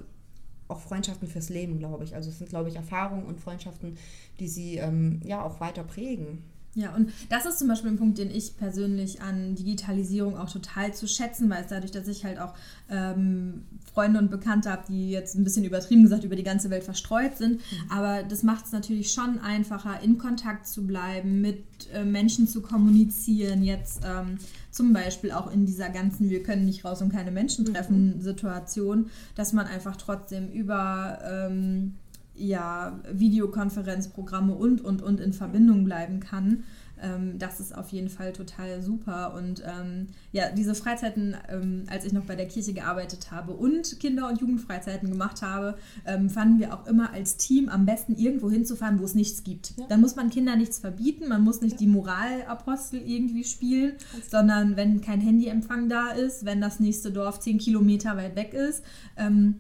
auch 0.69 0.81
Freundschaften 0.81 1.29
fürs 1.29 1.49
Leben, 1.49 1.79
glaube 1.79 2.05
ich. 2.05 2.15
Also 2.15 2.31
es 2.31 2.39
sind, 2.39 2.51
glaube 2.51 2.69
ich, 2.69 2.77
Erfahrungen 2.77 3.25
und 3.25 3.41
Freundschaften, 3.41 3.97
die 4.41 4.49
sie 4.49 4.77
ähm, 4.77 5.21
ja 5.25 5.43
auch 5.43 5.61
weiter 5.61 5.85
prägen. 5.85 6.43
Ja, 6.77 6.95
und 6.95 7.11
das 7.31 7.47
ist 7.47 7.59
zum 7.59 7.69
Beispiel 7.69 7.91
ein 7.91 7.97
Punkt, 7.97 8.19
den 8.19 8.31
ich 8.31 8.59
persönlich 8.59 9.23
an 9.23 9.55
Digitalisierung 9.55 10.37
auch 10.37 10.51
total 10.51 10.93
zu 10.93 11.09
schätzen 11.09 11.49
weiß, 11.49 11.69
dadurch, 11.71 11.91
dass 11.91 12.07
ich 12.07 12.23
halt 12.27 12.39
auch 12.39 12.53
ähm, 12.91 13.65
Freunde 13.95 14.19
und 14.19 14.31
Bekannte 14.31 14.71
habe, 14.71 14.83
die 14.87 15.11
jetzt 15.11 15.37
ein 15.37 15.45
bisschen 15.45 15.65
übertrieben 15.65 16.03
gesagt 16.03 16.25
über 16.25 16.37
die 16.37 16.43
ganze 16.43 16.69
Welt 16.69 16.85
verstreut 16.85 17.39
sind. 17.39 17.55
Mhm. 17.55 17.91
Aber 17.91 18.23
das 18.23 18.43
macht 18.43 18.67
es 18.67 18.73
natürlich 18.73 19.11
schon 19.11 19.39
einfacher, 19.39 20.03
in 20.03 20.19
Kontakt 20.19 20.69
zu 20.69 20.87
bleiben, 20.87 21.41
mit 21.41 21.65
äh, 21.95 22.05
Menschen 22.05 22.47
zu 22.47 22.61
kommunizieren. 22.61 23.65
Jetzt 23.65 24.03
ähm, 24.05 24.37
zum 24.71 24.93
Beispiel 24.93 25.33
auch 25.33 25.51
in 25.51 25.65
dieser 25.65 25.89
ganzen 25.89 26.29
Wir 26.29 26.43
können 26.43 26.67
nicht 26.67 26.85
raus 26.85 27.01
und 27.01 27.11
keine 27.11 27.31
Menschen 27.31 27.65
mhm. 27.65 27.73
treffen 27.73 28.21
Situation, 28.21 29.09
dass 29.35 29.55
man 29.55 29.67
einfach 29.67 29.97
trotzdem 29.97 30.51
über 30.51 31.19
ähm, 31.25 31.95
ja, 32.37 33.01
Videokonferenzprogramme 33.13 34.55
und, 34.55 34.85
und, 34.85 35.03
und 35.03 35.21
in 35.21 35.33
Verbindung 35.33 35.85
bleiben 35.85 36.21
kann. 36.21 36.65
Ähm, 37.01 37.39
das 37.39 37.61
ist 37.61 37.77
auf 37.77 37.91
jeden 37.91 38.09
Fall 38.09 38.33
total 38.33 38.83
super. 38.83 39.35
Und 39.35 39.63
ähm, 39.65 40.07
ja, 40.33 40.51
diese 40.51 40.75
Freizeiten, 40.75 41.37
ähm, 41.49 41.85
als 41.89 42.05
ich 42.05 42.13
noch 42.13 42.25
bei 42.25 42.37
der 42.37 42.47
Kirche 42.47 42.73
gearbeitet 42.73 43.31
habe 43.31 43.53
und 43.53 44.01
Kinder- 44.01 44.29
und 44.29 44.41
Jugendfreizeiten 44.41 45.11
gemacht 45.11 45.43
habe, 45.43 45.77
ähm, 46.07 46.31
fanden 46.31 46.59
wir 46.59 46.75
auch 46.75 46.87
immer 46.87 47.13
als 47.13 47.37
Team 47.37 47.69
am 47.69 47.85
besten 47.87 48.17
irgendwo 48.17 48.51
hinzufahren, 48.51 48.99
wo 48.99 49.05
es 49.05 49.15
nichts 49.15 49.45
gibt. 49.45 49.75
Ja. 49.77 49.87
Dann 49.89 50.01
muss 50.01 50.17
man 50.17 50.31
Kindern 50.31 50.59
nichts 50.59 50.79
verbieten, 50.79 51.29
man 51.29 51.43
muss 51.43 51.61
nicht 51.61 51.73
ja. 51.73 51.79
die 51.79 51.87
Moralapostel 51.87 53.01
irgendwie 53.01 53.45
spielen, 53.45 53.93
Ganz 54.13 54.31
sondern 54.31 54.77
wenn 54.77 55.01
kein 55.01 55.21
Handyempfang 55.21 55.89
da 55.89 56.11
ist, 56.11 56.45
wenn 56.45 56.61
das 56.61 56.81
nächste 56.81 57.11
Dorf 57.11 57.41
zehn 57.41 57.59
Kilometer 57.59 58.17
weit 58.17 58.37
weg 58.37 58.55
ist, 58.55 58.83
ähm, 59.17 59.57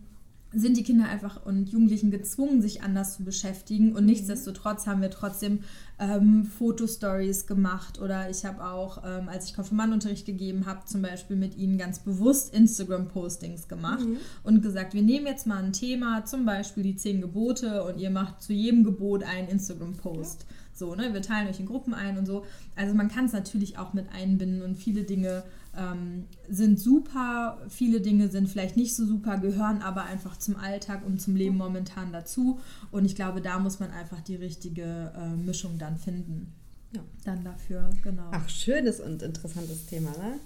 sind 0.58 0.76
die 0.76 0.82
Kinder 0.82 1.08
einfach 1.08 1.44
und 1.44 1.68
Jugendlichen 1.68 2.10
gezwungen, 2.10 2.62
sich 2.62 2.82
anders 2.82 3.16
zu 3.16 3.24
beschäftigen. 3.24 3.94
Und 3.94 4.04
mhm. 4.04 4.10
nichtsdestotrotz 4.10 4.86
haben 4.86 5.02
wir 5.02 5.10
trotzdem 5.10 5.60
ähm, 5.98 6.44
Fotostories 6.44 7.46
gemacht. 7.46 8.00
Oder 8.00 8.30
ich 8.30 8.44
habe 8.44 8.64
auch, 8.64 9.02
ähm, 9.04 9.28
als 9.28 9.46
ich 9.46 9.54
Konfirmandunterricht 9.54 10.24
gegeben 10.24 10.66
habe, 10.66 10.84
zum 10.86 11.02
Beispiel 11.02 11.36
mit 11.36 11.56
ihnen 11.56 11.76
ganz 11.76 11.98
bewusst 11.98 12.54
Instagram-Postings 12.54 13.68
gemacht 13.68 14.06
mhm. 14.06 14.16
und 14.44 14.62
gesagt, 14.62 14.94
wir 14.94 15.02
nehmen 15.02 15.26
jetzt 15.26 15.46
mal 15.46 15.62
ein 15.62 15.72
Thema, 15.72 16.24
zum 16.24 16.46
Beispiel 16.46 16.82
die 16.82 16.96
zehn 16.96 17.20
Gebote, 17.20 17.84
und 17.84 17.98
ihr 17.98 18.10
macht 18.10 18.42
zu 18.42 18.52
jedem 18.52 18.82
Gebot 18.82 19.22
einen 19.22 19.48
Instagram-Post. 19.48 20.46
Ja. 20.48 20.56
So, 20.72 20.94
ne? 20.94 21.14
Wir 21.14 21.22
teilen 21.22 21.48
euch 21.48 21.58
in 21.58 21.66
Gruppen 21.66 21.94
ein 21.94 22.18
und 22.18 22.26
so. 22.26 22.44
Also 22.76 22.94
man 22.94 23.08
kann 23.08 23.24
es 23.24 23.32
natürlich 23.32 23.78
auch 23.78 23.94
mit 23.94 24.12
einbinden 24.12 24.62
und 24.62 24.76
viele 24.76 25.04
Dinge 25.04 25.42
ähm, 25.76 26.26
sind 26.48 26.80
super, 26.80 27.58
viele 27.68 28.00
Dinge 28.00 28.28
sind 28.28 28.48
vielleicht 28.48 28.76
nicht 28.76 28.94
so 28.94 29.06
super, 29.06 29.38
gehören 29.38 29.82
aber 29.82 30.04
einfach 30.04 30.36
zum 30.36 30.56
Alltag 30.56 31.04
und 31.06 31.20
zum 31.20 31.36
Leben 31.36 31.56
momentan 31.56 32.12
dazu. 32.12 32.60
Und 32.90 33.04
ich 33.04 33.14
glaube, 33.14 33.40
da 33.40 33.58
muss 33.58 33.80
man 33.80 33.90
einfach 33.90 34.20
die 34.20 34.36
richtige 34.36 35.12
äh, 35.16 35.36
Mischung 35.36 35.78
dann 35.78 35.96
finden. 35.98 36.52
Ja. 36.92 37.00
Dann 37.24 37.44
dafür, 37.44 37.90
genau. 38.02 38.28
Ach, 38.30 38.48
schönes 38.48 39.00
und 39.00 39.22
interessantes 39.22 39.86
Thema, 39.86 40.10
ne? 40.10 40.38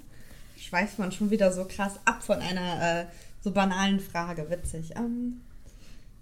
Schweift 0.57 0.99
man 0.99 1.13
schon 1.13 1.31
wieder 1.31 1.53
so 1.53 1.65
krass 1.65 1.95
ab 2.05 2.23
von 2.23 2.39
einer 2.39 3.03
äh, 3.03 3.07
so 3.41 3.51
banalen 3.51 4.01
Frage. 4.01 4.51
Witzig. 4.51 4.93
Ähm, 4.97 5.41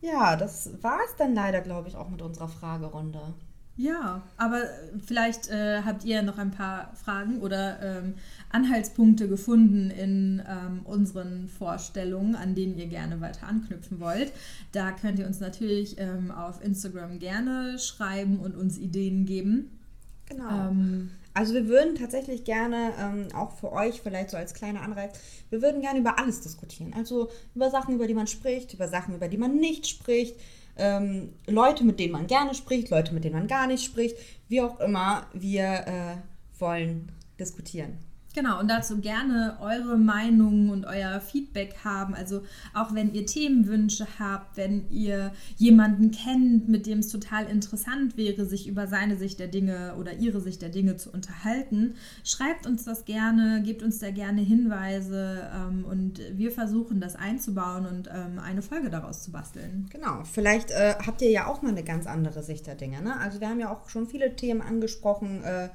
ja, 0.00 0.36
das 0.36 0.70
war 0.82 0.98
es 1.06 1.16
dann 1.16 1.34
leider, 1.34 1.60
glaube 1.60 1.88
ich, 1.88 1.96
auch 1.96 2.08
mit 2.08 2.22
unserer 2.22 2.48
Fragerunde. 2.48 3.34
Ja, 3.78 4.22
aber 4.36 4.62
vielleicht 5.06 5.48
äh, 5.50 5.82
habt 5.84 6.04
ihr 6.04 6.22
noch 6.22 6.36
ein 6.36 6.50
paar 6.50 6.92
Fragen 6.96 7.40
oder 7.40 7.80
ähm, 7.80 8.14
Anhaltspunkte 8.50 9.28
gefunden 9.28 9.90
in 9.90 10.42
ähm, 10.48 10.80
unseren 10.82 11.48
Vorstellungen, 11.48 12.34
an 12.34 12.56
denen 12.56 12.76
ihr 12.76 12.88
gerne 12.88 13.20
weiter 13.20 13.46
anknüpfen 13.46 14.00
wollt. 14.00 14.32
Da 14.72 14.90
könnt 14.90 15.20
ihr 15.20 15.28
uns 15.28 15.38
natürlich 15.38 15.94
ähm, 15.98 16.32
auf 16.32 16.60
Instagram 16.62 17.20
gerne 17.20 17.78
schreiben 17.78 18.40
und 18.40 18.56
uns 18.56 18.78
Ideen 18.78 19.26
geben. 19.26 19.78
Genau. 20.26 20.70
Ähm, 20.70 21.10
also 21.32 21.54
wir 21.54 21.68
würden 21.68 21.94
tatsächlich 21.94 22.42
gerne, 22.42 22.90
ähm, 22.98 23.28
auch 23.32 23.52
für 23.52 23.70
euch 23.70 24.00
vielleicht 24.00 24.30
so 24.30 24.36
als 24.36 24.54
kleiner 24.54 24.82
Anreiz, 24.82 25.16
wir 25.50 25.62
würden 25.62 25.82
gerne 25.82 26.00
über 26.00 26.18
alles 26.18 26.40
diskutieren. 26.40 26.94
Also 26.96 27.30
über 27.54 27.70
Sachen, 27.70 27.94
über 27.94 28.08
die 28.08 28.14
man 28.14 28.26
spricht, 28.26 28.74
über 28.74 28.88
Sachen, 28.88 29.14
über 29.14 29.28
die 29.28 29.38
man 29.38 29.54
nicht 29.54 29.86
spricht 29.86 30.34
ähm, 30.78 31.34
Leute, 31.46 31.84
mit 31.84 32.00
denen 32.00 32.12
man 32.12 32.26
gerne 32.26 32.54
spricht, 32.54 32.90
Leute, 32.90 33.12
mit 33.14 33.24
denen 33.24 33.34
man 33.34 33.48
gar 33.48 33.66
nicht 33.66 33.84
spricht, 33.84 34.16
wie 34.48 34.62
auch 34.62 34.80
immer, 34.80 35.26
wir 35.32 35.64
äh, 35.64 36.60
wollen 36.60 37.12
diskutieren. 37.38 37.98
Genau, 38.34 38.60
und 38.60 38.68
dazu 38.68 39.00
gerne 39.00 39.56
eure 39.60 39.96
Meinungen 39.96 40.70
und 40.70 40.84
euer 40.84 41.20
Feedback 41.20 41.76
haben. 41.82 42.14
Also 42.14 42.42
auch 42.74 42.94
wenn 42.94 43.12
ihr 43.14 43.26
Themenwünsche 43.26 44.06
habt, 44.18 44.56
wenn 44.56 44.88
ihr 44.90 45.32
jemanden 45.56 46.10
kennt, 46.10 46.68
mit 46.68 46.86
dem 46.86 46.98
es 46.98 47.08
total 47.08 47.46
interessant 47.46 48.16
wäre, 48.16 48.44
sich 48.44 48.68
über 48.68 48.86
seine 48.86 49.16
Sicht 49.16 49.40
der 49.40 49.48
Dinge 49.48 49.94
oder 49.98 50.12
ihre 50.14 50.40
Sicht 50.40 50.60
der 50.60 50.68
Dinge 50.68 50.96
zu 50.96 51.10
unterhalten, 51.10 51.94
schreibt 52.22 52.66
uns 52.66 52.84
das 52.84 53.06
gerne, 53.06 53.62
gebt 53.64 53.82
uns 53.82 53.98
da 53.98 54.10
gerne 54.10 54.42
Hinweise 54.42 55.50
ähm, 55.54 55.84
und 55.84 56.20
wir 56.32 56.52
versuchen 56.52 57.00
das 57.00 57.16
einzubauen 57.16 57.86
und 57.86 58.08
ähm, 58.08 58.38
eine 58.38 58.60
Folge 58.62 58.90
daraus 58.90 59.22
zu 59.22 59.32
basteln. 59.32 59.88
Genau, 59.90 60.22
vielleicht 60.24 60.70
äh, 60.70 60.94
habt 61.04 61.22
ihr 61.22 61.30
ja 61.30 61.46
auch 61.46 61.62
mal 61.62 61.70
eine 61.70 61.82
ganz 61.82 62.06
andere 62.06 62.42
Sicht 62.42 62.66
der 62.66 62.74
Dinge. 62.74 63.00
Ne? 63.02 63.18
Also 63.18 63.40
wir 63.40 63.48
haben 63.48 63.60
ja 63.60 63.72
auch 63.72 63.88
schon 63.88 64.06
viele 64.06 64.36
Themen 64.36 64.60
angesprochen. 64.60 65.42
Äh, 65.42 65.70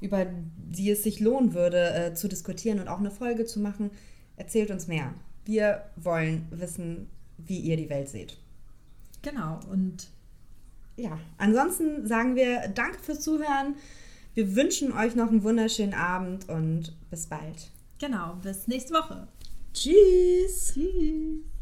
über 0.00 0.26
die 0.56 0.90
es 0.90 1.02
sich 1.02 1.20
lohnen 1.20 1.54
würde, 1.54 1.94
äh, 1.94 2.14
zu 2.14 2.28
diskutieren 2.28 2.80
und 2.80 2.88
auch 2.88 2.98
eine 2.98 3.10
Folge 3.10 3.44
zu 3.44 3.60
machen. 3.60 3.90
Erzählt 4.36 4.70
uns 4.70 4.86
mehr. 4.86 5.14
Wir 5.44 5.84
wollen 5.96 6.46
wissen, 6.50 7.08
wie 7.38 7.60
ihr 7.60 7.76
die 7.76 7.90
Welt 7.90 8.08
seht. 8.08 8.36
Genau, 9.22 9.60
und 9.70 10.08
ja, 10.96 11.18
ansonsten 11.38 12.06
sagen 12.06 12.36
wir 12.36 12.68
Danke 12.68 12.98
fürs 12.98 13.20
Zuhören. 13.20 13.76
Wir 14.34 14.54
wünschen 14.54 14.92
euch 14.92 15.14
noch 15.14 15.28
einen 15.28 15.42
wunderschönen 15.42 15.94
Abend 15.94 16.48
und 16.48 16.94
bis 17.10 17.26
bald. 17.26 17.70
Genau, 17.98 18.34
bis 18.42 18.66
nächste 18.66 18.94
Woche. 18.94 19.28
Tschüss. 19.72 20.74
Tschüss. 20.74 21.55